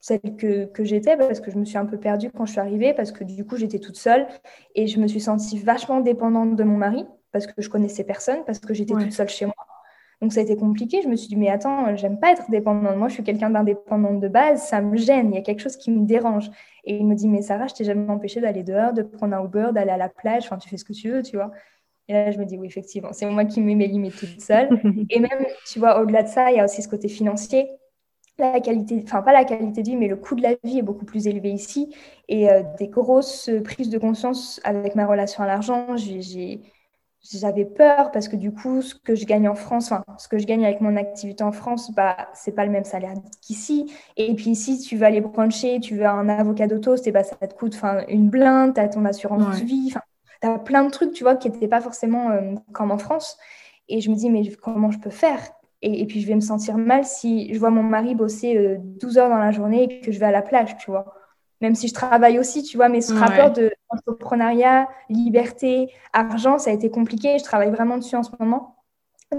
celle 0.00 0.36
que, 0.36 0.66
que 0.66 0.84
j'étais, 0.84 1.16
parce 1.16 1.40
que 1.40 1.50
je 1.50 1.58
me 1.58 1.64
suis 1.64 1.78
un 1.78 1.86
peu 1.86 1.98
perdue 1.98 2.30
quand 2.30 2.46
je 2.46 2.52
suis 2.52 2.60
arrivée, 2.60 2.94
parce 2.94 3.12
que 3.12 3.24
du 3.24 3.44
coup, 3.46 3.56
j'étais 3.56 3.78
toute 3.78 3.96
seule 3.96 4.26
et 4.74 4.86
je 4.86 5.00
me 5.00 5.06
suis 5.06 5.20
sentie 5.20 5.58
vachement 5.58 6.00
dépendante 6.00 6.56
de 6.56 6.64
mon 6.64 6.76
mari, 6.76 7.06
parce 7.32 7.46
que 7.46 7.60
je 7.62 7.68
connaissais 7.68 8.04
personne, 8.04 8.44
parce 8.44 8.58
que 8.58 8.74
j'étais 8.74 8.94
toute 8.94 9.12
seule 9.12 9.28
chez 9.28 9.46
moi. 9.46 9.54
Donc 10.20 10.32
ça 10.32 10.40
a 10.40 10.42
été 10.42 10.56
compliqué. 10.56 11.00
Je 11.02 11.08
me 11.08 11.16
suis 11.16 11.28
dit, 11.28 11.36
mais 11.36 11.48
attends, 11.48 11.96
j'aime 11.96 12.20
pas 12.20 12.32
être 12.32 12.50
dépendante. 12.50 12.96
Moi, 12.96 13.08
je 13.08 13.14
suis 13.14 13.22
quelqu'un 13.22 13.50
d'indépendante 13.50 14.20
de 14.20 14.28
base. 14.28 14.62
Ça 14.62 14.80
me 14.82 14.96
gêne. 14.96 15.32
Il 15.32 15.34
y 15.34 15.38
a 15.38 15.42
quelque 15.42 15.60
chose 15.60 15.76
qui 15.76 15.90
me 15.90 16.04
dérange. 16.04 16.50
Et 16.84 16.96
il 16.96 17.06
me 17.06 17.14
dit, 17.14 17.28
mais 17.28 17.42
Sarah, 17.42 17.68
je 17.68 17.74
t'ai 17.74 17.84
jamais 17.84 18.10
empêché 18.10 18.40
d'aller 18.40 18.62
dehors, 18.62 18.92
de 18.92 19.02
prendre 19.02 19.34
un 19.34 19.44
Uber, 19.44 19.70
d'aller 19.72 19.90
à 19.90 19.96
la 19.96 20.08
plage. 20.08 20.44
Enfin, 20.44 20.58
tu 20.58 20.68
fais 20.68 20.76
ce 20.76 20.84
que 20.84 20.92
tu 20.92 21.10
veux, 21.10 21.22
tu 21.22 21.36
vois. 21.36 21.50
Et 22.08 22.12
là, 22.12 22.30
je 22.30 22.38
me 22.38 22.44
dis, 22.44 22.58
oui, 22.58 22.66
effectivement, 22.66 23.12
c'est 23.12 23.26
moi 23.26 23.44
qui 23.44 23.60
mets 23.60 23.74
mes 23.74 23.86
limites 23.86 24.16
toute 24.16 24.40
seule. 24.40 24.68
et 25.10 25.20
même, 25.20 25.46
tu 25.66 25.78
vois, 25.78 26.00
au-delà 26.00 26.22
de 26.22 26.28
ça, 26.28 26.50
il 26.50 26.56
y 26.56 26.60
a 26.60 26.64
aussi 26.64 26.82
ce 26.82 26.88
côté 26.88 27.08
financier. 27.08 27.70
La 28.38 28.60
qualité, 28.60 29.00
enfin, 29.04 29.22
pas 29.22 29.32
la 29.32 29.44
qualité 29.44 29.82
de 29.82 29.90
vie, 29.90 29.96
mais 29.96 30.08
le 30.08 30.16
coût 30.16 30.34
de 30.34 30.42
la 30.42 30.54
vie 30.64 30.78
est 30.78 30.82
beaucoup 30.82 31.04
plus 31.04 31.28
élevé 31.28 31.50
ici. 31.50 31.94
Et 32.28 32.50
euh, 32.50 32.62
des 32.78 32.88
grosses 32.88 33.50
prises 33.64 33.90
de 33.90 33.98
conscience 33.98 34.60
avec 34.64 34.96
ma 34.96 35.06
relation 35.06 35.42
à 35.42 35.46
l'argent. 35.46 35.96
J'avais 37.22 37.66
peur 37.66 38.10
parce 38.12 38.28
que 38.28 38.36
du 38.36 38.50
coup, 38.50 38.80
ce 38.80 38.94
que 38.94 39.14
je 39.14 39.26
gagne 39.26 39.46
en 39.48 39.54
France, 39.54 39.92
enfin, 39.92 40.02
ce 40.16 40.26
que 40.26 40.38
je 40.38 40.46
gagne 40.46 40.64
avec 40.64 40.80
mon 40.80 40.96
activité 40.96 41.44
en 41.44 41.52
France, 41.52 41.92
bah, 41.94 42.16
c'est 42.32 42.52
pas 42.52 42.64
le 42.64 42.70
même 42.70 42.84
salaire 42.84 43.12
qu'ici. 43.42 43.92
Et 44.16 44.34
puis 44.34 44.50
ici, 44.50 44.78
tu 44.78 44.96
vas 44.96 45.06
aller 45.06 45.20
bruncher, 45.20 45.80
tu 45.80 45.96
veux 45.96 46.06
un 46.06 46.28
avocat 46.28 46.66
d'auto, 46.66 46.94
bah, 47.12 47.22
ça 47.22 47.36
te 47.36 47.54
coûte 47.54 47.78
une 48.08 48.30
blinde, 48.30 48.74
tu 48.74 48.80
as 48.80 48.88
ton 48.88 49.04
assurance 49.04 49.60
vie 49.60 49.92
tu 50.40 50.48
as 50.48 50.58
plein 50.58 50.84
de 50.84 50.90
trucs, 50.90 51.12
tu 51.12 51.24
vois, 51.24 51.36
qui 51.36 51.50
n'étaient 51.50 51.68
pas 51.68 51.80
forcément 51.80 52.30
euh, 52.30 52.54
comme 52.72 52.90
en 52.90 52.98
France. 52.98 53.38
Et 53.88 54.00
je 54.00 54.10
me 54.10 54.14
dis, 54.14 54.30
mais 54.30 54.48
comment 54.56 54.90
je 54.90 54.98
peux 54.98 55.10
faire? 55.10 55.40
Et, 55.82 56.06
puis, 56.06 56.20
je 56.20 56.26
vais 56.26 56.34
me 56.34 56.40
sentir 56.40 56.76
mal 56.76 57.04
si 57.06 57.52
je 57.54 57.58
vois 57.58 57.70
mon 57.70 57.82
mari 57.82 58.14
bosser 58.14 58.78
12 58.78 59.16
euh, 59.16 59.20
heures 59.20 59.30
dans 59.30 59.38
la 59.38 59.50
journée 59.50 59.84
et 59.84 60.00
que 60.00 60.12
je 60.12 60.20
vais 60.20 60.26
à 60.26 60.30
la 60.30 60.42
plage, 60.42 60.76
tu 60.76 60.90
vois. 60.90 61.14
Même 61.60 61.74
si 61.74 61.88
je 61.88 61.94
travaille 61.94 62.38
aussi, 62.38 62.62
tu 62.62 62.76
vois, 62.76 62.88
mais 62.88 63.00
ce 63.00 63.12
rapport 63.12 63.50
de 63.50 63.70
entrepreneuriat, 63.90 64.88
liberté, 65.08 65.92
argent, 66.12 66.58
ça 66.58 66.70
a 66.70 66.72
été 66.72 66.90
compliqué. 66.90 67.38
Je 67.38 67.44
travaille 67.44 67.70
vraiment 67.70 67.98
dessus 67.98 68.16
en 68.16 68.22
ce 68.22 68.30
moment. 68.38 68.76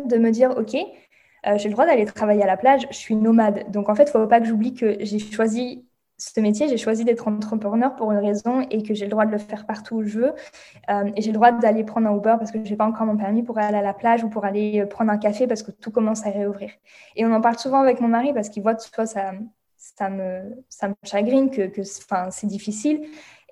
De 0.06 0.18
me 0.18 0.32
dire, 0.32 0.52
OK, 0.58 0.76
euh, 0.76 1.58
j'ai 1.58 1.68
le 1.68 1.74
droit 1.74 1.86
d'aller 1.86 2.06
travailler 2.06 2.44
à 2.44 2.48
la 2.48 2.58
plage, 2.58 2.88
je 2.92 2.96
suis 2.96 3.16
nomade. 3.16 3.70
Donc, 3.72 3.90
en 3.90 3.96
fait, 3.96 4.04
il 4.04 4.18
ne 4.18 4.24
faut 4.24 4.28
pas 4.28 4.40
que 4.40 4.46
j'oublie 4.46 4.74
que 4.74 4.98
j'ai 5.00 5.20
choisi 5.20 5.86
ce 6.18 6.40
métier, 6.40 6.68
j'ai 6.68 6.78
choisi 6.78 7.04
d'être 7.04 7.28
entrepreneur 7.28 7.96
pour 7.96 8.12
une 8.12 8.20
raison 8.20 8.62
et 8.70 8.84
que 8.84 8.94
j'ai 8.94 9.06
le 9.06 9.12
droit 9.12 9.26
de 9.26 9.32
le 9.32 9.40
faire 9.40 9.66
partout 9.66 9.96
où 9.96 10.04
je 10.04 10.20
veux. 10.20 10.34
Euh, 10.90 11.12
et 11.16 11.22
j'ai 11.22 11.32
le 11.32 11.36
droit 11.36 11.52
d'aller 11.52 11.84
prendre 11.84 12.08
un 12.08 12.16
Uber 12.16 12.36
parce 12.38 12.52
que 12.52 12.64
je 12.64 12.70
n'ai 12.70 12.76
pas 12.76 12.86
encore 12.86 13.08
mon 13.08 13.18
permis 13.18 13.42
pour 13.42 13.58
aller 13.58 13.78
à 13.78 13.82
la 13.82 13.94
plage 13.94 14.24
ou 14.24 14.30
pour 14.30 14.46
aller 14.46 14.82
euh, 14.82 14.86
prendre 14.86 15.12
un 15.12 15.18
café 15.18 15.48
parce 15.48 15.64
que 15.64 15.72
tout 15.72 15.90
commence 15.90 16.26
à 16.28 16.30
réouvrir. 16.30 16.70
Et 17.16 17.26
on 17.26 17.34
en 17.34 17.42
parle 17.42 17.58
souvent 17.58 17.82
avec 17.82 18.00
mon 18.02 18.08
mari 18.08 18.34
parce 18.34 18.50
qu'il 18.50 18.62
voit, 18.62 18.76
vois, 18.96 19.08
ça, 19.08 19.32
ça, 19.98 20.10
me, 20.10 20.64
ça 20.70 20.88
me 20.90 20.96
chagrine 21.04 21.50
que, 21.50 21.68
que 21.68 21.82
c'est 21.84 22.48
difficile. 22.48 23.02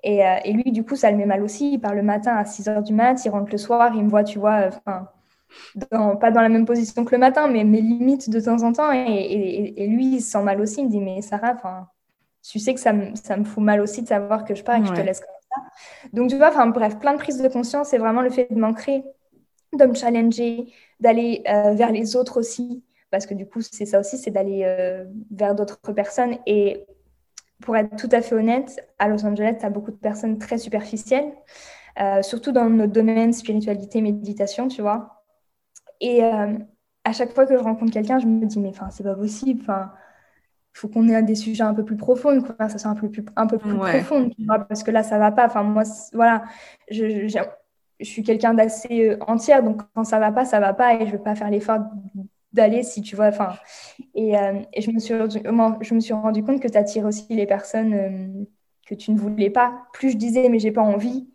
Et, 0.02 0.24
euh, 0.26 0.36
et, 0.44 0.52
lui, 0.52 0.72
du 0.72 0.84
coup, 0.84 0.96
ça 0.96 1.10
le 1.10 1.16
met 1.16 1.26
mal 1.26 1.42
aussi. 1.42 1.72
Il 1.74 1.80
part 1.80 1.94
le 1.94 2.02
matin 2.02 2.36
à 2.36 2.44
6 2.44 2.66
h 2.68 2.82
du 2.82 2.94
mat, 2.94 3.22
il 3.24 3.30
rentre 3.30 3.50
le 3.52 3.58
soir, 3.58 3.92
il 3.94 4.04
me 4.04 4.08
voit, 4.10 4.24
tu 4.24 4.38
vois, 4.38 4.68
enfin. 4.68 5.08
pas 6.20 6.30
dans 6.30 6.40
la 6.42 6.48
même 6.48 6.64
position 6.66 7.04
que 7.04 7.12
le 7.12 7.18
matin, 7.18 7.48
mais 7.48 7.64
mes 7.64 7.80
limites 7.80 8.30
de 8.30 8.40
temps 8.40 8.62
en 8.62 8.72
temps. 8.72 8.92
Et, 8.92 8.98
et, 8.98 9.82
et 9.84 9.86
lui, 9.88 10.16
il 10.16 10.20
se 10.22 10.30
sent 10.30 10.42
mal 10.42 10.60
aussi. 10.60 10.80
Il 10.80 10.86
me 10.86 10.90
dit, 10.90 11.00
mais 11.00 11.22
Sarah, 11.22 11.56
tu 12.42 12.58
sais 12.58 12.74
que 12.74 12.80
ça 12.80 12.92
me, 12.92 13.14
ça 13.16 13.36
me 13.36 13.44
fout 13.44 13.62
mal 13.62 13.80
aussi 13.80 14.02
de 14.02 14.08
savoir 14.08 14.44
que 14.44 14.54
je 14.54 14.64
pars 14.64 14.76
et 14.76 14.80
que 14.82 14.88
je 14.88 14.92
te 14.94 15.00
laisse 15.00 15.20
comme 15.20 15.28
ça. 15.50 16.08
Donc, 16.12 16.30
tu 16.30 16.36
vois, 16.36 16.48
enfin, 16.48 16.66
bref, 16.68 16.98
plein 16.98 17.12
de 17.12 17.18
prises 17.18 17.42
de 17.42 17.48
conscience. 17.48 17.88
C'est 17.88 17.98
vraiment 17.98 18.22
le 18.22 18.30
fait 18.30 18.48
de 18.50 18.58
m'ancrer, 18.58 19.04
de 19.78 19.84
me 19.84 19.94
challenger, 19.94 20.72
d'aller 21.00 21.42
euh, 21.48 21.72
vers 21.72 21.92
les 21.92 22.16
autres 22.16 22.38
aussi. 22.40 22.84
Parce 23.10 23.26
que 23.26 23.34
du 23.34 23.46
coup, 23.46 23.60
c'est 23.60 23.86
ça 23.86 24.00
aussi, 24.00 24.18
c'est 24.18 24.30
d'aller 24.30 24.62
euh, 24.64 25.04
vers 25.30 25.54
d'autres 25.54 25.92
personnes. 25.92 26.36
Et 26.46 26.86
pour 27.62 27.76
être 27.76 27.96
tout 27.96 28.08
à 28.12 28.22
fait 28.22 28.34
honnête, 28.34 28.86
à 28.98 29.08
Los 29.08 29.24
Angeles, 29.24 29.56
tu 29.60 29.66
as 29.66 29.70
beaucoup 29.70 29.90
de 29.90 29.96
personnes 29.96 30.38
très 30.38 30.58
superficielles, 30.58 31.32
euh, 32.00 32.22
surtout 32.22 32.52
dans 32.52 32.70
notre 32.70 32.92
domaine 32.92 33.32
spiritualité, 33.32 34.00
méditation, 34.00 34.68
tu 34.68 34.80
vois. 34.80 35.24
Et 36.00 36.22
à 36.22 37.12
chaque 37.12 37.32
fois 37.34 37.46
que 37.46 37.54
je 37.54 37.62
rencontre 37.62 37.92
quelqu'un, 37.92 38.18
je 38.18 38.26
me 38.26 38.46
dis, 38.46 38.58
mais 38.58 38.70
enfin, 38.70 38.88
c'est 38.90 39.02
pas 39.02 39.14
possible. 39.14 39.60
Enfin, 39.62 39.92
il 40.74 40.78
faut 40.78 40.88
qu'on 40.88 41.08
ait 41.08 41.22
des 41.22 41.34
sujets 41.34 41.64
un 41.64 41.74
peu 41.74 41.84
plus 41.84 41.96
profonds, 41.96 42.32
une 42.32 42.42
conversation 42.42 42.90
un 42.90 42.94
peu 42.94 43.10
plus, 43.10 43.24
un 43.36 43.46
peu 43.46 43.58
plus 43.58 43.76
profonde, 43.76 44.32
parce 44.68 44.82
que 44.82 44.90
là, 44.90 45.02
ça 45.02 45.18
va 45.18 45.32
pas. 45.32 45.46
Enfin, 45.46 45.62
moi, 45.62 45.82
voilà, 46.12 46.44
je, 46.90 47.26
je, 47.28 47.38
je 48.00 48.04
suis 48.04 48.22
quelqu'un 48.22 48.54
d'assez 48.54 49.10
euh, 49.10 49.16
entière, 49.26 49.62
donc 49.62 49.82
quand 49.94 50.04
ça 50.04 50.18
va 50.18 50.32
pas, 50.32 50.44
ça 50.44 50.60
va 50.60 50.72
pas, 50.72 50.94
et 50.94 51.06
je 51.06 51.12
vais 51.12 51.18
pas 51.18 51.34
faire 51.34 51.50
l'effort 51.50 51.80
d'aller 52.52 52.82
si 52.82 53.02
tu 53.02 53.16
vois. 53.16 53.28
Enfin, 53.28 53.54
et, 54.14 54.36
euh, 54.38 54.60
et, 54.72 54.82
je, 54.82 54.90
me 54.90 54.98
suis, 54.98 55.14
je 55.14 55.94
me 55.94 56.00
suis 56.00 56.12
rendu 56.12 56.42
compte 56.42 56.60
que 56.60 56.68
tu 56.68 56.78
attires 56.78 57.04
aussi 57.04 57.26
les 57.30 57.46
personnes 57.46 57.94
euh, 57.94 58.44
que 58.86 58.94
tu 58.94 59.12
ne 59.12 59.18
voulais 59.18 59.50
pas. 59.50 59.86
Plus 59.92 60.10
je 60.10 60.16
disais, 60.16 60.48
mais 60.48 60.58
j'ai 60.58 60.72
pas 60.72 60.82
envie, 60.82 61.28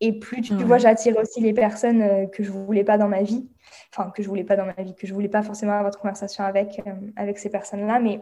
et 0.00 0.18
plus 0.18 0.42
tu, 0.42 0.54
vois, 0.54 0.78
j'attire 0.78 1.16
aussi 1.18 1.40
les 1.40 1.54
personnes 1.54 2.28
que 2.30 2.42
je 2.42 2.50
voulais 2.50 2.84
pas 2.84 2.98
dans 2.98 3.08
ma 3.08 3.22
vie, 3.22 3.48
enfin, 3.92 4.10
que 4.10 4.22
je 4.22 4.28
voulais 4.28 4.44
pas 4.44 4.56
dans 4.56 4.66
ma 4.66 4.82
vie, 4.82 4.94
que 4.94 5.06
je 5.06 5.14
voulais 5.14 5.28
pas 5.28 5.42
forcément 5.42 5.72
avoir 5.72 5.90
de 5.90 5.96
conversation 5.96 6.44
avec, 6.44 6.82
avec 7.16 7.38
ces 7.38 7.48
personnes-là, 7.48 8.00
mais 8.00 8.20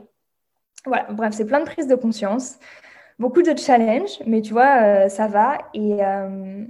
voilà, 0.87 1.05
bref, 1.12 1.35
c'est 1.35 1.47
plein 1.47 1.61
de 1.61 1.64
prises 1.64 1.87
de 1.87 1.95
conscience, 1.95 2.59
beaucoup 3.18 3.42
de 3.42 3.57
challenges, 3.57 4.21
mais 4.27 4.42
tu 4.42 4.53
vois, 4.53 4.83
euh, 4.83 5.09
ça 5.09 5.29
va. 5.29 5.59
Et, 5.75 6.05
euh, 6.05 6.64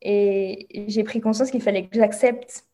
et 0.00 0.84
j'ai 0.88 1.04
pris 1.04 1.20
conscience 1.20 1.50
qu'il 1.50 1.62
fallait 1.62 1.86
que 1.86 1.96
j'accepte 1.96 2.64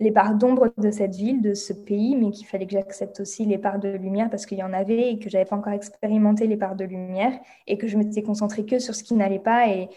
les 0.00 0.12
parts 0.12 0.34
d'ombre 0.34 0.72
de 0.78 0.90
cette 0.90 1.14
ville, 1.16 1.42
de 1.42 1.54
ce 1.54 1.72
pays, 1.72 2.16
mais 2.16 2.30
qu'il 2.30 2.46
fallait 2.46 2.66
que 2.66 2.72
j'accepte 2.72 3.20
aussi 3.20 3.44
les 3.44 3.58
parts 3.58 3.80
de 3.80 3.88
lumière 3.88 4.30
parce 4.30 4.46
qu'il 4.46 4.58
y 4.58 4.62
en 4.62 4.72
avait 4.72 5.12
et 5.12 5.18
que 5.18 5.28
j'avais 5.28 5.44
pas 5.44 5.56
encore 5.56 5.72
expérimenté 5.72 6.46
les 6.46 6.56
parts 6.56 6.76
de 6.76 6.84
lumière 6.84 7.32
et 7.66 7.78
que 7.78 7.88
je 7.88 7.96
m'étais 7.98 8.22
concentrée 8.22 8.64
que 8.64 8.78
sur 8.78 8.94
ce 8.94 9.02
qui 9.02 9.14
n'allait 9.14 9.40
pas. 9.40 9.68
Et, 9.68 9.88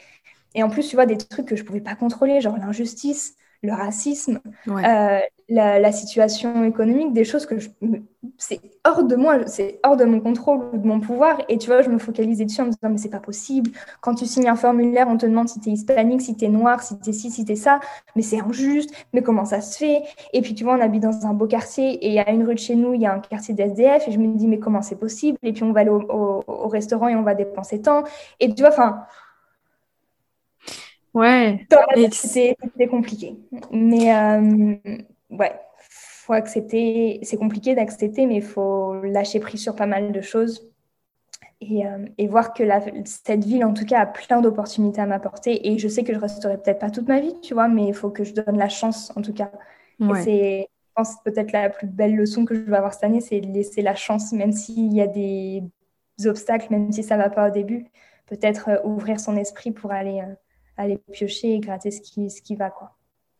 et 0.56 0.64
en 0.64 0.70
plus, 0.70 0.88
tu 0.90 0.96
vois, 0.96 1.06
des 1.06 1.18
trucs 1.18 1.48
que 1.48 1.56
je 1.56 1.64
pouvais 1.64 1.82
pas 1.82 1.96
contrôler, 1.96 2.42
genre 2.42 2.58
l'injustice, 2.58 3.36
le 3.64 3.74
racisme, 3.74 4.40
euh, 4.68 5.20
la, 5.50 5.92
situation 5.92 6.64
économique, 6.64 7.14
des 7.14 7.24
choses 7.24 7.46
que 7.46 7.56
c'est 8.38 8.60
hors 8.86 9.04
de 9.04 9.16
moi, 9.16 9.46
c'est 9.46 9.80
hors 9.84 9.98
de 9.98 10.06
mon 10.06 10.20
contrôle 10.20 10.62
ou 10.74 10.78
de 10.78 10.88
mon 10.88 11.00
pouvoir. 11.00 11.38
Et 11.50 11.58
tu 11.58 11.68
vois, 11.68 11.82
je 11.82 11.90
me 11.90 12.00
focalisais 12.00 12.46
dessus 12.46 12.62
en 12.62 12.66
me 12.66 12.72
disant, 12.72 12.90
mais 12.90 12.98
c'est 12.98 13.10
pas 13.10 13.20
possible. 13.20 13.72
Quand 14.00 14.16
tu 14.16 14.26
signes 14.26 14.50
un 14.50 14.56
formulaire, 14.56 15.08
on 15.10 15.18
te 15.18 15.26
demande 15.26 15.50
si 15.50 15.60
tu 15.60 15.70
es 15.70 15.74
hispanique, 15.74 16.22
si 16.22 16.36
tu 16.36 16.46
es 16.46 16.50
noir, 16.50 16.82
si 16.82 17.00
tu 17.00 17.10
es 17.10 17.14
ci, 17.14 17.30
si 17.30 17.46
tu 17.46 17.52
es 17.52 17.56
ça. 17.56 17.80
Mais 18.16 18.22
c'est 18.22 18.40
injuste. 18.40 18.92
Mais 19.14 19.22
comment 19.22 19.46
ça 19.46 19.62
se 19.62 19.78
fait? 19.78 20.04
Et 20.34 20.42
puis, 20.42 20.56
tu 20.56 20.64
vois, 20.64 20.76
on 20.76 20.82
habite 20.82 21.04
dans 21.04 21.26
un 21.26 21.34
beau 21.34 21.48
quartier 21.48 21.94
et 22.04 22.08
il 22.08 22.14
y 22.14 22.20
a 22.20 22.32
une 22.32 22.44
rue 22.44 22.56
de 22.56 22.60
chez 22.60 22.76
nous, 22.76 22.94
il 22.94 23.02
y 23.02 23.06
a 23.06 23.14
un 23.14 23.20
quartier 23.20 23.54
d'SDF. 23.54 24.08
Et 24.08 24.12
je 24.12 24.18
me 24.18 24.36
dis, 24.36 24.48
mais 24.48 24.60
comment 24.60 24.82
c'est 24.82 25.00
possible? 25.00 25.38
Et 25.44 25.54
puis, 25.54 25.64
on 25.64 25.72
va 25.74 25.82
aller 25.82 25.90
au, 25.90 26.44
au 26.48 26.68
restaurant 26.68 27.08
et 27.10 27.16
on 27.16 27.24
va 27.24 27.36
dépenser 27.36 27.82
tant. 27.82 28.04
Et 28.40 28.54
tu 28.54 28.62
vois, 28.64 28.72
enfin 28.72 29.06
Ouais. 31.14 31.68
C'était 32.12 32.88
compliqué. 32.90 33.36
Mais 33.72 34.14
euh, 34.16 34.76
ouais, 35.30 35.60
faut 35.78 36.34
accepter. 36.34 37.20
C'est 37.24 37.38
compliqué 37.38 37.76
d'accepter, 37.76 38.26
mais 38.26 38.36
il 38.36 38.44
faut 38.44 39.02
lâcher 39.04 39.40
prise 39.40 39.62
sur 39.62 39.76
pas 39.76 39.88
mal 39.88 40.12
de 40.12 40.22
choses. 40.22 40.70
Et, 41.64 41.86
euh, 41.86 42.06
et 42.18 42.28
voir 42.28 42.54
que 42.54 42.64
la, 42.64 42.82
cette 43.06 43.46
ville, 43.46 43.64
en 43.64 43.74
tout 43.74 43.86
cas, 43.86 44.00
a 44.00 44.06
plein 44.08 44.42
d'opportunités 44.42 45.00
à 45.00 45.06
m'apporter. 45.06 45.72
Et 45.72 45.78
je 45.78 45.88
sais 45.88 46.04
que 46.04 46.12
je 46.14 46.20
resterai 46.20 46.58
peut-être 46.58 46.80
pas 46.80 46.90
toute 46.90 47.08
ma 47.08 47.20
vie, 47.20 47.40
tu 47.42 47.54
vois, 47.54 47.68
mais 47.68 47.86
il 47.88 47.94
faut 47.94 48.10
que 48.10 48.24
je 48.24 48.34
donne 48.34 48.58
la 48.58 48.70
chance, 48.70 49.12
en 49.16 49.22
tout 49.22 49.34
cas. 49.34 49.52
c'est, 50.24 50.68
je 50.72 50.94
pense, 50.96 51.22
peut-être 51.24 51.52
la 51.52 51.70
plus 51.70 51.86
belle 51.86 52.16
leçon 52.16 52.46
que 52.46 52.56
je 52.56 52.62
vais 52.62 52.78
avoir 52.78 52.94
cette 52.96 53.04
année, 53.04 53.22
c'est 53.22 53.42
de 53.42 53.48
laisser 53.48 53.84
la 53.84 53.94
chance, 53.94 54.32
même 54.32 54.52
s'il 54.52 54.92
y 54.92 55.02
a 55.02 55.08
des 55.08 55.64
obstacles, 56.26 56.68
même 56.72 56.92
si 56.92 57.04
ça 57.04 57.16
va 57.16 57.30
pas 57.30 57.50
au 57.50 57.52
début, 57.52 57.86
peut-être 58.26 58.70
euh, 58.70 58.78
ouvrir 58.84 59.20
son 59.20 59.38
esprit 59.38 59.72
pour 59.72 59.92
aller 59.92 60.22
aller 60.78 61.00
piocher 61.12 61.54
et 61.54 61.60
gratter 61.60 61.92
ce 61.92 62.02
qui, 62.02 62.30
ce 62.30 62.42
qui 62.42 62.56
va, 62.56 62.70
quoi. 62.70 62.98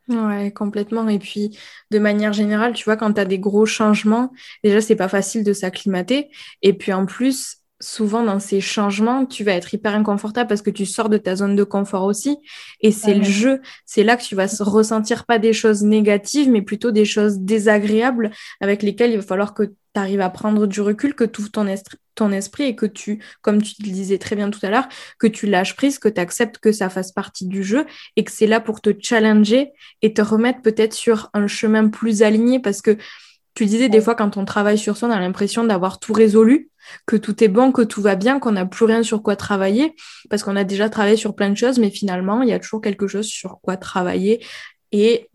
Ouais, 0.08 0.52
complètement. 0.52 1.08
Et 1.08 1.20
puis, 1.20 1.58
de 1.92 2.00
manière 2.00 2.34
générale, 2.34 2.74
tu 2.74 2.84
vois, 2.84 2.98
quand 2.98 3.14
tu 3.14 3.22
as 3.22 3.26
des 3.26 3.40
gros 3.40 3.66
changements, 3.66 4.32
déjà, 4.64 4.82
c'est 4.82 4.96
pas 4.96 5.08
facile 5.08 5.44
de 5.44 5.54
s'acclimater. 5.54 6.30
Et 6.62 6.74
puis, 6.74 6.92
en 6.92 7.06
plus, 7.06 7.62
souvent, 7.80 8.24
dans 8.24 8.40
ces 8.40 8.62
changements, 8.62 9.26
tu 9.26 9.44
vas 9.44 9.54
être 9.54 9.74
hyper 9.74 9.96
inconfortable 9.96 10.48
parce 10.48 10.62
que 10.62 10.70
tu 10.70 10.86
sors 10.86 11.10
de 11.10 11.18
ta 11.18 11.36
zone 11.36 11.56
de 11.56 11.64
confort 11.64 12.04
aussi. 12.04 12.38
Et 12.82 12.92
c'est 12.92 13.14
le 13.14 13.24
jeu. 13.24 13.62
C'est 13.86 14.04
là 14.04 14.18
que 14.18 14.24
tu 14.24 14.36
vas 14.36 14.48
ressentir 14.60 15.26
pas 15.26 15.40
des 15.40 15.54
choses 15.54 15.84
négatives, 15.84 16.50
mais 16.50 16.62
plutôt 16.62 16.92
des 16.92 17.06
choses 17.06 17.40
désagréables 17.40 18.32
avec 18.60 18.84
lesquelles 18.84 19.12
il 19.12 19.18
va 19.18 19.24
falloir 19.24 19.54
que 19.54 19.64
tu 19.64 19.74
arrives 19.96 20.22
à 20.22 20.30
prendre 20.30 20.68
du 20.68 20.82
recul, 20.82 21.16
que 21.16 21.24
tu 21.24 21.42
ouvres 21.42 21.52
ton, 21.52 21.68
ton 22.16 22.32
esprit 22.32 22.64
et 22.64 22.76
que 22.76 22.86
tu, 22.86 23.24
comme 23.42 23.62
tu 23.62 23.76
le 23.84 23.92
disais 23.92 24.18
très 24.18 24.36
bien 24.36 24.50
tout 24.50 24.60
à 24.64 24.70
l'heure, 24.70 24.88
que 25.20 25.28
tu 25.28 25.48
lâches 25.48 25.76
prise, 25.76 26.00
que 26.00 26.10
tu 26.10 26.20
acceptes 26.20 26.58
que 26.58 26.72
ça 26.72 26.90
fasse 26.90 27.12
partie 27.12 27.48
du 27.48 27.64
jeu 27.64 27.86
et 28.16 28.24
que 28.24 28.32
c'est 28.32 28.48
là 28.48 28.60
pour 28.60 28.82
te 28.82 28.90
challenger 29.00 29.72
et 30.02 30.14
te 30.14 30.22
remettre 30.22 30.62
peut-être 30.62 30.94
sur 30.94 31.30
un 31.34 31.48
chemin 31.48 31.90
plus 31.90 32.24
aligné 32.24 32.60
parce 32.60 32.82
que 32.82 32.98
tu 33.54 33.66
disais 33.66 33.90
des 33.90 34.02
fois 34.02 34.16
quand 34.16 34.38
on 34.38 34.46
travaille 34.46 34.78
sur 34.78 34.98
ça, 34.98 35.08
on 35.08 35.12
a 35.12 35.20
l'impression 35.20 35.64
d'avoir 35.64 36.00
tout 36.00 36.14
résolu, 36.14 36.70
que 37.06 37.16
tout 37.16 37.44
est 37.44 37.48
bon, 37.48 37.72
que 37.72 37.82
tout 37.82 38.02
va 38.02 38.16
bien, 38.16 38.40
qu'on 38.40 38.54
n'a 38.54 38.66
plus 38.66 38.86
rien 38.86 39.04
sur 39.04 39.22
quoi 39.22 39.36
travailler, 39.36 39.94
parce 40.30 40.44
qu'on 40.44 40.56
a 40.56 40.64
déjà 40.64 40.90
travaillé 40.90 41.18
sur 41.18 41.36
plein 41.36 41.50
de 41.50 41.56
choses, 41.56 41.80
mais 41.80 41.90
finalement, 41.90 42.42
il 42.42 42.50
y 42.50 42.54
a 42.54 42.60
toujours 42.60 42.82
quelque 42.82 43.08
chose 43.08 43.28
sur 43.28 43.60
quoi 43.62 43.78
travailler. 43.78 44.44
Et 44.92 45.30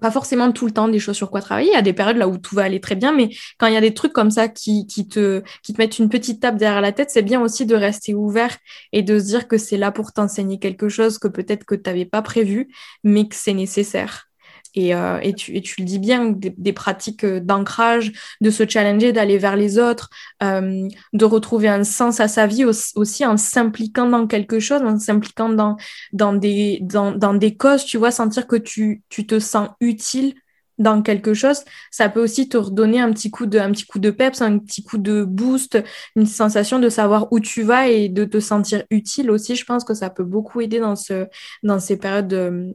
pas 0.00 0.10
forcément 0.10 0.50
tout 0.52 0.66
le 0.66 0.72
temps 0.72 0.88
des 0.88 0.98
choses 0.98 1.16
sur 1.16 1.30
quoi 1.30 1.40
travailler. 1.40 1.70
Il 1.70 1.74
y 1.74 1.76
a 1.76 1.82
des 1.82 1.92
périodes 1.92 2.16
là 2.16 2.28
où 2.28 2.38
tout 2.38 2.54
va 2.54 2.62
aller 2.64 2.80
très 2.80 2.96
bien, 2.96 3.12
mais 3.12 3.30
quand 3.58 3.66
il 3.66 3.74
y 3.74 3.76
a 3.76 3.80
des 3.80 3.94
trucs 3.94 4.12
comme 4.12 4.30
ça 4.30 4.48
qui, 4.48 4.86
qui, 4.86 5.06
te, 5.08 5.42
qui 5.62 5.72
te 5.72 5.80
mettent 5.80 5.98
une 5.98 6.08
petite 6.08 6.40
tape 6.40 6.56
derrière 6.56 6.80
la 6.80 6.92
tête, 6.92 7.10
c'est 7.10 7.22
bien 7.22 7.40
aussi 7.40 7.66
de 7.66 7.74
rester 7.74 8.14
ouvert 8.14 8.56
et 8.92 9.02
de 9.02 9.18
se 9.18 9.24
dire 9.24 9.48
que 9.48 9.58
c'est 9.58 9.76
là 9.76 9.92
pour 9.92 10.12
t'enseigner 10.12 10.58
quelque 10.58 10.88
chose 10.88 11.18
que 11.18 11.28
peut-être 11.28 11.64
que 11.64 11.74
tu 11.74 11.82
n'avais 11.86 12.06
pas 12.06 12.22
prévu, 12.22 12.68
mais 13.04 13.28
que 13.28 13.36
c'est 13.36 13.54
nécessaire. 13.54 14.29
Et, 14.74 14.94
euh, 14.94 15.18
et, 15.22 15.34
tu, 15.34 15.56
et, 15.56 15.62
tu, 15.62 15.80
le 15.80 15.86
dis 15.86 15.98
bien, 15.98 16.34
des, 16.36 16.72
pratiques 16.72 17.24
euh, 17.24 17.40
d'ancrage, 17.40 18.12
de 18.40 18.50
se 18.50 18.68
challenger, 18.68 19.12
d'aller 19.12 19.38
vers 19.38 19.56
les 19.56 19.78
autres, 19.78 20.10
euh, 20.42 20.88
de 21.12 21.24
retrouver 21.24 21.68
un 21.68 21.84
sens 21.84 22.20
à 22.20 22.28
sa 22.28 22.46
vie 22.46 22.64
aussi, 22.64 23.26
en 23.26 23.36
s'impliquant 23.36 24.08
dans 24.08 24.26
quelque 24.26 24.60
chose, 24.60 24.82
en 24.82 24.98
s'impliquant 24.98 25.48
dans, 25.48 25.76
dans, 26.12 26.32
des, 26.32 26.78
dans, 26.82 27.12
dans, 27.12 27.34
des 27.34 27.56
causes, 27.56 27.84
tu 27.84 27.98
vois, 27.98 28.10
sentir 28.10 28.46
que 28.46 28.56
tu, 28.56 29.02
tu 29.08 29.26
te 29.26 29.38
sens 29.38 29.68
utile 29.80 30.34
dans 30.78 31.02
quelque 31.02 31.34
chose, 31.34 31.62
ça 31.90 32.08
peut 32.08 32.22
aussi 32.22 32.48
te 32.48 32.56
redonner 32.56 33.00
un 33.00 33.12
petit 33.12 33.30
coup 33.30 33.44
de, 33.44 33.58
un 33.58 33.70
petit 33.70 33.84
coup 33.84 33.98
de 33.98 34.10
peps, 34.10 34.40
un 34.40 34.58
petit 34.58 34.82
coup 34.82 34.96
de 34.96 35.24
boost, 35.24 35.78
une 36.16 36.24
sensation 36.26 36.78
de 36.78 36.88
savoir 36.88 37.30
où 37.32 37.38
tu 37.38 37.62
vas 37.62 37.88
et 37.88 38.08
de 38.08 38.24
te 38.24 38.40
sentir 38.40 38.84
utile 38.90 39.30
aussi. 39.30 39.56
Je 39.56 39.66
pense 39.66 39.84
que 39.84 39.92
ça 39.92 40.08
peut 40.08 40.24
beaucoup 40.24 40.62
aider 40.62 40.80
dans, 40.80 40.96
ce, 40.96 41.26
dans 41.62 41.78
ces 41.80 41.98
périodes 41.98 42.28
de, 42.28 42.74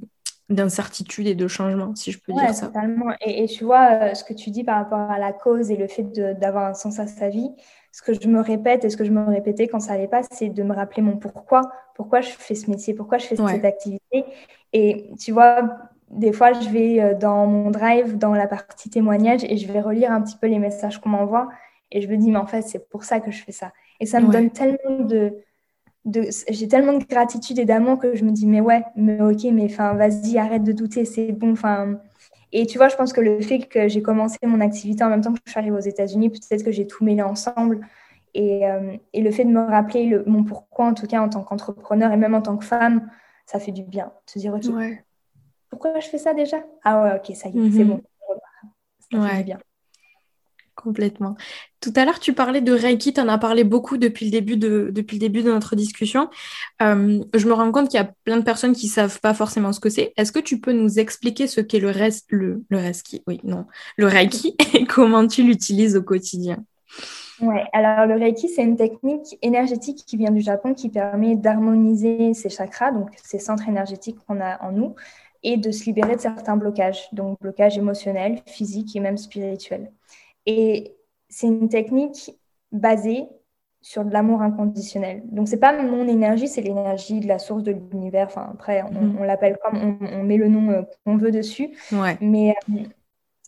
d'incertitude 0.49 1.27
et 1.27 1.35
de 1.35 1.47
changement, 1.47 1.95
si 1.95 2.11
je 2.11 2.19
peux 2.19 2.33
dire 2.33 2.53
ça. 2.53 2.67
Totalement. 2.67 3.13
Et, 3.21 3.43
et, 3.43 3.47
tu 3.47 3.63
vois, 3.63 3.89
euh, 3.91 4.13
ce 4.13 4.23
que 4.23 4.33
tu 4.33 4.51
dis 4.51 4.63
par 4.63 4.77
rapport 4.77 5.11
à 5.11 5.17
la 5.17 5.33
cause 5.33 5.71
et 5.71 5.75
le 5.75 5.87
fait 5.87 6.03
d'avoir 6.39 6.65
un 6.65 6.73
sens 6.73 6.99
à 6.99 7.07
sa 7.07 7.29
vie, 7.29 7.49
ce 7.91 8.01
que 8.01 8.13
je 8.13 8.27
me 8.27 8.41
répète 8.41 8.85
et 8.85 8.89
ce 8.89 8.97
que 8.97 9.05
je 9.05 9.11
me 9.11 9.23
répétais 9.25 9.67
quand 9.67 9.79
ça 9.79 9.93
n'allait 9.93 10.07
pas, 10.07 10.21
c'est 10.29 10.49
de 10.49 10.63
me 10.63 10.73
rappeler 10.73 11.01
mon 11.01 11.17
pourquoi, 11.17 11.61
pourquoi 11.95 12.21
je 12.21 12.29
fais 12.29 12.53
ce 12.53 12.69
métier, 12.69 12.93
pourquoi 12.93 13.17
je 13.17 13.25
fais 13.25 13.35
cette 13.35 13.65
activité? 13.65 14.25
Et 14.73 15.09
tu 15.19 15.31
vois, 15.31 15.61
des 16.11 16.31
fois, 16.31 16.53
je 16.53 16.69
vais 16.69 17.01
euh, 17.01 17.13
dans 17.15 17.47
mon 17.47 17.71
drive, 17.71 18.17
dans 18.17 18.33
la 18.33 18.47
partie 18.47 18.89
témoignage, 18.89 19.43
et 19.45 19.57
je 19.57 19.71
vais 19.71 19.81
relire 19.81 20.11
un 20.11 20.21
petit 20.21 20.37
peu 20.37 20.47
les 20.47 20.59
messages 20.59 20.99
qu'on 20.99 21.09
m'envoie, 21.09 21.49
et 21.91 22.01
je 22.01 22.07
me 22.07 22.17
dis, 22.17 22.31
mais 22.31 22.37
en 22.37 22.45
fait, 22.45 22.61
c'est 22.63 22.89
pour 22.89 23.03
ça 23.03 23.19
que 23.19 23.31
je 23.31 23.43
fais 23.43 23.51
ça. 23.51 23.71
Et 23.99 24.05
ça 24.05 24.19
me 24.19 24.31
donne 24.31 24.51
tellement 24.51 24.99
de, 24.99 25.33
j'ai 26.05 26.67
tellement 26.67 26.93
de 26.93 27.03
gratitude 27.03 27.57
et 27.57 27.65
d'amour 27.65 27.97
que 27.97 28.15
je 28.15 28.23
me 28.23 28.31
dis 28.31 28.45
mais 28.45 28.61
ouais 28.61 28.83
mais 28.95 29.19
ok 29.21 29.43
mais 29.51 29.65
enfin 29.65 29.93
vas-y 29.95 30.37
arrête 30.37 30.63
de 30.63 30.71
douter 30.71 31.05
c'est 31.05 31.31
bon 31.31 31.51
enfin. 31.51 31.99
Et 32.51 32.65
tu 32.67 32.77
vois 32.77 32.89
je 32.89 32.95
pense 32.95 33.11
que 33.11 33.21
le 33.21 33.41
fait 33.41 33.59
que 33.59 33.87
j'ai 33.87 34.01
commencé 34.01 34.37
mon 34.43 34.61
activité 34.61 35.03
en 35.03 35.09
même 35.09 35.21
temps 35.21 35.33
que 35.33 35.39
je 35.45 35.51
suis 35.51 35.59
arrivée 35.59 35.75
aux 35.75 35.79
États-Unis 35.79 36.29
peut-être 36.29 36.63
que 36.63 36.71
j'ai 36.71 36.87
tout 36.87 37.03
mêlé 37.03 37.21
ensemble. 37.21 37.81
Et, 38.33 38.67
euh, 38.67 38.97
et, 39.13 39.21
le 39.21 39.31
fait 39.31 39.45
de 39.45 39.49
me 39.49 39.61
rappeler 39.61 40.07
le, 40.07 40.25
mon 40.25 40.43
pourquoi 40.43 40.85
en 40.87 40.93
tout 40.93 41.07
cas 41.07 41.21
en 41.21 41.29
tant 41.29 41.41
qu'entrepreneur 41.41 42.11
et 42.11 42.17
même 42.17 42.35
en 42.35 42.41
tant 42.41 42.57
que 42.57 42.65
femme 42.65 43.09
ça 43.45 43.59
fait 43.59 43.71
du 43.71 43.83
bien 43.83 44.07
de 44.07 44.31
se 44.31 44.39
dire 44.39 44.53
ok 44.53 44.65
pourquoi 45.69 45.99
je 46.01 46.07
fais 46.07 46.17
ça 46.17 46.33
déjà? 46.33 46.57
Ah 46.83 47.01
ouais 47.01 47.15
ok 47.15 47.33
ça 47.35 47.47
y 47.47 47.57
est 47.57 47.71
c'est 47.71 47.85
mhm. 47.85 47.87
bon 47.87 48.01
ça 48.99 49.29
fait 49.29 49.37
du 49.37 49.43
bien 49.45 49.59
Complètement. 50.75 51.35
Tout 51.79 51.93
à 51.95 52.03
l'heure, 52.03 52.19
tu 52.19 52.33
parlais 52.33 52.61
de 52.61 52.73
Reiki, 52.73 53.13
tu 53.13 53.21
en 53.21 53.29
as 53.29 53.37
parlé 53.37 53.63
beaucoup 53.63 53.97
depuis 53.97 54.25
le 54.25 54.31
début 54.31 54.57
de, 54.57 54.89
depuis 54.93 55.15
le 55.15 55.21
début 55.21 55.41
de 55.41 55.49
notre 55.49 55.75
discussion. 55.75 56.29
Euh, 56.81 57.23
je 57.33 57.47
me 57.47 57.53
rends 57.53 57.71
compte 57.71 57.89
qu'il 57.89 57.99
y 57.99 58.03
a 58.03 58.11
plein 58.25 58.37
de 58.37 58.43
personnes 58.43 58.73
qui 58.73 58.87
ne 58.87 58.91
savent 58.91 59.19
pas 59.21 59.33
forcément 59.33 59.71
ce 59.71 59.79
que 59.79 59.89
c'est. 59.89 60.13
Est-ce 60.17 60.33
que 60.33 60.39
tu 60.39 60.59
peux 60.59 60.73
nous 60.73 60.99
expliquer 60.99 61.47
ce 61.47 61.61
qu'est 61.61 61.79
le, 61.79 61.89
reste, 61.89 62.25
le, 62.29 62.63
le 62.69 62.77
Reiki 62.77 63.23
Oui, 63.25 63.39
non. 63.43 63.65
Le 63.97 64.07
Reiki 64.07 64.55
et 64.73 64.85
comment 64.85 65.25
tu 65.27 65.43
l'utilises 65.43 65.95
au 65.95 66.03
quotidien? 66.03 66.57
Oui, 67.41 67.57
alors 67.73 68.05
le 68.05 68.15
Reiki, 68.15 68.49
c'est 68.49 68.63
une 68.63 68.77
technique 68.77 69.37
énergétique 69.41 70.03
qui 70.05 70.17
vient 70.17 70.31
du 70.31 70.41
Japon 70.41 70.73
qui 70.73 70.89
permet 70.89 71.35
d'harmoniser 71.35 72.33
ses 72.33 72.49
chakras, 72.49 72.91
donc 72.91 73.09
ces 73.23 73.39
centres 73.39 73.67
énergétiques 73.67 74.17
qu'on 74.25 74.39
a 74.39 74.61
en 74.63 74.71
nous, 74.71 74.95
et 75.43 75.57
de 75.57 75.71
se 75.71 75.85
libérer 75.85 76.15
de 76.15 76.21
certains 76.21 76.57
blocages, 76.57 77.07
donc 77.11 77.39
blocages 77.39 77.77
émotionnels, 77.77 78.41
physiques 78.47 78.95
et 78.95 78.99
même 78.99 79.17
spirituels. 79.17 79.91
Et 80.45 80.95
c'est 81.29 81.47
une 81.47 81.69
technique 81.69 82.31
basée 82.71 83.27
sur 83.81 84.03
de 84.03 84.11
l'amour 84.11 84.41
inconditionnel. 84.41 85.21
Donc, 85.25 85.47
c'est 85.47 85.59
pas 85.59 85.79
mon 85.79 86.07
énergie, 86.07 86.47
c'est 86.47 86.61
l'énergie 86.61 87.19
de 87.19 87.27
la 87.27 87.37
source 87.37 87.63
de 87.63 87.71
l'univers. 87.71 88.25
Enfin, 88.27 88.49
après, 88.53 88.83
on, 88.83 89.01
mhm. 89.01 89.23
l'appelle 89.25 89.57
comme 89.63 89.99
on, 90.01 90.23
met 90.23 90.37
le 90.37 90.47
nom 90.47 90.71
euh, 90.71 90.81
qu'on 91.05 91.17
veut 91.17 91.31
dessus. 91.31 91.69
Mais 92.19 92.55
euh, 92.69 92.79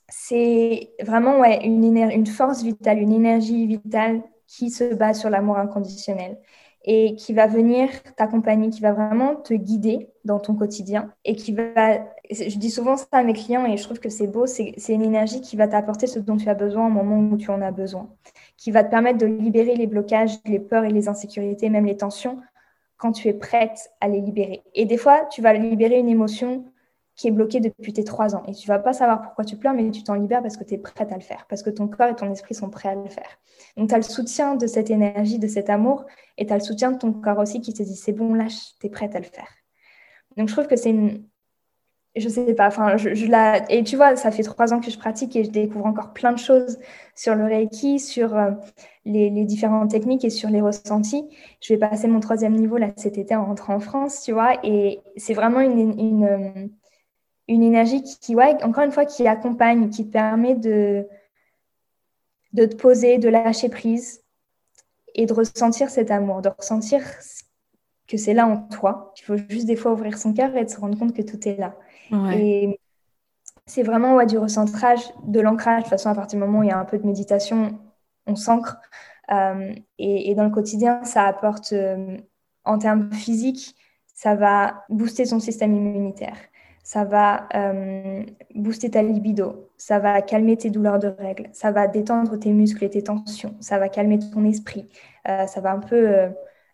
c'est 0.09 0.91
vraiment 1.01 1.39
ouais, 1.39 1.65
une, 1.65 1.83
une 1.97 2.25
force 2.27 2.61
vitale, 2.61 2.99
une 2.99 3.13
énergie 3.13 3.65
vitale 3.65 4.21
qui 4.45 4.69
se 4.69 4.93
base 4.93 5.19
sur 5.19 5.29
l'amour 5.29 5.57
inconditionnel 5.57 6.37
et 6.85 7.15
qui 7.15 7.33
va 7.33 7.47
venir 7.47 7.89
t'accompagner, 8.15 8.69
qui 8.69 8.79
va 8.79 8.93
vraiment 8.93 9.35
te 9.35 9.53
guider 9.53 10.09
dans 10.27 10.39
ton 10.39 10.53
quotidien 10.53 11.11
et 11.25 11.35
qui 11.35 11.53
va, 11.53 11.97
je 12.29 12.57
dis 12.57 12.69
souvent 12.69 12.97
ça 12.97 13.07
à 13.11 13.23
mes 13.23 13.33
clients 13.33 13.65
et 13.65 13.77
je 13.77 13.83
trouve 13.83 13.99
que 13.99 14.09
c'est 14.09 14.27
beau, 14.27 14.45
c'est 14.45 14.75
une 14.89 15.01
énergie 15.01 15.41
qui 15.41 15.55
va 15.55 15.67
t'apporter 15.67 16.05
ce 16.05 16.19
dont 16.19 16.37
tu 16.37 16.47
as 16.49 16.53
besoin 16.53 16.85
au 16.85 16.89
moment 16.91 17.17
où 17.17 17.37
tu 17.37 17.49
en 17.49 17.61
as 17.61 17.71
besoin, 17.71 18.09
qui 18.57 18.69
va 18.69 18.83
te 18.83 18.91
permettre 18.91 19.17
de 19.17 19.25
libérer 19.25 19.75
les 19.75 19.87
blocages, 19.87 20.37
les 20.45 20.59
peurs 20.59 20.83
et 20.83 20.91
les 20.91 21.07
insécurités, 21.07 21.69
même 21.69 21.85
les 21.85 21.97
tensions, 21.97 22.37
quand 22.97 23.11
tu 23.11 23.27
es 23.27 23.33
prête 23.33 23.91
à 24.01 24.07
les 24.07 24.21
libérer. 24.21 24.63
Et 24.75 24.85
des 24.85 24.97
fois, 24.97 25.25
tu 25.31 25.41
vas 25.41 25.53
libérer 25.53 25.97
une 25.97 26.09
émotion 26.09 26.65
qui 27.17 27.27
est 27.27 27.31
bloqué 27.31 27.59
depuis 27.59 27.93
tes 27.93 28.03
trois 28.03 28.35
ans. 28.35 28.43
Et 28.47 28.53
tu 28.53 28.67
vas 28.67 28.77
pas 28.77 28.93
savoir 28.93 29.21
pourquoi 29.21 29.43
tu 29.43 29.57
pleures, 29.57 29.73
mais 29.73 29.89
tu 29.89 30.03
t'en 30.03 30.13
libères 30.13 30.43
parce 30.43 30.55
que 30.55 30.63
tu 30.63 30.75
es 30.75 30.77
prête 30.77 31.11
à 31.11 31.15
le 31.15 31.21
faire, 31.21 31.47
parce 31.49 31.63
que 31.63 31.71
ton 31.71 31.87
corps 31.87 32.09
et 32.09 32.15
ton 32.15 32.31
esprit 32.31 32.53
sont 32.53 32.69
prêts 32.69 32.89
à 32.89 32.95
le 32.95 33.09
faire. 33.09 33.39
Donc, 33.75 33.89
tu 33.89 33.95
as 33.95 33.97
le 33.97 34.03
soutien 34.03 34.55
de 34.55 34.67
cette 34.67 34.91
énergie, 34.91 35.39
de 35.39 35.47
cet 35.47 35.69
amour, 35.69 36.05
et 36.37 36.45
tu 36.45 36.53
as 36.53 36.57
le 36.57 36.63
soutien 36.63 36.91
de 36.91 36.99
ton 36.99 37.11
corps 37.13 37.39
aussi 37.39 37.59
qui 37.59 37.73
te 37.73 37.81
dit 37.81 37.95
c'est 37.95 38.13
bon, 38.13 38.35
lâche, 38.35 38.77
tu 38.79 38.85
es 38.85 38.89
prête 38.89 39.15
à 39.15 39.19
le 39.19 39.25
faire. 39.25 39.47
Donc, 40.37 40.47
je 40.49 40.53
trouve 40.53 40.67
que 40.67 40.75
c'est 40.75 40.91
une. 40.91 41.23
Je 42.15 42.29
sais 42.29 42.55
pas, 42.55 42.67
enfin, 42.67 42.97
je, 42.97 43.27
la... 43.27 43.71
Et 43.71 43.83
tu 43.83 43.95
vois, 43.95 44.15
ça 44.15 44.31
fait 44.31 44.41
trois 44.41 44.73
ans 44.73 44.79
que 44.79 44.89
je 44.89 44.97
pratique 44.97 45.35
et 45.35 45.43
je 45.43 45.51
découvre 45.51 45.85
encore 45.85 46.13
plein 46.13 46.31
de 46.31 46.39
choses 46.39 46.79
sur 47.15 47.35
le 47.35 47.43
Reiki, 47.43 47.99
sur 47.99 48.35
euh, 48.35 48.51
les, 49.05 49.29
différentes 49.45 49.91
techniques 49.91 50.25
et 50.25 50.31
sur 50.31 50.49
les 50.49 50.59
ressentis. 50.61 51.23
Je 51.61 51.73
vais 51.73 51.79
passer 51.79 52.07
mon 52.07 52.19
troisième 52.19 52.55
niveau 52.55 52.77
là 52.77 52.87
cet 52.97 53.19
été 53.19 53.35
en 53.35 53.45
rentrant 53.45 53.75
en 53.75 53.79
France, 53.79 54.23
tu 54.23 54.31
vois, 54.31 54.55
et 54.63 54.99
c'est 55.15 55.35
vraiment 55.35 55.59
une 55.59 56.71
une 57.47 57.63
énergie 57.63 58.03
qui, 58.03 58.35
ouais, 58.35 58.61
encore 58.63 58.83
une 58.83 58.91
fois, 58.91 59.05
qui 59.05 59.27
accompagne, 59.27 59.89
qui 59.89 60.05
te 60.05 60.11
permet 60.11 60.55
de, 60.55 61.07
de 62.53 62.65
te 62.65 62.75
poser, 62.75 63.17
de 63.17 63.29
lâcher 63.29 63.69
prise 63.69 64.23
et 65.15 65.25
de 65.25 65.33
ressentir 65.33 65.89
cet 65.89 66.11
amour, 66.11 66.41
de 66.41 66.49
ressentir 66.49 67.01
que 68.07 68.17
c'est 68.17 68.33
là 68.33 68.47
en 68.47 68.57
toi. 68.57 69.13
Il 69.17 69.23
faut 69.23 69.37
juste 69.49 69.67
des 69.67 69.75
fois 69.75 69.91
ouvrir 69.91 70.17
son 70.17 70.33
cœur 70.33 70.55
et 70.55 70.63
de 70.63 70.69
se 70.69 70.79
rendre 70.79 70.97
compte 70.97 71.13
que 71.13 71.21
tout 71.21 71.47
est 71.47 71.57
là. 71.57 71.75
Et 72.33 72.79
c'est 73.65 73.83
vraiment 73.83 74.15
ouais, 74.15 74.25
du 74.25 74.37
recentrage, 74.37 75.01
de 75.25 75.39
l'ancrage. 75.41 75.79
De 75.79 75.83
toute 75.83 75.89
façon, 75.89 76.09
à 76.09 76.15
partir 76.15 76.39
du 76.39 76.45
moment 76.45 76.59
où 76.59 76.63
il 76.63 76.69
y 76.69 76.71
a 76.71 76.79
un 76.79 76.85
peu 76.85 76.97
de 76.97 77.05
méditation, 77.05 77.77
on 78.25 78.35
s'ancre. 78.35 78.77
Euh, 79.31 79.73
et, 79.97 80.33
dans 80.35 80.45
le 80.45 80.49
quotidien, 80.49 81.03
ça 81.03 81.25
apporte, 81.25 81.73
euh, 81.73 82.17
en 82.63 82.77
termes 82.77 83.11
physiques, 83.11 83.75
ça 84.13 84.35
va 84.35 84.85
booster 84.89 85.25
son 85.25 85.39
système 85.39 85.75
immunitaire 85.75 86.37
ça 86.83 87.03
va 87.03 87.49
euh, 87.53 88.23
booster 88.55 88.89
ta 88.89 89.03
libido, 89.03 89.69
ça 89.75 89.99
va 89.99 90.21
calmer 90.21 90.55
tes 90.55 90.69
douleurs 90.69 90.99
de 90.99 91.09
règles, 91.09 91.49
ça 91.51 91.69
va 91.69 91.85
détendre 91.85 92.39
tes 92.39 92.53
muscles 92.53 92.81
et 92.85 92.89
tes 92.89 93.03
tensions, 93.03 93.57
ça 93.59 93.77
va 93.77 93.89
calmer 93.89 94.19
ton 94.19 94.45
esprit, 94.45 94.87
ça 95.25 95.59
va 95.59 95.73
un 95.73 95.81
peu 95.81 96.29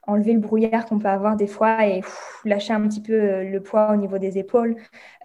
enlever 0.07 0.33
le 0.33 0.39
brouillard 0.39 0.85
qu'on 0.85 0.99
peut 0.99 1.07
avoir 1.07 1.35
des 1.35 1.47
fois 1.47 1.87
et 1.87 2.01
lâcher 2.45 2.73
un 2.73 2.81
petit 2.87 3.01
peu 3.01 3.43
le 3.43 3.59
poids 3.61 3.91
au 3.91 3.95
niveau 3.95 4.17
des 4.17 4.37
épaules. 4.37 4.75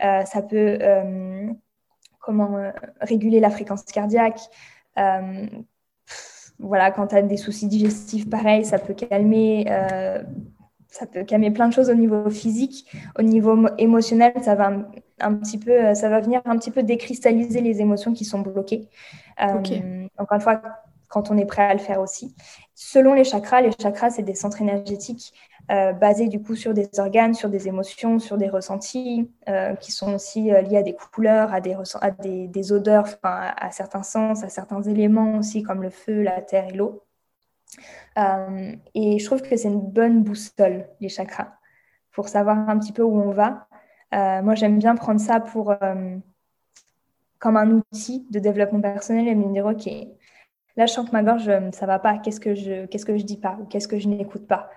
ça 0.01 0.43
peut 0.49 0.79
comment 2.21 2.73
réguler 3.01 3.41
la 3.41 3.51
fréquence 3.51 3.83
cardiaque. 3.85 4.41
voilà, 6.59 6.91
quand 6.91 7.09
tu 7.09 7.17
as 7.17 7.23
des 7.23 7.37
soucis 7.37 7.67
digestifs, 7.67 8.29
pareil, 8.29 8.65
ça 8.65 8.79
peut 8.79 8.95
calmer 8.95 9.67
ça 10.89 11.07
peut 11.07 11.23
calmer 11.23 11.51
plein 11.51 11.69
de 11.69 11.73
choses 11.73 11.91
au 11.91 11.95
niveau 11.95 12.31
physique, 12.31 12.91
au 13.19 13.23
niveau 13.23 13.67
émotionnel, 13.77 14.33
ça 14.43 14.55
va 14.55 14.73
un, 15.21 15.35
petit 15.35 15.59
peu, 15.59 15.73
euh, 15.73 15.95
ça 15.95 16.09
va 16.09 16.21
venir 16.21 16.41
un 16.45 16.57
petit 16.57 16.71
peu 16.71 16.83
décristalliser 16.83 17.61
les 17.61 17.81
émotions 17.81 18.13
qui 18.13 18.25
sont 18.25 18.41
bloquées. 18.41 18.89
Euh, 19.41 20.09
encore 20.17 20.37
une 20.37 20.41
fois, 20.41 20.61
quand 21.09 21.31
on 21.31 21.37
est 21.37 21.45
prêt 21.45 21.63
à 21.63 21.73
le 21.73 21.81
faire 21.81 22.01
aussi. 22.01 22.35
Selon 22.75 23.15
les 23.15 23.25
chakras, 23.25 23.61
les 23.61 23.71
chakras, 23.81 24.11
c'est 24.11 24.23
des 24.23 24.35
centres 24.35 24.61
énergétiques 24.61 25.33
euh, 25.71 25.93
basés 25.93 26.29
du 26.29 26.41
coup 26.41 26.55
sur 26.55 26.73
des 26.75 26.89
organes, 26.99 27.35
sur 27.35 27.51
des 27.51 27.69
émotions, 27.69 28.19
sur 28.19 28.39
des 28.39 28.49
ressentis, 28.49 29.31
qui 29.81 29.93
sont 29.93 30.15
aussi 30.15 30.45
liés 30.45 30.79
à 30.79 30.83
des 30.83 30.95
couleurs, 30.95 31.53
à 31.53 31.61
des, 31.61 31.75
à 31.75 32.73
odeurs, 32.73 33.07
à 33.23 33.71
certains 33.71 34.03
sens, 34.03 34.45
à 34.45 34.49
certains 34.49 34.83
éléments 34.83 35.39
aussi, 35.39 35.63
comme 35.63 35.83
le 35.83 35.91
feu, 35.91 36.23
la 36.23 36.41
terre 36.41 36.69
et 36.69 36.73
l'eau. 36.73 37.03
et 38.17 39.19
je 39.19 39.25
trouve 39.25 39.43
que 39.43 39.57
c'est 39.57 39.69
une 39.69 39.81
bonne 39.81 40.23
boussole, 40.23 40.89
les 41.01 41.09
chakras, 41.09 41.53
pour 42.13 42.29
savoir 42.29 42.69
un 42.69 42.79
petit 42.79 42.93
peu 42.93 43.03
où 43.03 43.21
on 43.21 43.33
va. 43.33 43.69
moi, 44.13 44.55
j'aime 44.55 44.79
bien 44.79 44.95
prendre 44.95 45.21
ça 45.21 45.41
pour, 45.41 45.75
comme 47.39 47.57
un 47.57 47.71
outil 47.71 48.27
de 48.31 48.39
développement 48.39 48.81
personnel 48.81 49.29
et 49.29 49.35
me 49.35 49.53
dire, 49.53 49.67
OK, 49.67 49.89
là, 50.79 50.87
je 50.87 50.93
sens 50.93 51.07
que 51.07 51.13
ma 51.13 51.23
gorge, 51.23 51.51
ça 51.73 51.85
va 51.85 51.99
pas. 51.99 52.17
Qu'est-ce 52.17 52.41
que 52.41 52.55
je, 52.55 52.87
qu'est-ce 52.87 53.11
dis 53.13 53.37
pas 53.37 53.59
ou 53.61 53.67
qu'est-ce 53.67 53.89
que 53.89 53.99
je 53.99 54.09
n'écoute 54.09 54.47
pas? 54.47 54.71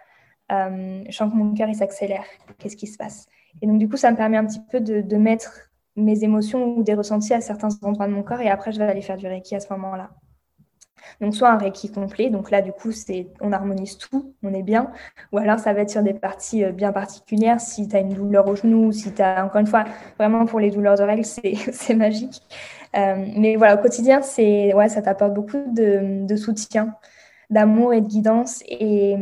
Je 0.50 1.12
sens 1.12 1.32
que 1.32 1.38
mon 1.38 1.54
cœur, 1.54 1.70
il 1.70 1.76
s'accélère. 1.76 2.26
Qu'est-ce 2.60 2.76
qui 2.76 2.88
se 2.88 2.98
passe? 2.98 3.28
Et 3.62 3.68
donc, 3.68 3.80
du 3.80 3.88
coup, 3.88 3.96
ça 3.96 4.12
me 4.12 4.18
permet 4.18 4.38
un 4.38 4.46
petit 4.46 4.62
peu 4.70 4.82
de, 4.82 5.00
de 5.00 5.18
mettre 5.18 5.72
mes 5.96 6.24
émotions 6.24 6.78
ou 6.78 6.84
des 6.84 6.94
ressentis 6.94 7.34
à 7.34 7.42
certains 7.42 7.70
endroits 7.82 8.08
de 8.08 8.14
mon 8.14 8.24
corps 8.24 8.42
et 8.42 8.50
après 8.50 8.72
je 8.72 8.80
vais 8.80 8.86
aller 8.86 9.02
faire 9.02 9.18
du 9.18 9.28
Reiki 9.28 9.56
à 9.56 9.60
ce 9.60 9.72
moment-là. 9.74 10.12
Donc 11.20 11.36
soit 11.36 11.50
un 11.50 11.58
Reiki 11.58 11.92
complet, 11.92 12.30
donc 12.30 12.52
là 12.52 12.62
du 12.62 12.72
coup 12.72 12.92
c'est 12.92 13.28
on 13.42 13.52
harmonise 13.52 13.98
tout, 13.98 14.36
on 14.44 14.54
est 14.54 14.64
bien, 14.64 14.92
ou 15.32 15.40
alors 15.40 15.60
ça 15.60 15.74
va 15.74 15.82
être 15.82 15.90
sur 15.90 16.04
des 16.04 16.14
parties 16.14 16.64
euh, 16.64 16.72
bien 16.72 16.94
particulières, 16.94 17.60
si 17.60 17.88
tu 17.88 17.96
as 17.96 18.00
une 18.00 18.14
douleur 18.14 18.48
au 18.48 18.56
genou, 18.56 18.92
si 18.92 19.14
tu 19.14 19.22
as 19.22 19.44
encore 19.44 19.62
une 19.62 19.68
fois 19.68 19.84
vraiment 20.18 20.46
pour 20.46 20.60
les 20.60 20.70
douleurs 20.70 20.98
de 20.98 21.04
règles 21.04 21.26
c'est 21.26 21.96
magique. 21.96 22.42
Euh, 22.96 23.26
mais 23.38 23.56
voilà, 23.56 23.76
au 23.76 23.78
quotidien 23.82 24.22
c'est 24.22 24.74
ouais, 24.74 24.90
ça 24.90 25.02
t'apporte 25.02 25.34
beaucoup 25.34 25.64
de, 25.68 26.36
soutien, 26.36 26.96
d'amour 27.50 27.94
et 27.94 28.02
de 28.02 28.08
guidance 28.08 28.64
et 28.68 29.16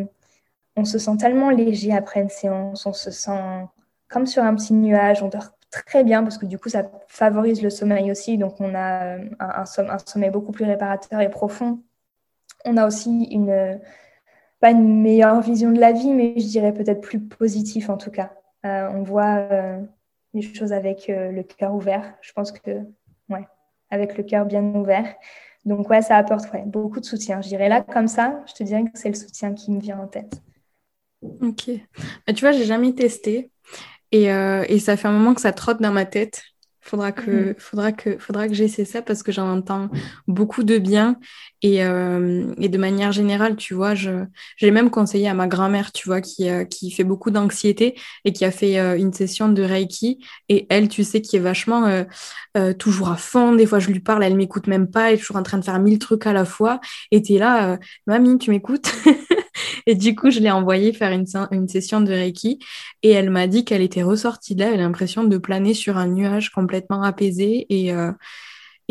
on 0.76 0.86
se 0.86 0.97
sent 0.97 1.17
tellement 1.17 1.51
léger 1.51 1.93
après 1.93 2.22
une 2.22 2.30
séance, 2.30 2.86
on 2.88 2.93
se 2.93 3.11
sent 3.11 3.67
comme 4.07 4.26
sur 4.26 4.43
un 4.43 4.55
petit 4.55 4.74
nuage, 4.74 5.22
on 5.22 5.28
dort 5.28 5.51
très 5.70 6.03
bien 6.03 6.24
parce 6.24 6.39
que 6.39 6.47
du 6.47 6.57
coup, 6.57 6.70
ça 6.70 6.89
favorise 7.07 7.61
le 7.61 7.70
sommeil 7.70 8.11
aussi. 8.11 8.39
Donc, 8.39 8.59
on 8.59 8.74
a 8.74 9.17
euh, 9.17 9.30
un, 9.39 9.65
sommeil 9.65 10.32
beaucoup 10.32 10.51
plus 10.51 10.65
réparateur 10.65 11.22
et 11.22 11.30
profond. 11.30 11.80
On 12.65 12.76
a 12.78 12.88
aussi 12.88 13.26
une, 13.26 13.80
pas 14.59 14.72
une 14.72 15.01
meilleure 15.01 15.41
vision 15.41 15.72
de 15.72 15.80
la 15.80 15.91
vie, 15.91 16.13
mais 16.13 16.34
je 16.38 16.47
dirais 16.47 16.74
peut-être 16.74 17.01
plus 17.01 17.20
positif 17.20 17.89
en 17.89 17.97
tout 17.97 18.11
cas. 18.11 18.34
Euh, 18.65 18.89
on 18.93 19.03
voit 19.03 19.47
les 20.34 20.41
choses 20.41 20.74
avec 20.74 21.05
le 21.07 21.43
cœur 21.43 21.76
ouvert. 21.76 22.15
Je 22.22 22.34
pense 22.34 22.51
que, 22.51 22.72
ouais, 23.30 23.47
avec 23.89 24.17
le 24.17 24.23
cœur 24.23 24.45
bien 24.45 24.63
ouvert. 24.63 25.15
Donc, 25.65 25.89
ouais, 25.89 26.01
ça 26.01 26.17
apporte 26.17 26.51
ouais, 26.53 26.63
beaucoup 26.65 26.99
de 26.99 27.05
soutien. 27.05 27.41
Je 27.41 27.49
dirais 27.49 27.69
là, 27.69 27.81
comme 27.81 28.07
ça, 28.07 28.41
je 28.47 28.53
te 28.53 28.63
dirais 28.63 28.83
que 28.83 28.97
c'est 28.97 29.09
le 29.09 29.15
soutien 29.15 29.53
qui 29.53 29.71
me 29.71 29.79
vient 29.79 29.99
en 29.99 30.07
tête. 30.07 30.41
Ok. 31.41 31.69
Tu 32.27 32.39
vois, 32.39 32.51
j'ai 32.51 32.65
jamais 32.65 32.93
testé. 32.93 33.51
Euh, 34.15 34.65
et, 34.67 34.79
ça 34.79 34.97
fait 34.97 35.07
un 35.07 35.11
moment 35.11 35.33
que 35.33 35.41
ça 35.41 35.51
trotte 35.51 35.81
dans 35.81 35.91
ma 35.91 36.05
tête. 36.05 36.43
Faudra 36.82 37.11
que, 37.11 37.49
mhm. 37.49 37.55
faudra 37.57 37.91
que, 37.91 38.17
faudra 38.17 38.47
que 38.47 38.53
j'essaie 38.53 38.86
ça 38.86 39.01
parce 39.01 39.21
que 39.21 39.32
j'en 39.32 39.49
entends 39.51 39.89
beaucoup 40.27 40.63
de 40.63 40.77
bien. 40.77 41.17
Et, 41.61 41.84
euh, 41.84 42.53
et, 42.57 42.69
de 42.69 42.77
manière 42.77 43.11
générale, 43.11 43.57
tu 43.57 43.73
vois, 43.73 43.95
je, 43.95 44.23
j'ai 44.55 44.71
même 44.71 44.89
conseillé 44.89 45.27
à 45.27 45.34
ma 45.34 45.47
grand-mère, 45.47 45.91
tu 45.91 46.07
vois, 46.07 46.21
qui, 46.21 46.49
euh, 46.49 46.63
qui 46.63 46.89
fait 46.89 47.03
beaucoup 47.03 47.32
d'anxiété 47.32 47.95
et 48.23 48.32
qui 48.32 48.45
a 48.45 48.51
fait 48.51 48.80
euh, 48.80 48.97
une 48.97 49.11
session 49.11 49.49
de 49.49 49.61
Reiki. 49.61 50.19
Et 50.47 50.67
elle, 50.69 50.88
tu 50.88 51.03
sais, 51.03 51.21
qui 51.21 51.36
est 51.36 51.41
vachement 51.41 51.86
euh, 52.57 52.73
toujours 52.73 53.09
à 53.09 53.17
fond. 53.17 53.53
Des 53.55 53.65
fois, 53.65 53.80
je 53.80 53.89
lui 53.89 53.99
parle, 53.99 54.23
elle 54.23 54.36
m'écoute 54.36 54.67
même 54.67 54.89
pas. 54.89 55.09
Elle 55.09 55.15
est 55.15 55.19
toujours 55.19 55.36
en 55.36 55.43
train 55.43 55.57
de 55.57 55.65
faire 55.65 55.80
mille 55.80 55.99
trucs 55.99 56.25
à 56.25 56.34
la 56.34 56.45
fois. 56.45 56.80
Et 57.11 57.21
t'es 57.21 57.39
là, 57.39 57.77
mamie, 58.07 58.38
tu 58.38 58.51
m'écoutes 58.51 58.89
Et 59.86 59.95
du 59.95 60.16
coup, 60.16 60.32
je 60.32 60.39
l'ai 60.39 60.51
envoyée 60.51 60.93
faire 60.93 61.12
une, 61.12 61.26
une, 61.51 61.68
session 61.68 62.01
de 62.01 62.12
Reiki. 62.12 62.60
Et 63.03 63.12
elle 63.12 63.30
m'a 63.30 63.47
dit 63.47 63.66
qu'elle 63.66 63.82
était 63.82 64.03
ressortie 64.03 64.55
de 64.55 64.62
là, 64.62 64.72
elle 64.74 64.80
a 64.80 64.84
l'impression 64.84 65.24
de 65.24 65.38
planer 65.38 65.74
sur 65.74 65.97
un 65.97 66.07
nuage 66.07 66.49
complètement 66.51 67.03
apaisé. 67.03 67.66
Et, 67.70 67.93
euh, 67.93 68.12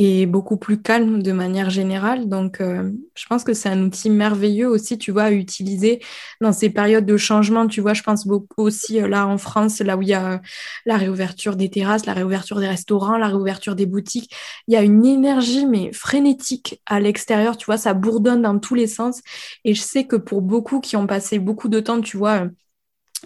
et 0.01 0.26
beaucoup 0.26 0.57
plus 0.57 0.80
calme 0.80 1.24
de 1.24 1.32
manière 1.32 1.70
générale. 1.70 2.28
Donc, 2.28 2.61
euh, 2.61 2.92
je 3.16 3.26
pense 3.26 3.42
que 3.42 3.53
c'est 3.53 3.68
un 3.68 3.82
outil 3.82 4.11
merveilleux 4.11 4.68
aussi, 4.68 4.96
tu 4.96 5.11
vois, 5.11 5.24
à 5.24 5.30
utiliser 5.32 6.01
dans 6.40 6.53
ces 6.53 6.70
périodes 6.70 7.05
de 7.05 7.16
changement. 7.16 7.66
Tu 7.66 7.80
vois, 7.80 7.94
je 7.94 8.05
pense 8.05 8.24
beaucoup 8.24 8.62
aussi 8.62 9.01
euh, 9.03 9.09
là 9.09 9.26
en 9.26 9.38
France, 9.38 9.80
là 9.80 9.96
où 9.96 10.03
il 10.03 10.09
y 10.09 10.14
a 10.14 10.40
la 10.86 10.96
réouverture 10.96 11.57
des 11.57 11.68
terrasses, 11.68 12.07
la 12.07 12.12
réouverture 12.14 12.61
des 12.61 12.68
restaurants, 12.68 13.18
la 13.18 13.26
réouverture 13.26 13.74
des 13.74 13.86
boutiques. 13.86 14.32
Il 14.68 14.74
y 14.74 14.76
a 14.76 14.82
une 14.82 15.05
énergie, 15.05 15.66
mais 15.66 15.92
frénétique 15.92 16.80
à 16.86 17.01
l'extérieur, 17.01 17.57
tu 17.57 17.66
vois, 17.66 17.76
ça 17.76 17.92
bourdonne 17.92 18.42
dans 18.42 18.61
tous 18.61 18.76
les 18.76 18.86
sens. 18.86 19.20
Et 19.64 19.74
je 19.74 19.82
sais 19.82 20.07
que 20.07 20.14
pour 20.16 20.42
beaucoup 20.42 20.80
qui 20.80 20.96
ont 20.96 21.09
passé 21.09 21.40
beaucoup 21.40 21.68
de 21.68 21.80
temps, 21.80 22.01
tu 22.01 22.16
vois, 22.16 22.46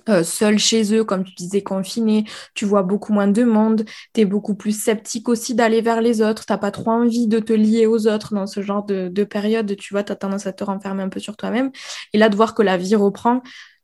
euh, 0.09 0.23
seuls 0.25 0.59
chez 0.59 0.95
eux, 0.95 1.05
comme 1.05 1.25
tu 1.25 1.35
disais, 1.35 1.63
confinés, 1.63 2.25
tu 2.55 2.65
vois 2.65 2.83
beaucoup 2.83 3.13
moins 3.13 3.29
de 3.29 3.45
monde, 3.45 3.85
tu 4.15 4.21
es 4.23 4.25
beaucoup 4.25 4.55
plus 4.55 4.73
sceptique 4.79 5.29
aussi 5.29 5.55
d'aller 5.55 5.81
vers 5.81 6.01
les 6.01 6.23
autres, 6.23 6.45
t'as 6.47 6.59
pas 6.59 6.71
trop 6.71 6.91
envie 6.91 7.27
de 7.29 7.39
te 7.39 7.53
lier 7.53 7.87
aux 7.87 8.07
autres 8.07 8.35
dans 8.35 8.47
ce 8.47 8.63
genre 8.63 8.85
de, 8.85 9.09
de 9.09 9.25
période, 9.25 9.77
tu 9.77 9.95
vois, 9.95 10.03
tu 10.05 10.13
as 10.13 10.17
tendance 10.17 10.47
à 10.47 10.53
te 10.53 10.65
renfermer 10.65 11.03
un 11.03 11.09
peu 11.09 11.21
sur 11.21 11.37
toi-même. 11.37 11.71
Et 12.13 12.19
là, 12.19 12.29
de 12.29 12.37
voir 12.37 12.55
que 12.55 12.63
la 12.63 12.77
vie 12.77 12.97
reprend, 12.97 13.43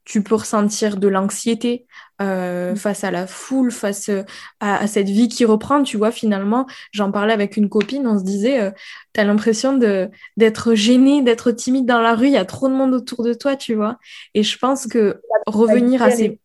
tu 0.09 0.23
peux 0.23 0.37
ressentir 0.37 0.97
de 0.97 1.07
l'anxiété 1.07 1.87
euh, 2.23 2.73
mm. 2.73 2.77
face 2.77 3.05
à 3.05 3.11
la 3.11 3.27
foule, 3.27 3.71
face 3.71 4.09
euh, 4.09 4.23
à, 4.59 4.87
cette 4.87 5.11
vie 5.11 5.29
qui 5.29 5.45
reprend. 5.45 5.83
Tu 5.83 5.99
vois, 5.99 6.11
finalement, 6.11 6.67
j'en 6.93 7.13
parlais 7.13 7.35
avec 7.35 7.59
une 7.59 7.69
copine, 7.69 8.07
on 8.07 8.19
se 8.19 8.25
disait, 8.25 8.59
euh, 8.59 8.71
tu 9.13 9.21
as 9.21 9.25
l'impression 9.25 9.79
d'être 10.37 10.75
gêné, 10.75 11.21
d'être 11.21 11.53
timide 11.53 11.85
dans 11.85 12.01
la 12.01 12.15
rue, 12.15 12.29
il 12.29 12.33
y 12.33 12.39
a 12.39 12.47
trop 12.47 12.69
de 12.69 12.75
monde 12.75 12.95
autour 12.95 13.23
de 13.23 13.35
toi, 13.35 13.55
tu 13.55 13.75
vois. 13.75 13.99
Et 14.33 14.43
je 14.43 14.57
pense 14.57 14.87
que 14.87 15.21
revenir 15.47 16.03
à 16.03 16.11
ces... 16.11 16.41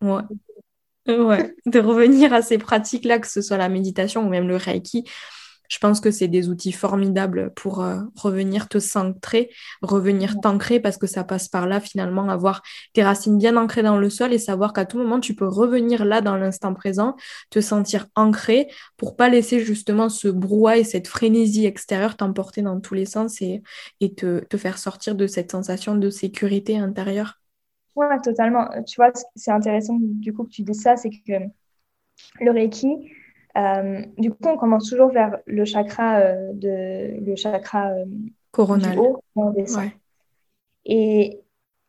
Ouais. 1.05 1.55
de 1.65 1.79
revenir 1.79 2.33
à 2.33 2.41
ces 2.41 2.57
pratiques-là, 2.57 3.19
que 3.19 3.27
ce 3.27 3.41
soit 3.41 3.57
la 3.57 3.69
méditation 3.69 4.25
ou 4.25 4.29
même 4.29 4.47
le 4.47 4.57
reiki, 4.57 5.05
je 5.69 5.77
pense 5.79 5.99
que 5.99 6.11
c'est 6.11 6.27
des 6.27 6.49
outils 6.49 6.71
formidables 6.71 7.51
pour 7.55 7.81
euh, 7.81 8.01
revenir 8.15 8.67
te 8.67 8.79
centrer, 8.79 9.49
revenir 9.81 10.39
t'ancrer 10.39 10.79
parce 10.79 10.97
que 10.97 11.07
ça 11.07 11.23
passe 11.23 11.47
par 11.47 11.67
là 11.67 11.79
finalement, 11.79 12.29
avoir 12.29 12.61
tes 12.93 13.03
racines 13.03 13.37
bien 13.37 13.57
ancrées 13.57 13.83
dans 13.83 13.97
le 13.97 14.09
sol 14.09 14.33
et 14.33 14.39
savoir 14.39 14.73
qu'à 14.73 14.85
tout 14.85 14.97
moment 14.97 15.19
tu 15.19 15.35
peux 15.35 15.47
revenir 15.47 16.05
là 16.05 16.21
dans 16.21 16.35
l'instant 16.35 16.73
présent, 16.73 17.15
te 17.49 17.61
sentir 17.61 18.07
ancré 18.15 18.67
pour 18.97 19.15
pas 19.15 19.29
laisser 19.29 19.59
justement 19.59 20.09
ce 20.09 20.27
brouhaha 20.27 20.77
et 20.77 20.83
cette 20.83 21.07
frénésie 21.07 21.65
extérieure 21.65 22.17
t'emporter 22.17 22.61
dans 22.61 22.79
tous 22.79 22.93
les 22.93 23.05
sens 23.05 23.41
et, 23.41 23.63
et 23.99 24.13
te, 24.13 24.39
te 24.45 24.57
faire 24.57 24.77
sortir 24.77 25.15
de 25.15 25.27
cette 25.27 25.51
sensation 25.51 25.95
de 25.95 26.09
sécurité 26.09 26.77
intérieure. 26.77 27.39
Ouais, 27.95 28.19
totalement. 28.23 28.67
Tu 28.87 28.95
vois, 28.95 29.11
c'est 29.35 29.51
intéressant 29.51 29.97
du 29.99 30.33
coup 30.33 30.45
que 30.45 30.49
tu 30.49 30.63
dis 30.63 30.73
ça, 30.73 30.95
c'est 30.95 31.11
que 31.11 31.33
le 32.39 32.51
Reiki, 32.51 32.87
euh, 32.87 33.22
du 34.17 34.31
coup, 34.31 34.47
on 34.47 34.57
commence 34.57 34.89
toujours 34.89 35.11
vers 35.11 35.37
le 35.45 35.65
chakra, 35.65 36.19
euh, 36.19 36.51
de, 36.53 37.19
le 37.23 37.35
chakra 37.35 37.91
euh, 37.91 38.05
coronal. 38.51 38.97
Et 40.85 41.39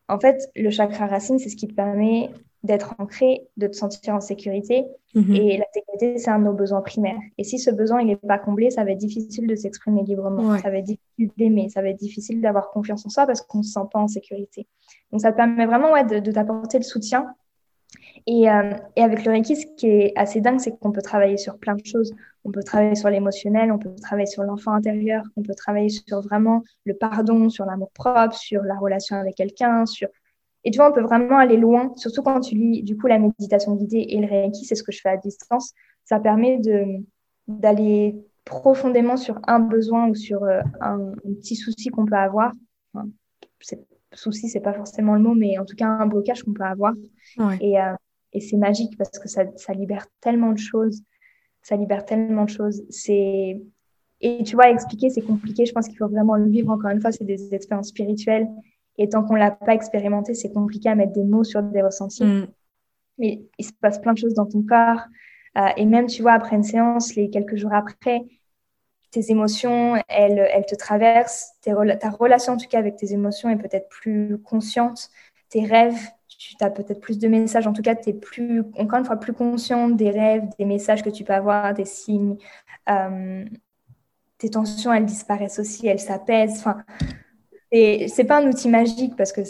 en 0.09 0.21
fait, 0.21 0.51
le 0.55 0.71
chakra 0.71 1.07
racine, 1.07 1.39
c'est 1.39 1.49
ce 1.49 1.57
qui 1.57 1.67
te 1.67 1.75
permet 1.75 2.31
d'être 2.63 2.95
ancré, 2.99 3.43
de 3.59 3.67
te 3.67 3.77
sentir 3.77 4.15
en 4.15 4.21
sécurité. 4.21 4.85
Mhm. 5.15 5.35
Et 5.35 5.59
la 5.59 5.67
sécurité, 5.73 6.19
c'est 6.19 6.31
un 6.31 6.39
de 6.39 6.45
nos 6.45 6.55
besoins 6.55 6.81
primaires. 6.81 7.19
Et 7.37 7.45
si 7.45 7.59
ce 7.59 7.71
besoin 7.71 8.01
il 8.01 8.07
n'est 8.07 8.17
pas 8.17 8.39
comblé, 8.39 8.71
ça 8.71 8.85
va 8.85 8.93
être 8.93 8.99
difficile 8.99 9.47
de 9.47 9.55
s'exprimer 9.55 10.03
librement. 10.03 10.59
Ça 10.59 10.71
va 10.71 10.79
être 10.79 10.85
difficile 10.85 11.31
d'aimer. 11.37 11.69
Ça 11.69 11.83
va 11.83 11.89
être 11.89 11.99
difficile 11.99 12.41
d'avoir 12.41 12.71
confiance 12.71 13.05
en 13.05 13.11
soi 13.11 13.27
parce 13.27 13.43
qu'on 13.43 13.59
ne 13.59 13.63
se 13.63 13.73
sent 13.73 13.87
pas 13.93 13.99
en 13.99 14.09
sécurité. 14.09 14.67
Donc, 15.13 15.21
ça 15.21 15.33
te 15.33 15.37
permet 15.37 15.67
vraiment 15.67 15.93
ouais, 15.93 16.05
de, 16.05 16.21
de 16.21 16.33
t'apporter 16.33 16.79
le 16.79 16.85
soutien 16.85 17.35
euh, 18.29 18.73
et, 18.97 19.03
avec 19.03 19.25
le 19.25 19.33
Reiki, 19.33 19.57
ce 19.57 19.67
qui 19.77 19.87
est 19.87 20.13
assez 20.17 20.41
dingue, 20.41 20.61
c'est 20.61 20.77
qu'on 20.79 20.93
peut 20.93 21.03
travailler 21.03 21.37
sur 21.37 21.59
plein 21.59 21.75
de 21.75 21.85
choses. 21.85 22.15
On 22.45 22.51
peut 22.51 22.63
travailler 22.63 22.95
sur 22.95 23.09
l'émotionnel, 23.09 23.73
on 23.73 23.79
peut 23.79 23.95
travailler 23.95 24.27
sur 24.27 24.43
l'enfant 24.43 24.73
intérieur, 24.73 25.23
on 25.37 25.43
peut 25.43 25.55
travailler 25.55 25.89
sur 25.89 26.21
vraiment 26.21 26.63
le 26.85 26.95
pardon, 26.95 27.49
sur 27.49 27.65
l'amour 27.65 27.91
propre, 27.93 28.35
sur 28.35 28.63
la 28.63 28.77
relation 28.77 29.17
avec 29.17 29.35
quelqu'un, 29.35 29.87
sur... 29.87 30.09
Et 30.65 30.71
tu 30.71 30.79
vois, 30.79 30.89
on 30.89 30.93
peut 30.93 31.03
vraiment 31.03 31.39
aller 31.39 31.59
loin, 31.59 31.93
surtout 31.97 32.23
quand 32.23 32.41
tu 32.41 32.55
lis 32.55 32.83
du 32.83 32.97
coup 32.97 33.07
la 33.07 33.19
méditation 33.19 33.75
guidée 33.75 34.07
et 34.09 34.19
le 34.19 34.27
Reiki, 34.27 34.65
c'est 34.65 34.75
ce 34.75 34.83
que 34.83 34.93
je 34.93 35.01
fais 35.01 35.11
à 35.11 35.17
distance. 35.19 35.73
Ça 36.05 36.19
permet 36.21 36.59
d'aller 37.47 38.17
profondément 38.47 39.17
sur 39.17 39.41
un 39.47 39.59
besoin 39.59 40.09
ou 40.09 40.15
sur 40.15 40.43
euh, 40.45 40.61
un, 40.81 41.13
petit 41.41 41.57
souci 41.57 41.89
qu'on 41.91 42.07
peut 42.07 42.17
avoir. 42.17 42.53
Enfin, 42.95 43.09
souci, 44.13 44.49
c'est 44.49 44.61
pas 44.61 44.73
forcément 44.73 45.15
le 45.15 45.21
mot, 45.21 45.35
mais 45.35 45.59
en 45.59 45.65
tout 45.65 45.77
cas 45.77 45.87
un 45.87 46.07
blocage 46.07 46.43
qu'on 46.43 46.53
peut 46.53 46.65
avoir. 46.65 46.95
Et, 47.61 47.81
euh, 47.81 47.95
et 48.35 48.41
c'est 48.41 48.57
magique 48.57 48.99
parce 48.99 49.19
que 49.19 49.29
ça, 49.29 49.45
ça, 49.57 49.73
libère 49.73 50.07
tellement 50.21 50.53
de 50.53 50.59
choses. 50.59 51.03
Ça 51.63 51.77
libère 51.77 52.05
tellement 52.05 52.45
de 52.45 52.51
choses. 52.51 52.83
C'est 52.91 53.63
et 54.21 54.43
tu 54.43 54.57
vois, 54.57 54.71
expliquer, 54.71 55.11
c'est 55.11 55.23
compliqué. 55.23 55.67
Je 55.67 55.73
pense 55.73 55.87
qu'il 55.87 55.99
faut 55.99 56.09
vraiment 56.09 56.37
le 56.37 56.49
vivre. 56.49 56.71
Encore 56.71 56.91
une 56.91 57.01
fois, 57.01 57.13
c'est 57.13 57.25
des 57.25 57.55
expériences 57.55 57.89
spirituelles. 57.89 58.49
Et 58.97 59.09
tant 59.09 59.23
qu'on 59.25 59.35
l'a 59.35 59.51
pas 59.51 59.75
expérimenté, 59.75 60.35
c'est 60.35 60.53
compliqué 60.53 60.89
à 60.89 60.95
mettre 60.95 61.13
des 61.13 61.25
mots 61.25 61.45
sur 61.45 61.63
des 61.63 61.83
ressentis. 61.83 62.25
Mm. 62.25 62.47
Mais 63.19 63.43
il 63.59 63.65
se 63.65 63.73
passe 63.73 64.01
plein 64.01 64.13
de 64.13 64.19
choses 64.19 64.35
dans 64.35 64.47
ton 64.47 64.63
corps. 64.63 65.03
Euh, 65.59 65.69
et 65.77 65.85
même, 65.85 66.07
tu 66.07 66.23
vois, 66.23 66.33
après 66.33 66.57
une 66.57 66.63
séance, 66.63 67.15
les 67.15 67.31
quelques 67.31 67.57
jours 67.57 67.73
après, 67.73 68.25
tes 69.11 69.31
émotions, 69.31 69.97
elles, 70.09 70.39
elles 70.39 70.67
te 70.67 70.75
traversent. 70.75 71.53
ta 71.63 72.11
relation, 72.11 72.55
en 72.55 72.57
tout 72.57 72.69
cas, 72.69 72.79
avec 72.79 72.97
tes 72.97 73.13
émotions 73.13 73.51
est 73.51 73.57
peut-être 73.57 73.89
plus 73.89 74.39
consciente. 74.39 75.11
Tes 75.51 75.65
rêves, 75.65 76.01
tu 76.49 76.65
as 76.65 76.71
peut-être 76.71 77.01
plus 77.01 77.19
de 77.19 77.29
messages. 77.29 77.67
En 77.67 77.73
tout 77.73 77.83
cas, 77.83 77.95
tu 77.95 78.11
es 78.11 78.13
plus, 78.13 78.63
encore 78.79 78.99
une 78.99 79.05
fois 79.05 79.17
plus 79.17 79.33
consciente 79.33 79.97
des 79.97 80.11
rêves, 80.11 80.45
des 80.59 80.65
messages 80.65 81.03
que 81.03 81.11
tu 81.11 81.25
peux 81.25 81.33
avoir, 81.33 81.75
des 81.75 81.85
signes. 81.85 82.37
Euh, 82.89 83.45
tes 84.39 84.51
tensions, 84.51 84.93
elles 84.93 85.07
disparaissent 85.07 85.59
aussi, 85.59 85.87
elles 85.87 86.01
s'apaisent. 86.01 86.59
Enfin, 86.59 86.85
c'est 87.73 88.25
pas 88.27 88.39
un 88.43 88.49
outil 88.49 88.69
magique 88.69 89.17
parce 89.17 89.33
que, 89.33 89.41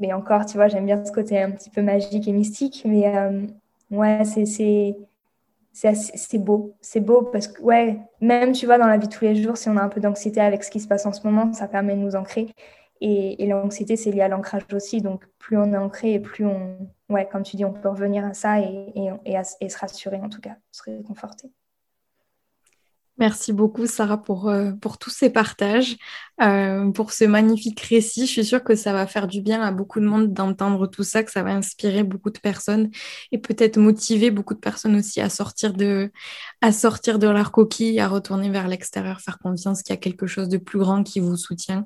mais 0.00 0.12
encore, 0.12 0.46
tu 0.46 0.56
vois, 0.56 0.68
j'aime 0.68 0.86
bien 0.86 1.04
ce 1.04 1.12
côté 1.12 1.40
un 1.40 1.50
petit 1.50 1.70
peu 1.70 1.82
magique 1.82 2.28
et 2.28 2.32
mystique, 2.32 2.82
mais 2.84 3.16
euh, 3.16 3.46
ouais, 3.90 4.24
c'est 4.24 4.44
c'est 5.72 6.38
beau. 6.38 6.74
C'est 6.80 7.00
beau 7.00 7.22
parce 7.22 7.48
que, 7.48 7.62
ouais, 7.62 7.98
même, 8.20 8.52
tu 8.52 8.66
vois, 8.66 8.78
dans 8.78 8.86
la 8.86 8.98
vie 8.98 9.08
de 9.08 9.12
tous 9.12 9.24
les 9.24 9.34
jours, 9.42 9.56
si 9.56 9.68
on 9.68 9.76
a 9.76 9.82
un 9.82 9.88
peu 9.88 10.00
d'anxiété 10.00 10.40
avec 10.40 10.64
ce 10.64 10.70
qui 10.70 10.80
se 10.80 10.88
passe 10.88 11.06
en 11.06 11.12
ce 11.12 11.26
moment, 11.26 11.52
ça 11.52 11.66
permet 11.68 11.94
de 11.94 12.00
nous 12.00 12.14
ancrer. 12.14 12.48
Et, 13.04 13.46
l'anxiété, 13.46 13.96
c'est 13.96 14.12
lié 14.12 14.20
à 14.20 14.28
l'ancrage 14.28 14.62
aussi. 14.72 15.00
Donc, 15.00 15.26
plus 15.38 15.58
on 15.58 15.72
est 15.72 15.76
ancré 15.76 16.14
et 16.14 16.20
plus 16.20 16.46
on, 16.46 16.88
ouais, 17.08 17.28
comme 17.28 17.42
tu 17.42 17.56
dis, 17.56 17.64
on 17.64 17.72
peut 17.72 17.88
revenir 17.88 18.24
à 18.24 18.32
ça 18.32 18.60
et, 18.60 18.92
et, 18.94 19.36
et 19.60 19.68
se 19.68 19.78
rassurer, 19.78 20.18
en 20.18 20.28
tout 20.28 20.40
cas, 20.40 20.56
se 20.70 20.82
réconforter. 20.84 21.50
Merci 23.18 23.52
beaucoup, 23.52 23.86
Sarah, 23.86 24.16
pour, 24.16 24.48
euh, 24.48 24.72
pour 24.72 24.96
tous 24.96 25.10
ces 25.10 25.28
partages, 25.28 25.96
euh, 26.40 26.90
pour 26.92 27.12
ce 27.12 27.24
magnifique 27.24 27.78
récit. 27.80 28.22
Je 28.26 28.32
suis 28.32 28.44
sûre 28.44 28.64
que 28.64 28.74
ça 28.74 28.94
va 28.94 29.06
faire 29.06 29.28
du 29.28 29.42
bien 29.42 29.60
à 29.60 29.70
beaucoup 29.70 30.00
de 30.00 30.06
monde 30.06 30.32
d'entendre 30.32 30.86
tout 30.86 31.02
ça, 31.02 31.22
que 31.22 31.30
ça 31.30 31.42
va 31.42 31.50
inspirer 31.50 32.04
beaucoup 32.04 32.30
de 32.30 32.38
personnes 32.38 32.90
et 33.30 33.36
peut-être 33.36 33.76
motiver 33.76 34.30
beaucoup 34.30 34.54
de 34.54 34.60
personnes 34.60 34.96
aussi 34.96 35.20
à 35.20 35.28
sortir 35.28 35.74
de, 35.74 36.10
à 36.62 36.72
sortir 36.72 37.18
de 37.18 37.28
leur 37.28 37.52
coquille, 37.52 38.00
à 38.00 38.08
retourner 38.08 38.48
vers 38.48 38.66
l'extérieur, 38.66 39.20
faire 39.20 39.38
confiance 39.38 39.82
qu'il 39.82 39.92
y 39.94 39.98
a 39.98 40.00
quelque 40.00 40.26
chose 40.26 40.48
de 40.48 40.56
plus 40.56 40.78
grand 40.78 41.02
qui 41.02 41.20
vous 41.20 41.36
soutient 41.36 41.84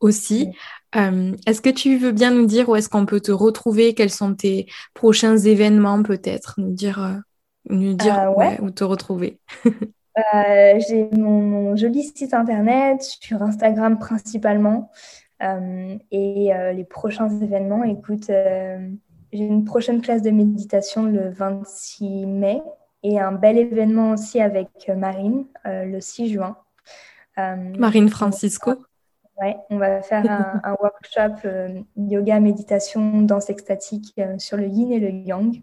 aussi. 0.00 0.50
Euh, 0.94 1.34
est-ce 1.46 1.62
que 1.62 1.70
tu 1.70 1.96
veux 1.96 2.12
bien 2.12 2.30
nous 2.30 2.46
dire 2.46 2.68
où 2.68 2.76
est-ce 2.76 2.90
qu'on 2.90 3.06
peut 3.06 3.20
te 3.20 3.32
retrouver? 3.32 3.94
Quels 3.94 4.12
sont 4.12 4.34
tes 4.34 4.66
prochains 4.92 5.38
événements 5.38 6.02
peut-être? 6.02 6.54
Nous 6.58 6.74
dire, 6.74 7.22
nous 7.70 7.94
dire 7.94 8.34
où 8.60 8.70
te 8.70 8.84
retrouver 8.84 9.40
Euh, 10.18 10.80
j'ai 10.88 11.10
mon, 11.12 11.76
joli 11.76 12.02
site 12.02 12.32
internet 12.32 13.02
sur 13.02 13.42
Instagram 13.42 13.98
principalement. 13.98 14.90
Euh, 15.42 15.96
et 16.10 16.54
euh, 16.54 16.72
les 16.72 16.84
prochains 16.84 17.28
événements, 17.28 17.84
écoute, 17.84 18.28
j'ai 18.28 19.44
une 19.44 19.64
prochaine 19.64 20.00
classe 20.00 20.22
de 20.22 20.30
méditation 20.30 21.04
le 21.04 21.28
26 21.30 22.26
mai 22.26 22.62
et 23.02 23.20
un 23.20 23.32
bel 23.32 23.58
événement 23.58 24.12
aussi 24.12 24.40
avec 24.40 24.90
Marine 24.96 25.44
le 25.64 26.00
6 26.00 26.32
juin. 26.32 26.56
Marine 27.36 28.08
Francisco. 28.08 28.72
Ouais, 29.38 29.54
on 29.68 29.76
va 29.76 30.00
faire 30.00 30.24
un, 30.30 30.62
un 30.64 30.76
workshop 30.80 31.46
yoga, 31.98 32.40
méditation, 32.40 33.20
danse 33.20 33.50
extatique 33.50 34.18
sur 34.38 34.56
le 34.56 34.66
yin 34.66 34.90
et 34.92 34.98
le 34.98 35.10
yang. 35.10 35.60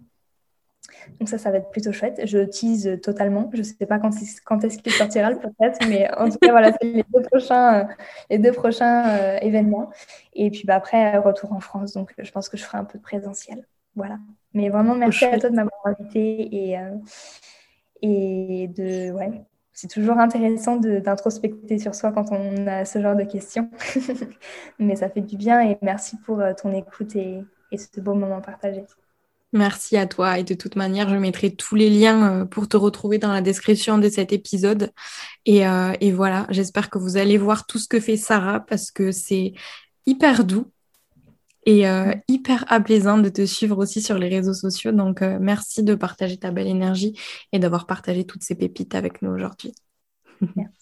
Donc 1.19 1.29
ça, 1.29 1.37
ça 1.37 1.51
va 1.51 1.57
être 1.57 1.69
plutôt 1.69 1.91
chouette. 1.91 2.21
Je 2.25 2.39
tease 2.39 2.99
totalement. 3.01 3.49
Je 3.53 3.59
ne 3.59 3.63
sais 3.63 3.85
pas 3.85 3.99
quand, 3.99 4.11
quand 4.45 4.63
est-ce 4.63 4.77
qu'il 4.77 4.91
sortira 4.91 5.29
le 5.29 5.39
podcast, 5.39 5.81
mais 5.87 6.09
en 6.17 6.29
tout 6.29 6.37
cas, 6.39 6.51
voilà, 6.51 6.71
c'est 6.79 6.87
les 6.87 7.03
deux 7.13 7.21
prochains, 7.21 7.79
euh, 7.79 7.83
les 8.29 8.37
deux 8.37 8.51
prochains 8.51 9.09
euh, 9.09 9.37
événements. 9.41 9.89
Et 10.33 10.49
puis 10.49 10.63
bah, 10.65 10.75
après, 10.75 11.17
retour 11.17 11.53
en 11.53 11.59
France. 11.59 11.93
Donc 11.93 12.13
je 12.17 12.31
pense 12.31 12.49
que 12.49 12.57
je 12.57 12.63
ferai 12.63 12.77
un 12.77 12.85
peu 12.85 12.97
de 12.97 13.03
présentiel. 13.03 13.65
Voilà. 13.95 14.17
Mais 14.53 14.69
vraiment, 14.69 14.95
merci 14.95 15.25
à 15.25 15.39
toi 15.39 15.49
de 15.49 15.55
m'avoir 15.55 15.81
invité 15.85 16.69
et, 16.69 16.79
euh, 16.79 16.91
et 18.01 18.67
de... 18.67 19.11
Ouais, 19.11 19.43
c'est 19.71 19.87
toujours 19.87 20.19
intéressant 20.19 20.77
d'introspecter 20.77 21.79
sur 21.79 21.95
soi 21.95 22.11
quand 22.11 22.31
on 22.31 22.67
a 22.67 22.85
ce 22.85 23.01
genre 23.01 23.15
de 23.15 23.23
questions. 23.23 23.69
mais 24.79 24.95
ça 24.95 25.09
fait 25.09 25.21
du 25.21 25.37
bien 25.37 25.61
et 25.61 25.77
merci 25.81 26.17
pour 26.17 26.41
ton 26.61 26.71
écoute 26.73 27.15
et, 27.15 27.43
et 27.71 27.77
ce 27.77 27.99
beau 27.99 28.13
moment 28.13 28.41
partagé. 28.41 28.85
Merci 29.53 29.97
à 29.97 30.07
toi. 30.07 30.39
Et 30.39 30.43
de 30.43 30.55
toute 30.55 30.75
manière, 30.75 31.09
je 31.09 31.15
mettrai 31.15 31.55
tous 31.55 31.75
les 31.75 31.89
liens 31.91 32.41
euh, 32.41 32.45
pour 32.45 32.67
te 32.67 32.75
retrouver 32.75 33.19
dans 33.19 33.31
la 33.31 33.41
description 33.41 33.99
de 33.99 34.09
cet 34.09 34.33
épisode. 34.33 34.91
Euh, 35.47 35.93
et, 36.01 36.11
voilà, 36.11 36.47
j'espère 36.49 36.89
que 36.89 36.97
vous 36.97 37.17
allez 37.17 37.37
voir 37.37 37.67
tout 37.67 37.77
ce 37.77 37.87
que 37.87 37.99
fait 37.99 38.17
Sarah 38.17 38.59
parce 38.61 38.89
que 38.89 39.11
c'est 39.11 39.53
hyper 40.07 40.43
doux 40.43 40.71
et 41.67 41.87
euh, 41.87 42.13
hyper 42.27 42.65
apaisant 42.67 43.19
de 43.19 43.29
te 43.29 43.45
suivre 43.45 43.77
aussi 43.77 44.01
sur 44.01 44.17
les 44.17 44.27
réseaux 44.27 44.55
sociaux. 44.55 44.91
Donc, 44.91 45.21
merci 45.21 45.83
de 45.83 45.93
partager 45.93 46.37
ta 46.37 46.49
belle 46.49 46.67
énergie 46.67 47.13
et 47.51 47.59
d'avoir 47.59 47.85
partagé 47.85 48.25
toutes 48.25 48.43
ces 48.43 48.55
pépites 48.55 48.95
avec 48.95 49.21
nous 49.21 49.29
aujourd'hui. 49.29 49.73
Merci. 50.55 50.77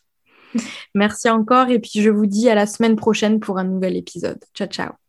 merci 0.96 1.30
encore. 1.30 1.70
Et 1.70 1.80
puis, 1.80 2.02
je 2.02 2.10
vous 2.10 2.26
dis 2.26 2.50
à 2.50 2.56
la 2.56 2.68
semaine 2.68 2.96
prochaine 2.96 3.42
pour 3.42 3.58
un 3.58 3.66
nouvel 3.66 3.98
épisode. 3.98 4.40
Ciao, 4.56 4.68
ciao. 4.68 5.01